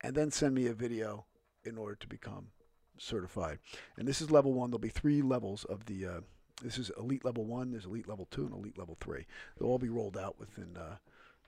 and 0.00 0.16
then 0.16 0.30
send 0.30 0.54
me 0.54 0.66
a 0.66 0.74
video 0.74 1.26
in 1.64 1.76
order 1.76 1.94
to 1.96 2.06
become 2.06 2.52
certified. 2.96 3.58
And 3.96 4.08
this 4.08 4.20
is 4.20 4.30
level 4.30 4.54
one. 4.54 4.70
There'll 4.70 4.78
be 4.78 4.88
three 4.88 5.20
levels 5.22 5.64
of 5.64 5.84
the. 5.86 6.06
Uh, 6.06 6.20
this 6.62 6.78
is 6.78 6.90
elite 6.98 7.24
level 7.24 7.44
one. 7.44 7.70
There's 7.70 7.84
elite 7.86 8.08
level 8.08 8.26
two 8.30 8.44
and 8.44 8.54
elite 8.54 8.78
level 8.78 8.96
three. 9.00 9.26
They'll 9.58 9.68
all 9.68 9.78
be 9.78 9.88
rolled 9.88 10.16
out 10.16 10.38
within 10.38 10.76
uh, 10.76 10.96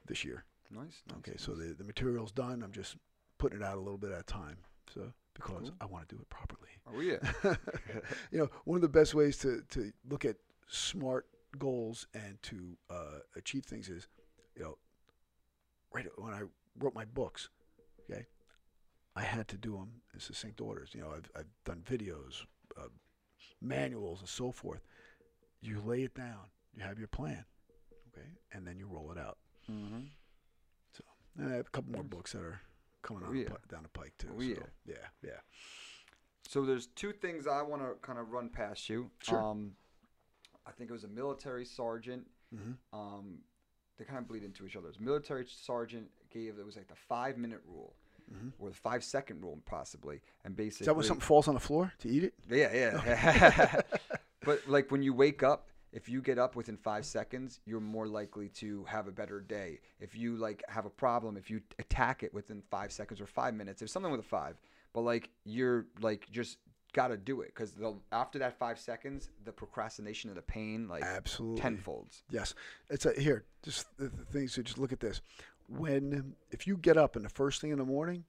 this 0.06 0.24
year. 0.24 0.44
Nice. 0.70 1.02
nice, 1.08 1.18
Okay, 1.18 1.36
so 1.38 1.52
the, 1.52 1.74
the 1.74 1.84
material's 1.84 2.32
done. 2.32 2.62
I'm 2.62 2.72
just 2.72 2.96
putting 3.38 3.60
it 3.60 3.64
out 3.64 3.76
a 3.76 3.80
little 3.80 3.98
bit 3.98 4.12
at 4.12 4.20
a 4.20 4.24
time. 4.24 4.58
So 4.92 5.12
because 5.34 5.68
Cool. 5.68 5.74
I 5.80 5.86
want 5.86 6.08
to 6.08 6.14
do 6.14 6.20
it 6.20 6.28
properly. 6.28 6.68
Oh 6.86 7.00
yeah. 7.00 7.18
you 8.30 8.38
know, 8.38 8.48
one 8.64 8.76
of 8.76 8.82
the 8.82 8.88
best 8.88 9.14
ways 9.14 9.38
to, 9.38 9.62
to 9.70 9.92
look 10.08 10.24
at 10.24 10.36
smart 10.68 11.26
goals 11.58 12.06
and 12.14 12.40
to 12.42 12.76
uh, 12.90 13.20
achieve 13.36 13.64
things 13.64 13.88
is, 13.88 14.08
you 14.56 14.62
know, 14.62 14.76
right 15.92 16.06
when 16.16 16.34
I 16.34 16.42
wrote 16.78 16.94
my 16.94 17.04
books, 17.04 17.48
okay, 18.10 18.26
I 19.16 19.22
had 19.22 19.48
to 19.48 19.56
do 19.56 19.72
them 19.72 19.90
in 20.12 20.20
succinct 20.20 20.60
orders. 20.60 20.90
You 20.94 21.00
know, 21.02 21.10
I've, 21.16 21.30
I've 21.36 21.48
done 21.64 21.82
videos, 21.88 22.44
uh, 22.76 22.88
manuals, 23.60 24.20
and 24.20 24.28
so 24.28 24.50
forth. 24.52 24.80
You 25.60 25.80
lay 25.84 26.02
it 26.02 26.14
down, 26.14 26.46
you 26.74 26.82
have 26.82 26.98
your 26.98 27.08
plan, 27.08 27.44
okay, 28.12 28.26
and 28.52 28.66
then 28.66 28.78
you 28.78 28.86
roll 28.86 29.10
it 29.12 29.18
out. 29.18 29.38
mm-hmm. 29.70 30.00
And 31.40 31.52
I 31.52 31.56
have 31.56 31.66
a 31.68 31.70
couple 31.70 31.92
more 31.92 32.02
books 32.02 32.32
that 32.32 32.40
are 32.42 32.60
coming 33.02 33.22
Oh, 33.24 33.32
the 33.32 33.38
yeah. 33.40 33.48
down 33.70 33.84
the 33.84 33.88
pike 33.90 34.12
too. 34.18 34.26
Oh, 34.34 34.40
so, 34.40 34.44
yeah. 34.46 34.56
yeah, 34.86 34.94
yeah. 35.22 35.30
So 36.48 36.64
there's 36.64 36.86
two 36.88 37.12
things 37.12 37.46
I 37.46 37.62
want 37.62 37.80
to 37.82 37.94
kind 38.02 38.18
of 38.18 38.30
run 38.32 38.48
past 38.48 38.88
you. 38.88 39.08
Sure. 39.22 39.40
Um, 39.40 39.76
I 40.66 40.72
think 40.72 40.90
it 40.90 40.92
was 40.92 41.04
a 41.04 41.08
military 41.08 41.64
sergeant. 41.64 42.26
Mhm. 42.52 42.74
Um, 42.92 43.38
they 43.98 44.04
kind 44.04 44.18
of 44.18 44.26
bleed 44.26 44.42
into 44.42 44.66
each 44.66 44.74
other. 44.74 44.86
It 44.86 44.90
was 44.90 44.96
a 44.96 45.02
military 45.02 45.46
sergeant 45.46 46.10
gave 46.30 46.58
it 46.58 46.66
was 46.66 46.76
like 46.76 46.88
the 46.88 46.96
five 46.96 47.36
minute 47.38 47.60
rule 47.66 47.94
Mhm. 48.32 48.52
or 48.58 48.70
the 48.70 48.74
five 48.76 49.04
second 49.04 49.40
rule 49.40 49.60
possibly, 49.64 50.20
and 50.44 50.56
basically 50.56 50.84
Is 50.84 50.86
that 50.86 50.94
when 50.94 51.04
something 51.04 51.24
falls 51.24 51.46
on 51.46 51.54
the 51.54 51.60
floor 51.60 51.92
to 51.98 52.08
eat 52.08 52.24
it? 52.24 52.34
Yeah, 52.50 52.72
yeah. 52.74 53.80
but 54.48 54.66
like 54.66 54.90
when 54.90 55.02
you 55.02 55.12
wake 55.12 55.42
up, 55.42 55.68
if 55.92 56.08
you 56.08 56.22
get 56.22 56.38
up 56.38 56.56
within 56.56 56.78
five 56.78 57.04
seconds, 57.04 57.60
you're 57.66 57.80
more 57.80 58.06
likely 58.06 58.48
to 58.48 58.82
have 58.84 59.06
a 59.06 59.12
better 59.12 59.42
day. 59.42 59.78
If 60.00 60.16
you 60.16 60.38
like 60.38 60.62
have 60.68 60.86
a 60.86 60.90
problem, 60.90 61.36
if 61.36 61.50
you 61.50 61.60
attack 61.78 62.22
it 62.22 62.32
within 62.32 62.62
five 62.70 62.90
seconds 62.90 63.20
or 63.20 63.26
five 63.26 63.52
minutes, 63.52 63.78
there's 63.78 63.92
something 63.92 64.10
with 64.10 64.20
a 64.20 64.30
five, 64.38 64.56
but 64.94 65.02
like 65.02 65.28
you're 65.44 65.84
like 66.00 66.30
just 66.30 66.56
gotta 66.94 67.18
do 67.18 67.42
it 67.42 67.48
because 67.54 67.74
after 68.10 68.38
that 68.38 68.58
five 68.58 68.78
seconds, 68.78 69.28
the 69.44 69.52
procrastination 69.52 70.30
and 70.30 70.38
the 70.38 70.42
pain 70.42 70.88
like 70.88 71.02
Absolutely. 71.02 71.60
tenfolds. 71.60 72.22
Yes, 72.30 72.54
it's 72.88 73.04
a, 73.04 73.12
here. 73.20 73.44
Just 73.62 73.86
the, 73.98 74.08
the 74.08 74.24
things. 74.24 74.54
So 74.54 74.62
just 74.62 74.78
look 74.78 74.94
at 74.94 75.00
this. 75.00 75.20
When 75.68 76.34
if 76.50 76.66
you 76.66 76.78
get 76.78 76.96
up 76.96 77.16
and 77.16 77.24
the 77.24 77.30
first 77.30 77.60
thing 77.60 77.70
in 77.70 77.76
the 77.76 77.84
morning, 77.84 78.24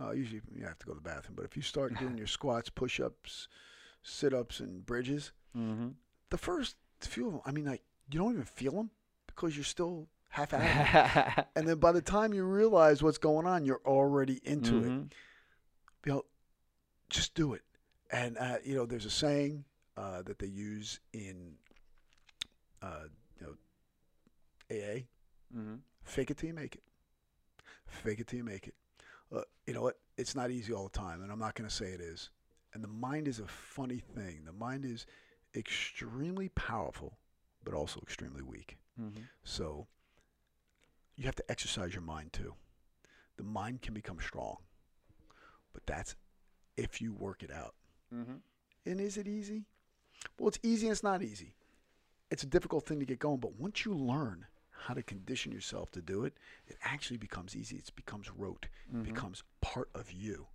uh, 0.00 0.12
usually 0.12 0.40
you 0.56 0.64
have 0.66 0.78
to 0.78 0.86
go 0.86 0.92
to 0.92 1.00
the 1.00 1.08
bathroom. 1.08 1.34
But 1.34 1.46
if 1.46 1.56
you 1.56 1.62
start 1.62 1.98
doing 1.98 2.16
your 2.16 2.28
squats, 2.28 2.70
push-ups, 2.70 3.48
sit-ups, 4.04 4.60
and 4.60 4.86
bridges, 4.86 5.32
Mm-hmm. 5.56 5.88
the 6.30 6.38
first 6.38 6.76
few 7.00 7.26
of 7.28 7.32
them, 7.34 7.42
I 7.44 7.52
mean, 7.52 7.64
like 7.66 7.82
you 8.10 8.18
don't 8.18 8.32
even 8.32 8.44
feel 8.44 8.72
them 8.72 8.90
because 9.26 9.56
you're 9.56 9.64
still 9.64 10.08
half 10.28 10.52
out. 10.54 11.46
and 11.54 11.66
then 11.68 11.78
by 11.78 11.92
the 11.92 12.02
time 12.02 12.34
you 12.34 12.44
realize 12.44 13.02
what's 13.02 13.18
going 13.18 13.46
on, 13.46 13.64
you're 13.64 13.80
already 13.86 14.40
into 14.44 14.78
it. 14.78 14.90
Mhm. 14.90 15.12
you 16.06 16.12
know, 16.12 16.24
just 17.08 17.34
do 17.34 17.54
it. 17.54 17.62
And 18.10 18.36
uh, 18.38 18.56
you 18.64 18.74
know, 18.74 18.84
there's 18.86 19.04
a 19.06 19.10
saying 19.10 19.64
uh, 19.96 20.22
that 20.22 20.38
they 20.38 20.46
use 20.48 20.98
in 21.12 21.54
uh, 22.82 23.04
you 23.40 23.46
know 23.46 23.54
AA: 24.70 25.06
Mhm. 25.56 25.80
"Fake 26.02 26.30
it 26.30 26.36
till 26.38 26.48
you 26.48 26.54
make 26.54 26.74
it." 26.74 26.82
Fake 27.86 28.18
it 28.20 28.26
till 28.26 28.38
you 28.38 28.44
make 28.44 28.66
it. 28.66 28.74
Uh, 29.32 29.42
you 29.66 29.72
know 29.74 29.82
what? 29.82 29.98
It's 30.16 30.34
not 30.34 30.50
easy 30.50 30.72
all 30.72 30.84
the 30.88 30.98
time, 30.98 31.22
and 31.22 31.30
I'm 31.30 31.38
not 31.38 31.54
going 31.54 31.68
to 31.68 31.74
say 31.74 31.86
it 31.92 32.00
is. 32.00 32.30
And 32.72 32.82
the 32.82 32.88
mind 32.88 33.28
is 33.28 33.38
a 33.38 33.46
funny 33.46 33.98
thing. 34.00 34.44
The 34.44 34.52
mind 34.52 34.84
is 34.84 35.06
extremely 35.54 36.48
powerful, 36.50 37.18
but 37.62 37.74
also 37.74 38.00
extremely 38.00 38.42
weak. 38.42 38.78
Mhm. 38.98 39.28
So 39.42 39.88
you 41.16 41.24
have 41.24 41.36
to 41.36 41.50
exercise 41.50 41.92
your 41.92 42.02
mind 42.02 42.32
too. 42.32 42.56
The 43.36 43.44
mind 43.44 43.82
can 43.82 43.94
become 43.94 44.20
strong, 44.20 44.64
but 45.72 45.86
that's 45.86 46.16
if 46.76 47.00
you 47.00 47.12
work 47.12 47.42
it 47.42 47.50
out. 47.50 47.74
Mhm. 48.12 48.42
And 48.86 49.00
is 49.00 49.16
it 49.16 49.26
easy? 49.28 49.66
Well, 50.38 50.48
it's 50.48 50.58
easy 50.62 50.86
and 50.86 50.92
it's 50.92 51.02
not 51.02 51.22
easy. 51.22 51.54
It's 52.30 52.42
a 52.42 52.46
difficult 52.46 52.86
thing 52.86 53.00
to 53.00 53.06
get 53.06 53.18
going, 53.18 53.40
but 53.40 53.54
once 53.54 53.84
you 53.84 53.94
learn 53.94 54.46
how 54.70 54.94
to 54.94 55.02
condition 55.02 55.52
yourself 55.52 55.90
to 55.92 56.02
do 56.02 56.24
it, 56.24 56.36
it 56.66 56.76
actually 56.82 57.16
becomes 57.16 57.54
easy. 57.56 57.76
It 57.76 57.94
becomes 57.94 58.30
rote. 58.30 58.66
It 58.88 58.94
Mhm. 58.96 59.04
becomes 59.04 59.44
part 59.60 59.90
of 59.94 60.10
you. 60.10 60.48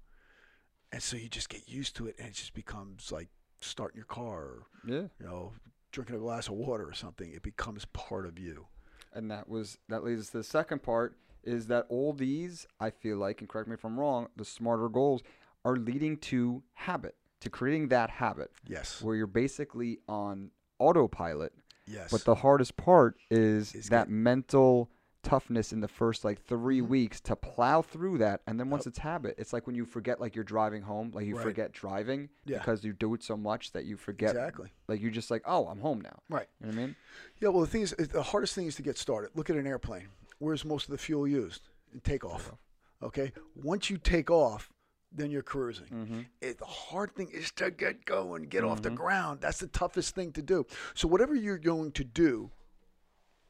And 0.91 1.01
so 1.01 1.15
you 1.17 1.29
just 1.29 1.49
get 1.49 1.69
used 1.69 1.95
to 1.97 2.07
it 2.07 2.15
and 2.17 2.27
it 2.29 2.33
just 2.33 2.53
becomes 2.53 3.11
like 3.11 3.29
starting 3.61 3.97
your 3.97 4.05
car 4.05 4.37
or 4.43 4.63
Yeah. 4.85 5.07
you 5.19 5.25
know, 5.25 5.53
drinking 5.91 6.15
a 6.15 6.19
glass 6.19 6.47
of 6.47 6.53
water 6.53 6.85
or 6.87 6.93
something. 6.93 7.31
It 7.31 7.41
becomes 7.43 7.85
part 7.85 8.25
of 8.25 8.37
you. 8.39 8.67
and 9.13 9.31
that 9.31 9.49
was 9.49 9.79
that 9.87 10.03
leads 10.03 10.21
us 10.21 10.29
to 10.29 10.37
the 10.37 10.43
second 10.43 10.83
part 10.83 11.15
is 11.43 11.65
that 11.65 11.83
all 11.89 12.13
these 12.13 12.67
i 12.79 12.91
feel 12.91 13.17
like 13.17 13.39
and 13.39 13.49
correct 13.49 13.67
me 13.67 13.73
if 13.73 13.83
i'm 13.83 13.99
wrong 13.99 14.27
the 14.35 14.45
smarter 14.45 14.87
goals 14.87 15.23
are 15.65 15.77
leading 15.77 16.15
to 16.17 16.61
habit 16.73 17.15
to 17.39 17.49
creating 17.49 17.87
that 17.87 18.11
habit 18.11 18.51
Yes. 18.67 19.01
where 19.01 19.15
you're 19.15 19.25
basically 19.25 19.97
on 20.07 20.51
autopilot 20.77 21.53
Yes. 21.87 22.11
but 22.11 22.23
the 22.23 22.35
hardest 22.35 22.77
part 22.77 23.15
is, 23.31 23.73
Is 23.73 23.89
that 23.89 24.05
get- 24.07 24.09
mental 24.13 24.91
toughness 25.21 25.73
in 25.73 25.81
the 25.81 25.87
first 25.87 26.23
like 26.23 26.41
3 26.45 26.81
weeks 26.81 27.19
to 27.19 27.35
plow 27.35 27.81
through 27.81 28.17
that 28.19 28.41
and 28.47 28.57
then 28.59 28.69
once 28.69 28.87
it's 28.87 28.99
habit 28.99 29.35
it's 29.37 29.51
like 29.51 29.67
when 29.67 29.75
you 29.75 29.83
forget 29.85 30.21
like 30.21 30.33
you're 30.33 30.45
driving 30.45 30.81
home 30.81 31.11
like 31.13 31.25
you 31.25 31.35
Right. 31.35 31.43
forget 31.43 31.71
driving 31.73 32.29
Yeah. 32.45 32.59
because 32.59 32.83
you 32.85 32.93
do 32.93 33.13
it 33.13 33.21
so 33.21 33.35
much 33.35 33.73
that 33.73 33.83
you 33.85 33.97
forget 33.97 34.31
exactly. 34.31 34.71
like 34.87 35.01
you're 35.01 35.11
just 35.11 35.29
like 35.29 35.41
oh 35.45 35.67
i'm 35.67 35.79
home 35.81 35.99
now 36.01 36.21
Right. 36.29 36.47
you 36.61 36.67
know 36.67 36.71
what 36.75 36.81
i 36.81 36.85
mean 36.85 36.95
Yeah. 37.41 37.49
Well, 37.49 37.61
the 37.61 37.67
thing 37.67 37.81
is, 37.81 37.91
the 37.91 38.23
hardest 38.23 38.55
thing 38.55 38.67
is 38.67 38.75
to 38.75 38.81
get 38.81 38.97
started. 38.97 39.31
Look 39.35 39.49
at 39.49 39.55
an 39.55 39.65
airplane. 39.67 40.07
Where's 40.39 40.63
most 40.65 40.85
of 40.85 40.91
the 40.91 40.97
fuel 40.97 41.27
used? 41.27 41.67
In 41.93 41.99
takeoff. 42.01 42.53
Okay. 43.01 43.31
Once 43.55 43.89
you 43.89 43.97
take 43.97 44.29
off, 44.29 44.69
then 45.11 45.31
you're 45.31 45.41
cruising. 45.41 45.87
mm-hmm. 45.87 46.19
It, 46.41 46.59
the 46.59 46.65
hard 46.65 47.15
thing 47.15 47.29
is 47.33 47.51
to 47.53 47.71
get 47.71 48.05
going, 48.05 48.43
get 48.43 48.63
off 48.63 48.81
the 48.81 48.89
Mhm. 48.91 48.95
ground. 48.95 49.41
That's 49.41 49.59
the 49.59 49.67
toughest 49.67 50.15
thing 50.15 50.31
to 50.33 50.41
do. 50.41 50.65
So 50.93 51.07
whatever 51.07 51.33
you're 51.35 51.57
going 51.57 51.91
to 51.93 52.03
do 52.03 52.51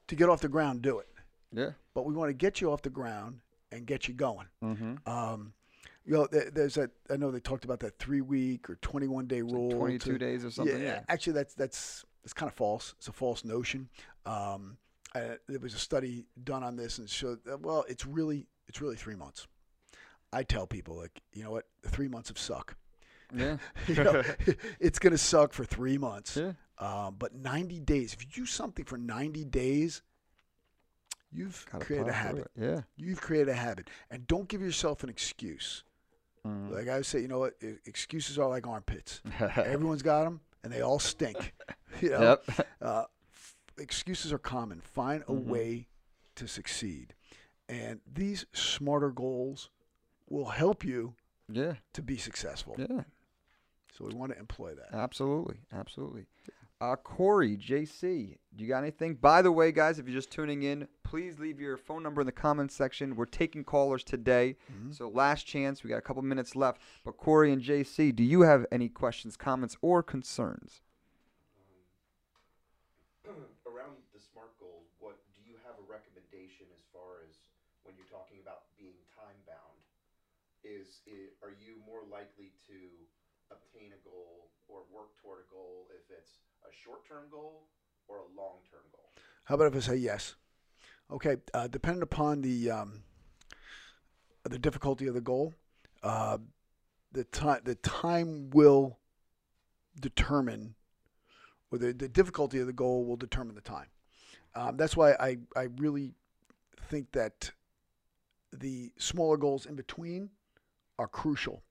to 0.07 0.15
get 0.15 0.29
off 0.29 0.41
the 0.41 0.47
ground, 0.49 0.81
do 0.81 0.99
it. 0.99 1.07
Yeah 1.51 1.71
But 1.93 2.05
we 2.05 2.13
want 2.13 2.29
to 2.29 2.33
get 2.33 2.61
you 2.61 2.71
off 2.71 2.81
the 2.81 2.89
ground 2.89 3.39
and 3.71 3.85
get 3.85 4.07
you 4.07 4.13
going. 4.13 4.47
mm-hmm. 4.63 4.95
Um, 5.09 5.53
you 6.05 6.13
know, 6.15 6.27
there, 6.31 6.49
there's 6.49 6.73
that. 6.75 6.89
I 7.11 7.17
know 7.17 7.29
they 7.29 7.39
talked 7.39 7.65
about 7.65 7.81
that 7.81 7.99
three 7.99 8.21
week 8.21 8.67
or 8.69 8.75
21 8.77 9.27
day 9.27 9.41
rule. 9.43 9.69
22 9.71 10.11
to- 10.13 10.17
days 10.17 10.43
or 10.45 10.49
something 10.49 10.81
yeah, 10.81 11.01
Actually, 11.07 11.33
that's 11.33 11.53
that's 11.53 12.03
that's 12.23 12.33
kind 12.33 12.49
of 12.49 12.55
false. 12.55 12.95
It's 12.97 13.07
a 13.07 13.11
false 13.13 13.45
notion. 13.45 13.89
Um, 14.25 14.77
uh, 15.13 15.35
there 15.47 15.59
was 15.59 15.73
a 15.73 15.79
study 15.79 16.25
done 16.43 16.63
on 16.63 16.75
this 16.75 16.97
and 16.99 17.09
showed 17.09 17.43
that, 17.45 17.61
well, 17.61 17.85
it's 17.87 18.05
really 18.05 18.47
it's 18.67 18.81
really 18.81 18.95
three 18.95 19.15
months. 19.15 19.47
I 20.33 20.43
tell 20.43 20.65
people 20.67 20.95
like, 20.97 21.21
you 21.33 21.43
know 21.43 21.51
what, 21.51 21.65
three 21.85 22.07
months 22.07 22.29
of 22.29 22.37
suck. 22.39 22.75
yeah 23.35 23.57
You 23.87 23.95
know, 24.03 24.23
it's 24.79 24.99
gonna 24.99 25.17
suck 25.17 25.53
for 25.53 25.63
three 25.65 25.97
months. 25.97 26.37
yeah 26.37 26.53
Um, 26.79 27.15
but 27.19 27.35
90 27.35 27.79
days. 27.81 28.13
If 28.13 28.23
you 28.23 28.29
do 28.31 28.45
something 28.45 28.85
for 28.85 28.97
90 28.97 29.45
days, 29.45 30.01
you've 31.31 31.65
Gotta 31.71 31.85
created 31.85 32.07
a 32.07 32.13
habit. 32.13 32.49
Yeah. 32.55 32.81
You've 32.97 33.21
created 33.21 33.49
a 33.49 33.53
habit, 33.53 33.89
and 34.09 34.25
don't 34.27 34.47
give 34.47 34.61
yourself 34.61 35.03
an 35.03 35.09
excuse. 35.09 35.83
Mhm. 36.45 36.71
Like 36.71 36.87
I 36.87 37.01
say, 37.01 37.19
you 37.19 37.27
know 37.27 37.39
what? 37.39 37.55
Excuses 37.85 38.39
are 38.39 38.47
like 38.47 38.65
armpits. 38.67 39.21
Everyone's 39.57 40.01
got 40.03 40.23
them, 40.23 40.41
and 40.63 40.71
they 40.73 40.81
all 40.81 40.99
stink. 40.99 41.53
You 42.01 42.11
know, 42.11 42.37
Yep. 42.47 42.67
uh, 42.81 43.05
excuses 43.79 44.31
are 44.31 44.37
common. 44.37 44.79
Find 44.79 45.23
a 45.23 45.31
Mhm. 45.33 45.45
way 45.45 45.87
to 46.35 46.47
succeed, 46.47 47.13
and 47.67 47.99
these 48.05 48.45
smarter 48.53 49.09
goals 49.09 49.69
will 50.29 50.49
help 50.49 50.85
you 50.85 51.15
Yeah. 51.49 51.77
to 51.93 52.01
be 52.03 52.17
successful. 52.17 52.75
Yeah. 52.77 53.03
So 53.97 54.05
we 54.05 54.13
want 54.13 54.31
to 54.33 54.37
employ 54.39 54.75
that. 54.75 54.93
Absolutely. 54.93 55.61
Absolutely. 55.73 56.27
Uh, 56.81 56.95
Corey, 56.95 57.57
JC, 57.57 58.37
do 58.55 58.63
you 58.63 58.69
got 58.69 58.79
anything? 58.83 59.15
By 59.15 59.41
the 59.41 59.51
way, 59.51 59.69
guys, 59.73 59.99
if 59.99 60.07
you're 60.07 60.15
just 60.15 60.31
tuning 60.31 60.63
in, 60.63 60.87
please 61.03 61.37
leave 61.37 61.59
your 61.59 61.75
phone 61.75 62.01
number 62.01 62.21
in 62.21 62.25
the 62.25 62.31
comments 62.31 62.73
section. 62.73 63.17
We're 63.17 63.25
taking 63.25 63.65
callers 63.65 64.01
today. 64.01 64.55
Mhm. 64.71 64.95
So 64.95 65.09
last 65.09 65.43
chance. 65.45 65.83
We 65.83 65.89
got 65.89 65.97
a 65.97 66.01
couple 66.01 66.21
minutes 66.21 66.55
left. 66.55 66.81
But 67.03 67.17
Corey 67.17 67.51
and 67.51 67.61
JC, 67.61 68.13
do 68.13 68.23
you 68.23 68.41
have 68.41 68.65
any 68.71 68.87
questions, 68.87 69.35
comments, 69.35 69.75
or 69.81 70.01
concerns? 70.01 70.81
around 73.67 73.97
the 74.13 74.19
SMART 74.21 74.57
goals, 74.57 74.87
what 74.99 75.19
do 75.35 75.41
you 75.43 75.57
have 75.65 75.75
a 75.79 75.83
recommendation 75.91 76.65
as 76.73 76.79
far 76.93 77.23
as 77.27 77.35
when 77.83 77.93
you're 77.97 78.07
talking 78.07 78.39
about 78.39 78.63
being 78.77 78.95
time 79.13 79.35
bound? 79.45 79.83
Is 80.63 81.01
it, 81.05 81.35
are 81.43 81.51
you 81.51 81.75
more 81.85 82.03
likely 82.03 82.53
to 82.67 82.89
obtain 83.51 83.91
a 83.91 83.97
goal 84.07 84.49
or 84.69 84.85
work 84.95 85.13
toward 85.17 85.43
a 85.43 85.47
goal 85.51 85.89
if 85.91 86.09
it's 86.09 86.39
a 86.63 86.71
short 86.83 87.07
term 87.07 87.23
goal 87.31 87.67
or 88.07 88.17
a 88.17 88.27
long 88.37 88.57
term 88.69 88.81
goal? 88.91 89.09
How 89.43 89.55
about 89.55 89.67
if 89.67 89.75
I 89.75 89.79
say 89.79 89.95
yes? 89.95 90.35
Okay, 91.11 91.37
uh, 91.53 91.67
depending 91.67 92.03
upon 92.03 92.41
the 92.41 92.71
um, 92.71 93.03
the 94.43 94.59
difficulty 94.59 95.07
of 95.07 95.13
the 95.13 95.21
goal, 95.21 95.53
uh, 96.03 96.37
the 97.11 97.23
time 97.25 97.61
the 97.63 97.75
time 97.75 98.49
will 98.51 98.99
determine, 99.99 100.75
or 101.71 101.77
the, 101.77 101.93
the 101.93 102.07
difficulty 102.07 102.59
of 102.59 102.67
the 102.67 102.73
goal 102.73 103.05
will 103.05 103.17
determine 103.17 103.55
the 103.55 103.61
time. 103.61 103.87
Um, 104.55 104.77
that's 104.77 104.95
why 104.95 105.13
I, 105.13 105.37
I 105.55 105.67
really 105.77 106.13
think 106.89 107.11
that 107.11 107.51
the 108.51 108.91
smaller 108.97 109.37
goals 109.37 109.65
in 109.65 109.75
between 109.75 110.29
are 110.97 111.07
crucial. 111.07 111.63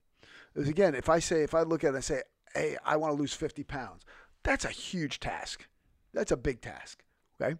Because 0.54 0.68
again, 0.68 0.94
if 0.94 1.08
I 1.08 1.18
say 1.18 1.42
if 1.42 1.54
I 1.54 1.62
look 1.62 1.84
at 1.84 1.88
it 1.88 1.96
and 1.96 2.04
say, 2.04 2.22
hey, 2.54 2.76
I 2.84 2.96
want 2.96 3.14
to 3.14 3.20
lose 3.20 3.34
50 3.34 3.62
pounds, 3.64 4.04
that's 4.48 4.64
a 4.64 4.70
huge 4.70 5.20
task. 5.20 5.66
That's 6.14 6.32
a 6.32 6.36
big 6.36 6.62
task. 6.62 7.04
Okay. 7.40 7.56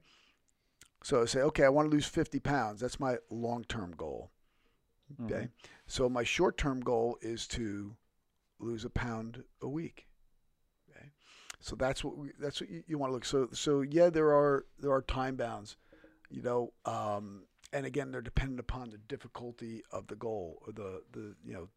So 1.05 1.23
I 1.23 1.27
say, 1.27 1.41
okay, 1.41 1.65
I 1.65 1.69
want 1.69 1.91
to 1.91 1.95
lose 1.95 2.07
50 2.07 2.41
pounds. 2.41 2.81
That's 2.81 2.99
my 2.99 3.17
long 3.31 3.65
term 3.65 3.93
goal. 3.97 4.31
Okay. 5.25 5.49
So 5.87 6.09
my 6.09 6.25
short 6.25 6.57
term 6.57 6.81
goal 6.81 7.19
is 7.21 7.47
to 7.49 7.95
lose 8.59 8.85
a 8.85 8.91
pound 8.91 9.45
a 9.63 9.69
week. 9.69 10.07
Okay. 10.91 11.11
So 11.61 11.77
that's 11.77 12.03
what 12.03 12.17
we, 12.17 12.31
that's 12.39 12.61
what 12.61 12.71
you, 12.71 12.83
you 12.87 12.99
want 12.99 13.11
to 13.11 13.15
look. 13.15 13.25
So 13.25 13.49
so 13.53 13.83
yeah, 13.83 14.09
there 14.09 14.35
are 14.35 14.65
there 14.79 14.93
are 14.93 15.03
time 15.03 15.37
bounds, 15.37 15.77
you 16.31 16.43
know, 16.43 16.73
um, 16.85 17.45
and 17.73 17.87
again 17.87 18.11
they're 18.11 18.21
dependent 18.21 18.61
upon 18.61 18.91
the 18.91 18.99
difficulty 18.99 19.83
of 19.93 20.07
the 20.09 20.17
goal 20.17 20.63
or 20.67 20.73
the 20.73 21.03
the 21.13 21.35
you 21.45 21.53
know 21.53 21.69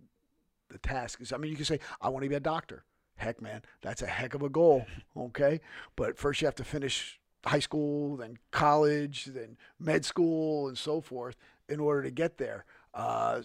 the 0.70 0.80
task. 0.80 1.22
is. 1.22 1.32
I 1.32 1.38
mean, 1.38 1.52
you 1.52 1.58
can 1.58 1.66
say 1.66 1.80
I 2.02 2.10
want 2.10 2.24
to 2.24 2.30
be 2.30 2.36
a 2.36 2.40
doctor. 2.40 2.86
Heck, 3.22 3.40
man, 3.40 3.62
that's 3.82 4.02
a 4.02 4.08
heck 4.08 4.34
of 4.34 4.42
a 4.42 4.50
goal. 4.50 4.86
Okay, 5.16 5.62
but 5.96 6.18
first 6.18 6.42
you 6.42 6.48
have 6.48 6.56
to 6.56 6.64
finish 6.64 7.20
high 7.46 7.60
school, 7.60 8.18
then 8.18 8.38
college, 8.50 9.26
then 9.26 9.58
med 9.80 10.04
school, 10.06 10.68
and 10.68 10.78
so 10.78 11.02
forth 11.02 11.36
in 11.70 11.80
order 11.80 12.02
to 12.04 12.12
get 12.12 12.38
there. 12.38 12.66
Uh, 12.96 13.42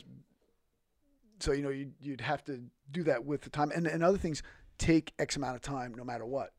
so 1.41 1.53
you 1.53 1.63
know 1.63 1.69
you'd, 1.69 1.93
you'd 2.01 2.21
have 2.23 2.43
to 2.45 2.63
do 2.91 3.03
that 3.03 3.25
with 3.25 3.43
the 3.43 3.51
time, 3.51 3.71
and 3.75 3.87
and 3.87 4.03
other 4.03 4.19
things 4.19 4.43
take 4.79 5.13
X 5.19 5.37
amount 5.37 5.57
of 5.57 5.61
time, 5.61 5.95
no 5.95 6.05
matter 6.05 6.25
what. 6.25 6.53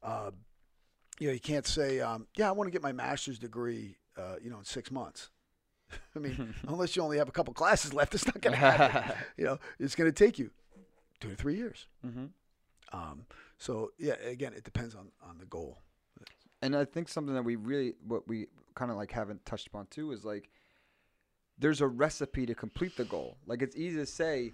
Uh, 0.00 0.30
you 1.18 1.28
know, 1.28 1.32
you 1.32 1.40
can't 1.40 1.66
say, 1.66 2.00
um, 2.00 2.28
"Yeah, 2.36 2.48
I 2.48 2.52
want 2.52 2.68
to 2.68 2.72
get 2.72 2.82
my 2.82 2.92
master's 2.92 3.38
degree," 3.38 3.96
uh, 4.16 4.36
you 4.40 4.50
know, 4.50 4.58
in 4.58 4.64
six 4.64 4.90
months. 4.90 5.30
I 6.16 6.18
mean, 6.18 6.54
unless 6.68 6.94
you 6.94 7.02
only 7.02 7.18
have 7.18 7.28
a 7.28 7.32
couple 7.32 7.52
classes 7.52 7.92
left, 7.92 8.14
it's 8.14 8.26
not 8.26 8.40
going 8.40 8.54
to 8.54 8.60
happen. 8.60 9.16
you 9.36 9.44
know, 9.44 9.58
it's 9.78 9.94
going 9.94 10.10
to 10.10 10.24
take 10.24 10.38
you 10.38 10.50
two 11.20 11.30
to 11.30 11.34
three 11.34 11.56
years. 11.56 11.86
mm-hmm. 12.04 12.26
Um, 12.94 13.26
so 13.58 13.90
yeah, 13.98 14.14
again, 14.24 14.52
it 14.54 14.64
depends 14.64 14.94
on 14.94 15.08
on 15.28 15.38
the 15.38 15.46
goal. 15.46 15.78
And 16.62 16.74
I 16.76 16.84
think 16.84 17.08
something 17.08 17.34
that 17.34 17.42
we 17.44 17.56
really, 17.56 17.94
what 18.06 18.26
we 18.26 18.46
kind 18.74 18.90
of 18.90 18.96
like 18.96 19.12
haven't 19.12 19.44
touched 19.44 19.66
upon 19.66 19.86
too, 19.88 20.12
is 20.12 20.24
like 20.24 20.48
there's 21.58 21.80
a 21.80 21.86
recipe 21.86 22.46
to 22.46 22.54
complete 22.54 22.96
the 22.96 23.04
goal. 23.04 23.36
Like 23.46 23.62
it's 23.62 23.76
easy 23.76 23.96
to 23.98 24.06
say, 24.06 24.52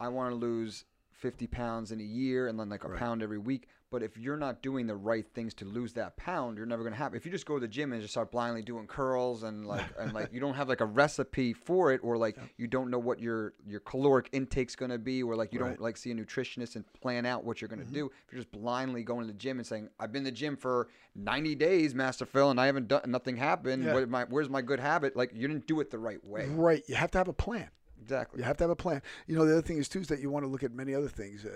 I 0.00 0.08
want 0.08 0.30
to 0.30 0.34
lose 0.36 0.84
50 1.12 1.46
pounds 1.46 1.92
in 1.92 2.00
a 2.00 2.04
year 2.04 2.48
and 2.48 2.58
then 2.58 2.68
like 2.68 2.84
a 2.84 2.88
Right. 2.88 2.98
pound 2.98 3.22
every 3.22 3.38
week. 3.38 3.68
But 3.92 4.02
if 4.02 4.16
you're 4.16 4.38
not 4.38 4.62
doing 4.62 4.86
the 4.86 4.96
right 4.96 5.26
things 5.34 5.52
to 5.54 5.66
lose 5.66 5.92
that 5.92 6.16
pound, 6.16 6.56
you're 6.56 6.64
never 6.66 6.82
gonna 6.82 6.96
have. 6.96 7.14
If 7.14 7.26
you 7.26 7.30
just 7.30 7.44
go 7.44 7.54
to 7.56 7.60
the 7.60 7.68
gym 7.68 7.92
and 7.92 8.00
just 8.00 8.14
start 8.14 8.30
blindly 8.32 8.62
doing 8.62 8.86
curls 8.86 9.42
and 9.42 9.66
like 9.66 9.84
and 9.98 10.14
like 10.14 10.32
you 10.32 10.40
don't 10.40 10.54
have 10.54 10.68
like 10.68 10.80
a 10.80 10.86
recipe 10.86 11.52
for 11.52 11.92
it, 11.92 12.00
or 12.02 12.16
like 12.16 12.38
you 12.56 12.66
don't 12.66 12.90
know 12.90 12.98
what 12.98 13.20
your 13.20 13.52
your 13.66 13.80
caloric 13.80 14.30
intake's 14.32 14.74
gonna 14.74 14.96
be, 14.98 15.22
or 15.22 15.36
like 15.36 15.52
you 15.52 15.60
Right. 15.60 15.66
Mm-hmm. 15.66 15.74
don't 15.74 15.82
like 15.82 15.96
see 15.98 16.10
a 16.10 16.14
nutritionist 16.14 16.74
and 16.74 16.90
plan 16.94 17.26
out 17.26 17.44
what 17.44 17.60
you're 17.60 17.68
gonna 17.68 17.84
do. 17.84 18.06
If 18.26 18.32
you're 18.32 18.40
just 18.40 18.50
blindly 18.50 19.04
going 19.04 19.26
to 19.26 19.32
the 19.32 19.38
gym 19.38 19.58
and 19.58 19.66
saying, 19.66 19.90
"I've 20.00 20.10
been 20.10 20.24
to 20.24 20.30
the 20.30 20.36
gym 20.36 20.56
for 20.56 20.88
90 21.14 21.54
days, 21.54 21.94
Master 21.94 22.24
Phil, 22.24 22.50
and 22.50 22.58
I 22.58 22.64
haven't 22.66 22.88
done 22.88 23.02
nothing 23.08 23.36
happened. 23.36 23.84
Yeah. 23.84 23.92
What 23.92 24.08
my 24.08 24.24
where's 24.24 24.48
my 24.48 24.62
good 24.62 24.80
habit?" 24.80 25.16
Like 25.16 25.32
you 25.34 25.46
didn't 25.46 25.66
do 25.66 25.80
it 25.80 25.90
the 25.90 25.98
right 25.98 26.24
way. 26.24 26.46
Right, 26.48 26.82
you 26.88 26.94
have 26.94 27.10
to 27.10 27.18
have 27.18 27.28
a 27.28 27.34
plan. 27.34 27.68
Exactly. 28.00 28.38
You 28.38 28.44
have 28.44 28.56
to 28.56 28.64
have 28.64 28.70
a 28.70 28.76
plan. 28.76 29.02
You 29.26 29.36
know, 29.36 29.44
the 29.44 29.52
other 29.52 29.62
thing 29.62 29.76
is 29.76 29.88
too 29.88 30.00
is 30.00 30.08
that 30.08 30.18
you 30.20 30.30
want 30.30 30.44
to 30.44 30.48
look 30.48 30.62
at 30.62 30.72
many 30.72 30.94
other 30.94 31.08
things. 31.08 31.44
Uh, 31.44 31.50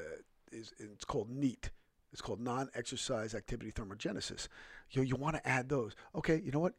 is 0.52 0.72
it's 0.78 1.04
called 1.06 1.30
NEAT. 1.30 1.70
It's 2.12 2.22
called 2.22 2.40
non-exercise 2.40 3.34
activity 3.34 3.70
thermogenesis. 3.72 4.48
You 4.90 5.02
you 5.02 5.16
want 5.16 5.36
to 5.36 5.46
add 5.46 5.68
those. 5.68 5.94
Okay, 6.14 6.40
you 6.44 6.50
know 6.52 6.60
what? 6.60 6.74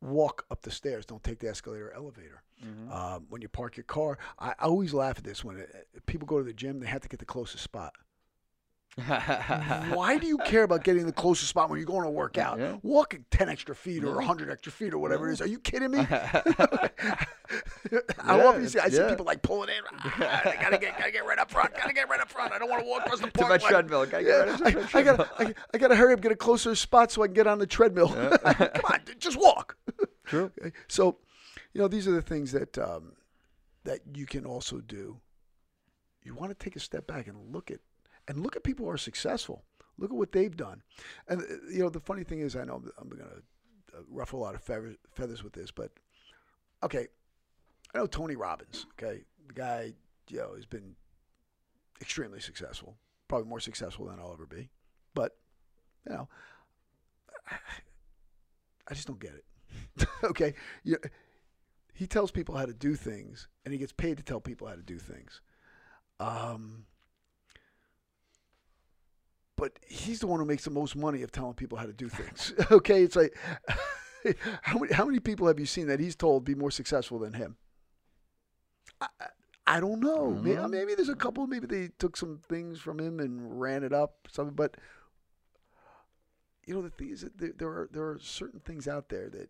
Walk 0.00 0.46
up 0.50 0.62
the 0.62 0.70
stairs. 0.70 1.06
Don't 1.06 1.22
take 1.22 1.38
the 1.38 1.48
escalator 1.48 1.88
or 1.88 1.92
elevator. 1.94 2.42
Mhm. 2.64 2.90
Um, 2.90 3.26
when 3.28 3.40
you 3.40 3.48
park 3.48 3.76
your 3.76 3.84
car, 3.84 4.18
I, 4.38 4.50
I 4.58 4.64
always 4.64 4.92
laugh 4.92 5.18
at 5.18 5.24
this 5.24 5.44
when 5.44 5.58
it, 5.58 5.88
people 6.06 6.26
go 6.26 6.38
to 6.38 6.44
the 6.44 6.52
gym. 6.52 6.80
They 6.80 6.86
have 6.88 7.02
to 7.02 7.08
get 7.08 7.20
the 7.20 7.26
closest 7.26 7.62
spot. 7.62 7.94
Why 9.06 10.18
do 10.18 10.26
you 10.26 10.36
care 10.38 10.64
about 10.64 10.84
getting 10.84 11.06
the 11.06 11.12
closest 11.12 11.48
spot 11.48 11.70
when 11.70 11.78
you're 11.78 11.86
going 11.86 12.04
to 12.04 12.10
work 12.10 12.36
out? 12.36 12.58
Yeah. 12.58 12.76
Walk 12.82 13.18
10 13.30 13.48
extra 13.48 13.74
feet 13.74 14.04
or 14.04 14.14
100 14.16 14.50
extra 14.50 14.70
feet 14.70 14.92
or 14.92 14.98
whatever 14.98 15.30
it 15.30 15.32
is. 15.32 15.40
Are 15.40 15.46
you 15.46 15.58
kidding 15.58 15.90
me? 15.90 16.06
Yeah, 17.90 17.98
often 18.26 18.62
you 18.62 18.68
see, 18.68 18.78
I 18.78 18.88
see 18.88 19.02
people 19.08 19.26
like 19.26 19.42
pulling 19.42 19.68
in. 19.68 19.82
Ah, 19.92 20.40
I 20.48 20.56
gotta 20.62 20.78
get, 20.78 20.98
gotta 20.98 21.10
get 21.12 21.26
right 21.26 21.38
up 21.38 21.50
front. 21.50 21.74
Gotta 21.76 21.92
get 21.92 22.08
right 22.08 22.20
up 22.20 22.30
front. 22.30 22.52
I 22.52 22.58
don't 22.58 22.70
want 22.70 22.82
to 22.82 22.88
walk 22.88 23.02
across 23.04 23.20
the 23.20 23.26
my 23.26 23.30
park. 23.30 23.50
like- 23.50 23.60
treadmill. 23.60 24.06
Gotta 24.06 24.24
Yeah, 24.24 24.56
right 24.58 24.74
my 24.74 24.80
I, 24.80 24.98
I 24.98 25.02
gotta, 25.02 25.30
I, 25.38 25.54
I 25.74 25.78
gotta 25.78 25.96
hurry 25.96 26.14
up, 26.14 26.22
get 26.22 26.32
a 26.32 26.36
closer 26.36 26.74
spot 26.74 27.12
so 27.12 27.22
I 27.22 27.26
can 27.26 27.34
get 27.34 27.46
on 27.46 27.58
the 27.58 27.66
treadmill. 27.66 28.08
Come 28.44 28.84
on, 28.90 29.00
just 29.18 29.38
walk. 29.38 29.76
True. 30.24 30.50
So, 30.88 31.18
you 31.74 31.80
know, 31.82 31.88
these 31.88 32.08
are 32.08 32.12
the 32.12 32.22
things 32.22 32.52
that 32.52 32.78
um, 32.78 33.12
that 33.84 34.00
you 34.14 34.24
can 34.24 34.46
also 34.46 34.78
do. 34.80 35.20
You 36.22 36.34
want 36.34 36.58
to 36.58 36.64
take 36.64 36.76
a 36.76 36.80
step 36.80 37.06
back 37.06 37.26
and 37.26 37.52
look 37.52 37.70
at 37.70 37.80
and 38.28 38.42
look 38.42 38.56
at 38.56 38.62
people 38.62 38.86
who 38.86 38.92
are 38.92 38.98
successful. 38.98 39.64
Look 39.98 40.10
at 40.10 40.16
what 40.16 40.32
they've 40.32 40.56
done. 40.56 40.82
And 41.28 41.42
uh, 41.42 41.44
you 41.70 41.80
know, 41.80 41.88
the 41.88 42.00
funny 42.00 42.24
thing 42.24 42.40
is, 42.40 42.56
I 42.56 42.64
know 42.64 42.82
I'm, 42.98 43.08
going 43.08 43.22
to 43.22 43.96
uh, 43.96 44.02
ruffle 44.08 44.40
a 44.40 44.42
lot 44.42 44.54
of 44.54 44.62
feathers, 44.62 45.44
with 45.44 45.52
this, 45.52 45.70
but 45.70 45.92
okay, 46.82 47.06
I 47.94 47.98
know 47.98 48.06
Tony 48.06 48.36
Robbins. 48.36 48.86
Okay, 48.92 49.22
the 49.46 49.54
guy, 49.54 49.92
you 50.28 50.38
know, 50.38 50.54
has 50.54 50.66
been 50.66 50.94
extremely 52.00 52.40
successful, 52.40 52.96
probably 53.28 53.48
more 53.48 53.60
successful 53.60 54.06
than 54.06 54.18
I'll 54.18 54.32
ever 54.32 54.46
be. 54.46 54.70
But 55.14 55.36
you 56.06 56.14
know, 56.14 56.28
I 58.88 58.94
just 58.94 59.06
don't 59.06 59.20
get 59.20 59.34
it. 59.34 60.08
okay, 60.24 60.54
you, 60.84 60.96
he 61.92 62.06
tells 62.06 62.30
people 62.30 62.56
how 62.56 62.66
to 62.66 62.74
do 62.74 62.94
things, 62.94 63.48
and 63.64 63.72
he 63.72 63.78
gets 63.78 63.92
paid 63.92 64.16
to 64.16 64.22
tell 64.22 64.40
people 64.40 64.66
how 64.66 64.74
to 64.74 64.82
do 64.82 64.98
things. 64.98 65.40
Um, 66.18 66.86
but 69.62 69.78
he's 69.86 70.18
the 70.18 70.26
one 70.26 70.40
who 70.40 70.44
makes 70.44 70.64
the 70.64 70.72
most 70.72 70.96
money 70.96 71.22
of 71.22 71.30
telling 71.30 71.54
people 71.54 71.78
how 71.78 71.86
to 71.86 71.92
do 71.92 72.08
things. 72.08 72.52
okay, 72.72 73.04
it's 73.04 73.14
like 73.14 73.32
how 74.62 74.76
many 74.76 74.92
how 74.92 75.04
many 75.04 75.20
people 75.20 75.46
have 75.46 75.60
you 75.60 75.66
seen 75.66 75.86
that 75.86 76.00
he's 76.00 76.16
told 76.16 76.44
be 76.44 76.56
more 76.56 76.72
successful 76.72 77.20
than 77.20 77.34
him? 77.34 77.56
I, 79.00 79.06
I- 79.64 79.78
don't 79.78 80.00
know. 80.00 80.30
Maybe, 80.30 80.60
maybe 80.66 80.94
there's 80.96 81.08
a 81.08 81.14
couple. 81.14 81.46
Maybe 81.46 81.68
they 81.68 81.90
took 82.00 82.16
some 82.16 82.40
things 82.48 82.80
from 82.80 82.98
him 82.98 83.20
and 83.20 83.60
ran 83.60 83.84
it 83.84 83.92
up. 83.92 84.26
Something, 84.32 84.56
but 84.56 84.76
you 86.66 86.74
know 86.74 86.82
the 86.82 86.90
thing 86.90 87.10
is 87.10 87.20
that 87.20 87.38
there, 87.38 87.52
there 87.56 87.68
are 87.68 87.88
there 87.92 88.08
are 88.08 88.18
certain 88.20 88.58
things 88.58 88.88
out 88.88 89.10
there 89.10 89.30
that 89.30 89.48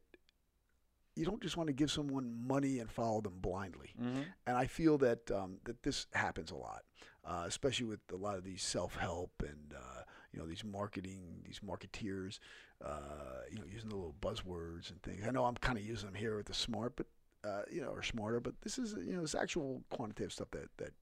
you 1.17 1.25
don't 1.25 1.43
just 1.43 1.57
want 1.57 1.69
to 1.69 1.73
give 1.73 1.91
someone 1.91 2.47
money 2.47 2.81
and 2.81 2.91
follow 2.91 3.23
them 3.23 3.39
blindly. 3.41 3.95
Mm-hmm. 3.99 4.23
And 4.47 4.57
I 4.59 4.67
feel 4.67 4.99
that 4.99 5.31
um, 5.31 5.57
that 5.65 5.83
this 5.83 6.07
happens 6.13 6.51
a 6.51 6.57
lot, 6.57 6.83
uh, 7.25 7.45
especially 7.47 7.87
with 7.87 8.01
a 8.13 8.17
lot 8.17 8.37
of 8.37 8.45
these 8.45 8.63
self-help 8.63 9.31
and 9.41 9.75
uh, 9.75 9.92
you 10.33 10.41
know 10.41 10.47
these 10.47 10.65
marketing, 10.65 11.43
these 11.45 11.61
marketeers, 11.61 12.39
uh, 12.85 13.43
you 13.51 13.59
know, 13.59 13.65
using 13.71 13.91
the 13.91 13.97
little 13.97 14.15
buzzwords 14.21 14.91
and 14.91 15.03
things. 15.03 15.23
I 15.27 15.31
know 15.31 15.45
I'm 15.45 15.57
kind 15.57 15.79
of 15.79 15.85
using 15.85 16.07
them 16.07 16.15
here 16.15 16.37
with 16.37 16.47
the 16.47 16.55
smart, 16.55 16.95
but 16.97 17.07
uh, 17.45 17.63
you 17.71 17.81
know, 17.83 17.89
or 17.89 18.03
smarter, 18.03 18.41
but 18.41 18.55
this 18.63 18.79
is 18.79 18.95
you 19.05 19.15
know, 19.17 19.23
it's 19.23 19.35
actual 19.35 19.83
quantitative 19.91 20.33
stuff 20.33 20.51
that 20.53 20.69
that 20.79 20.93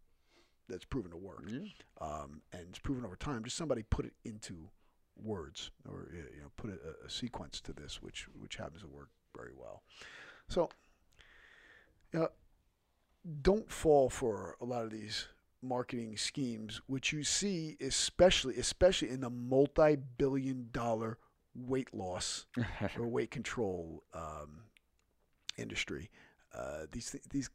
that's 0.69 0.85
proven 0.85 1.11
to 1.11 1.17
work, 1.17 1.45
Yeah. 1.49 1.67
um, 2.01 2.43
and 2.53 2.63
it's 2.69 2.79
proven 2.79 3.05
over 3.05 3.17
time. 3.17 3.43
Just 3.45 3.57
somebody 3.57 3.83
put 3.83 4.05
it 4.05 4.15
into 4.25 4.69
words, 5.23 5.71
or 5.89 6.09
you 6.13 6.41
know, 6.41 6.51
put 6.57 6.71
a, 6.71 7.07
a 7.07 7.11
sequence 7.11 7.61
to 7.63 7.73
this, 7.73 8.01
which 8.03 8.27
which 8.41 8.57
happens 8.57 8.83
to 8.83 8.89
work 8.89 9.09
very 9.37 9.53
well. 9.57 9.83
So, 10.49 10.69
you 12.13 12.21
know, 12.21 12.29
don't 13.43 13.71
fall 13.71 14.09
for 14.11 14.57
a 14.61 14.65
lot 14.65 14.85
of 14.85 14.91
these 14.91 15.29
marketing 15.63 16.17
schemes, 16.17 16.81
which 16.87 17.13
you 17.13 17.23
see, 17.23 17.77
especially 17.81 18.57
especially 18.57 19.11
in 19.11 19.21
the 19.21 19.31
multi-billion-dollar 19.31 21.19
weight 21.55 21.93
loss 21.93 22.47
or 22.99 23.09
weight 23.09 23.31
control 23.31 24.03
um, 24.15 24.63
industry. 25.59 26.11
Uh, 26.55 26.87
these 26.91 27.15
these 27.31 27.51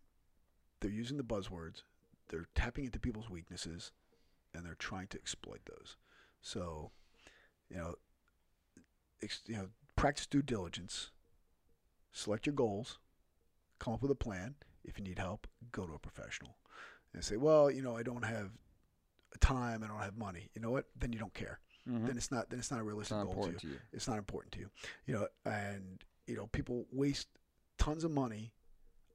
they're 0.80 0.92
using 0.92 1.18
the 1.18 1.24
buzzwords. 1.24 1.84
They're 2.30 2.48
tapping 2.56 2.86
into 2.86 3.00
people's 3.00 3.30
weaknesses, 3.30 3.92
and 4.54 4.66
they're 4.66 4.76
trying 4.76 5.08
to 5.08 5.18
exploit 5.18 5.62
those. 5.66 5.96
So, 6.42 6.92
you 7.70 7.78
know, 7.78 7.96
ex- 9.22 9.44
you 9.48 9.56
know, 9.56 9.70
practice 9.96 10.26
due 10.26 10.42
diligence. 10.42 11.12
Select 12.12 12.46
your 12.46 12.56
goals. 12.56 13.00
Come 13.80 13.94
up 13.94 14.02
with 14.02 14.12
a 14.12 14.16
plan. 14.16 14.56
If 14.84 14.98
you 14.98 15.04
need 15.04 15.20
help, 15.20 15.48
go 15.72 15.86
to 15.86 15.94
a 15.94 16.00
professional. 16.00 16.56
And 17.16 17.24
say, 17.24 17.38
well, 17.38 17.72
you 17.72 17.82
know, 17.82 17.96
I 17.98 18.04
don't 18.04 18.24
have 18.26 18.52
time. 19.40 19.84
I 19.84 19.88
don't 19.88 20.00
have 20.02 20.18
money. 20.18 20.50
You 20.54 20.62
know 20.62 20.72
what? 20.72 20.86
Then 21.00 21.12
you 21.14 21.20
don't 21.20 21.34
care. 21.34 21.60
Mhm. 21.88 22.06
Then 22.08 22.18
it's 22.18 22.32
not. 22.32 22.50
Then 22.50 22.60
it's 22.60 22.72
not 22.72 22.80
a 22.80 22.84
realistic 22.84 23.18
not 23.18 23.26
goal 23.28 23.44
to 23.46 23.52
you 23.52 23.58
to 23.60 23.68
you. 23.68 23.80
it's 23.94 24.08
not 24.08 24.18
important 24.18 24.52
to 24.54 24.60
you 24.60 24.70
you 25.06 25.14
know 25.14 25.28
and 25.46 26.04
you 26.28 26.36
know 26.36 26.48
people 26.48 26.86
waste 26.92 27.28
tons 27.78 28.04
of 28.04 28.12
money 28.12 28.52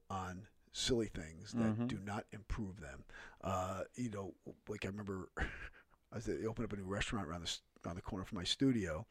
on 0.09 0.47
silly 0.71 1.07
things 1.07 1.51
that 1.51 1.77
Mhm. 1.77 1.87
do 1.87 1.99
not 1.99 2.25
improve 2.31 2.79
them 2.79 3.03
uh, 3.43 3.83
you 3.95 4.09
know 4.09 4.33
like 4.69 4.85
i 4.85 4.87
remember 4.87 5.29
i 5.37 6.15
was 6.15 6.25
they 6.25 6.45
opened 6.45 6.63
up 6.65 6.71
a 6.71 6.77
new 6.77 6.85
restaurant 6.85 7.27
around 7.27 7.41
the 7.45 7.57
around 7.85 7.97
the 7.97 8.01
corner 8.01 8.23
from 8.23 8.37
my 8.37 8.43
studio 8.45 9.05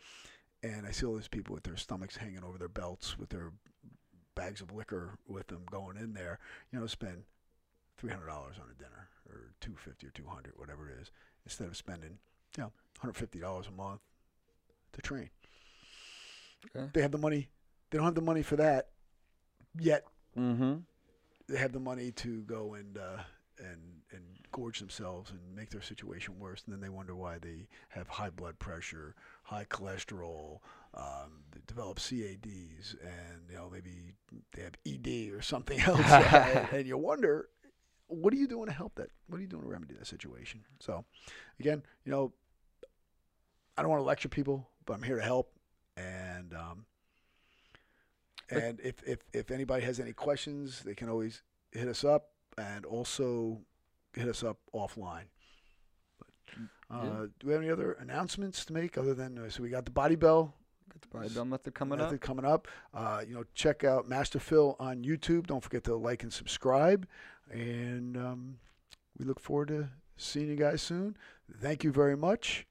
and 0.63 0.87
i 0.87 0.91
see 0.91 1.05
all 1.05 1.15
these 1.17 1.29
people 1.29 1.55
with 1.55 1.65
their 1.65 1.77
stomachs 1.77 2.17
hanging 2.17 2.43
over 2.43 2.57
their 2.57 2.69
belts 2.69 3.19
with 3.19 3.29
their 3.29 3.53
bags 4.35 4.63
of 4.63 4.73
liquor 4.73 5.19
with 5.29 5.47
them 5.49 5.65
going 5.71 5.99
in 5.99 6.15
there 6.15 6.39
you 6.73 6.79
know 6.81 6.87
spend 6.87 7.25
$300 8.01 8.29
on 8.31 8.71
a 8.71 8.79
dinner 8.79 9.09
or 9.29 9.53
250 9.61 10.07
or 10.07 10.11
200 10.11 10.53
whatever 10.57 10.89
it 10.89 10.97
is 11.01 11.11
instead 11.45 11.69
of 11.69 11.77
spending 11.77 12.19
you 12.57 12.63
know 12.65 12.73
$150 13.03 13.69
a 13.69 13.71
month 13.73 14.01
to 14.93 15.03
train 15.03 15.31
Okay. 16.77 16.91
they 16.93 17.01
have 17.03 17.13
the 17.13 17.19
money. 17.19 17.49
They 17.91 17.97
don't 17.99 18.05
have 18.05 18.15
the 18.15 18.21
money 18.21 18.43
for 18.43 18.57
that 18.57 18.89
yet. 19.79 20.05
Mm-hmm. 20.39 20.75
They 21.49 21.59
have 21.59 21.73
the 21.73 21.81
money 21.81 22.13
to 22.13 22.43
go 22.43 22.75
and 22.75 22.99
uh, 22.99 23.23
and 23.59 23.81
and 24.13 24.23
gorge 24.53 24.79
themselves 24.79 25.31
and 25.31 25.41
make 25.57 25.71
their 25.71 25.81
situation 25.83 26.39
worse, 26.39 26.63
and 26.67 26.75
then 26.75 26.81
they 26.81 26.89
wonder 26.91 27.15
why 27.17 27.39
they 27.39 27.67
have 27.89 28.09
high 28.09 28.31
blood 28.31 28.59
pressure, 28.59 29.15
high 29.43 29.65
cholesterol, 29.65 30.59
um, 30.95 31.45
develop 31.67 31.99
CADs, 31.99 32.95
and 33.03 33.49
you 33.49 33.57
know 33.57 33.71
maybe 33.73 34.13
they 34.55 34.63
have 34.63 34.75
ED 34.87 35.33
or 35.33 35.41
something 35.43 35.81
else, 35.87 35.99
and, 36.11 36.69
and 36.73 36.87
you 36.87 36.99
wonder. 36.99 37.49
What 38.11 38.33
are 38.35 38.37
you 38.37 38.47
doing 38.49 38.67
to 38.67 38.73
help 38.73 38.95
that? 38.97 39.09
What 39.29 39.39
are 39.39 39.41
you 39.41 39.47
doing 39.49 39.63
to 39.63 39.69
remedy 39.69 39.95
that 39.95 40.07
situation? 40.07 40.61
So, 40.81 41.05
again, 41.59 41.83
you 42.05 42.13
know, 42.13 42.33
I 43.77 43.83
don't 43.83 43.91
want 43.91 44.01
to 44.01 44.05
lecture 44.07 44.29
people, 44.29 44.69
but 44.85 44.95
I'm 44.95 45.03
here 45.03 45.17
to 45.17 45.23
help. 45.23 45.53
And 45.97 46.53
um, 46.55 46.85
and 48.51 48.81
if, 48.83 49.03
if 49.07 49.19
if 49.33 49.51
anybody 49.51 49.85
has 49.85 50.01
any 50.01 50.13
questions, 50.13 50.83
they 50.83 50.95
can 50.95 51.09
always 51.09 51.43
hit 51.73 51.89
us 51.89 52.05
up, 52.05 52.31
and 52.59 52.85
also 52.85 53.61
hit 54.15 54.29
us 54.29 54.43
up 54.43 54.59
offline. 54.75 55.27
But, 56.19 56.29
uh, 56.91 57.03
Yeah. 57.05 57.27
Do 57.39 57.47
we 57.47 57.53
have 57.53 57.63
any 57.63 57.71
other 57.71 57.93
announcements 57.93 58.65
to 58.67 58.73
make 58.73 58.99
other 58.99 59.15
than 59.15 59.39
uh, 59.39 59.51
so 59.51 59.63
we 59.63 59.71
got 59.71 59.85
the 59.85 59.91
body 59.93 60.17
bell 60.17 60.55
Got 60.93 61.03
the 61.03 61.09
body 61.09 61.29
bell 61.29 61.45
method 61.45 61.75
coming 61.75 62.01
up. 62.01 62.07
method 62.07 62.21
coming 62.21 62.45
up. 62.45 62.67
Uh, 62.93 63.23
you 63.27 63.35
know, 63.35 63.45
check 63.55 63.85
out 63.85 64.09
Master 64.09 64.41
Phil 64.41 64.75
on 64.81 65.05
YouTube. 65.05 65.47
Don't 65.47 65.63
forget 65.63 65.85
to 65.85 65.95
like 65.95 66.25
and 66.25 66.33
subscribe. 66.33 67.07
And 67.51 68.17
um, 68.17 68.59
we 69.19 69.25
look 69.25 69.41
forward 69.41 69.69
to 69.69 69.89
seeing 70.17 70.49
you 70.49 70.57
guys 70.57 70.83
soon. 70.83 71.17
Thank 71.61 71.85
you 71.85 71.93
very 71.93 72.17
much. 72.17 72.67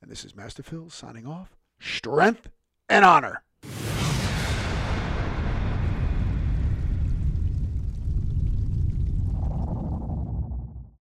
And 0.00 0.10
this 0.10 0.24
is 0.24 0.34
Master 0.34 0.62
Phil 0.62 0.90
signing 0.90 1.26
off. 1.26 1.56
Strength 1.78 2.48
and 2.88 3.04
honor. 3.04 3.42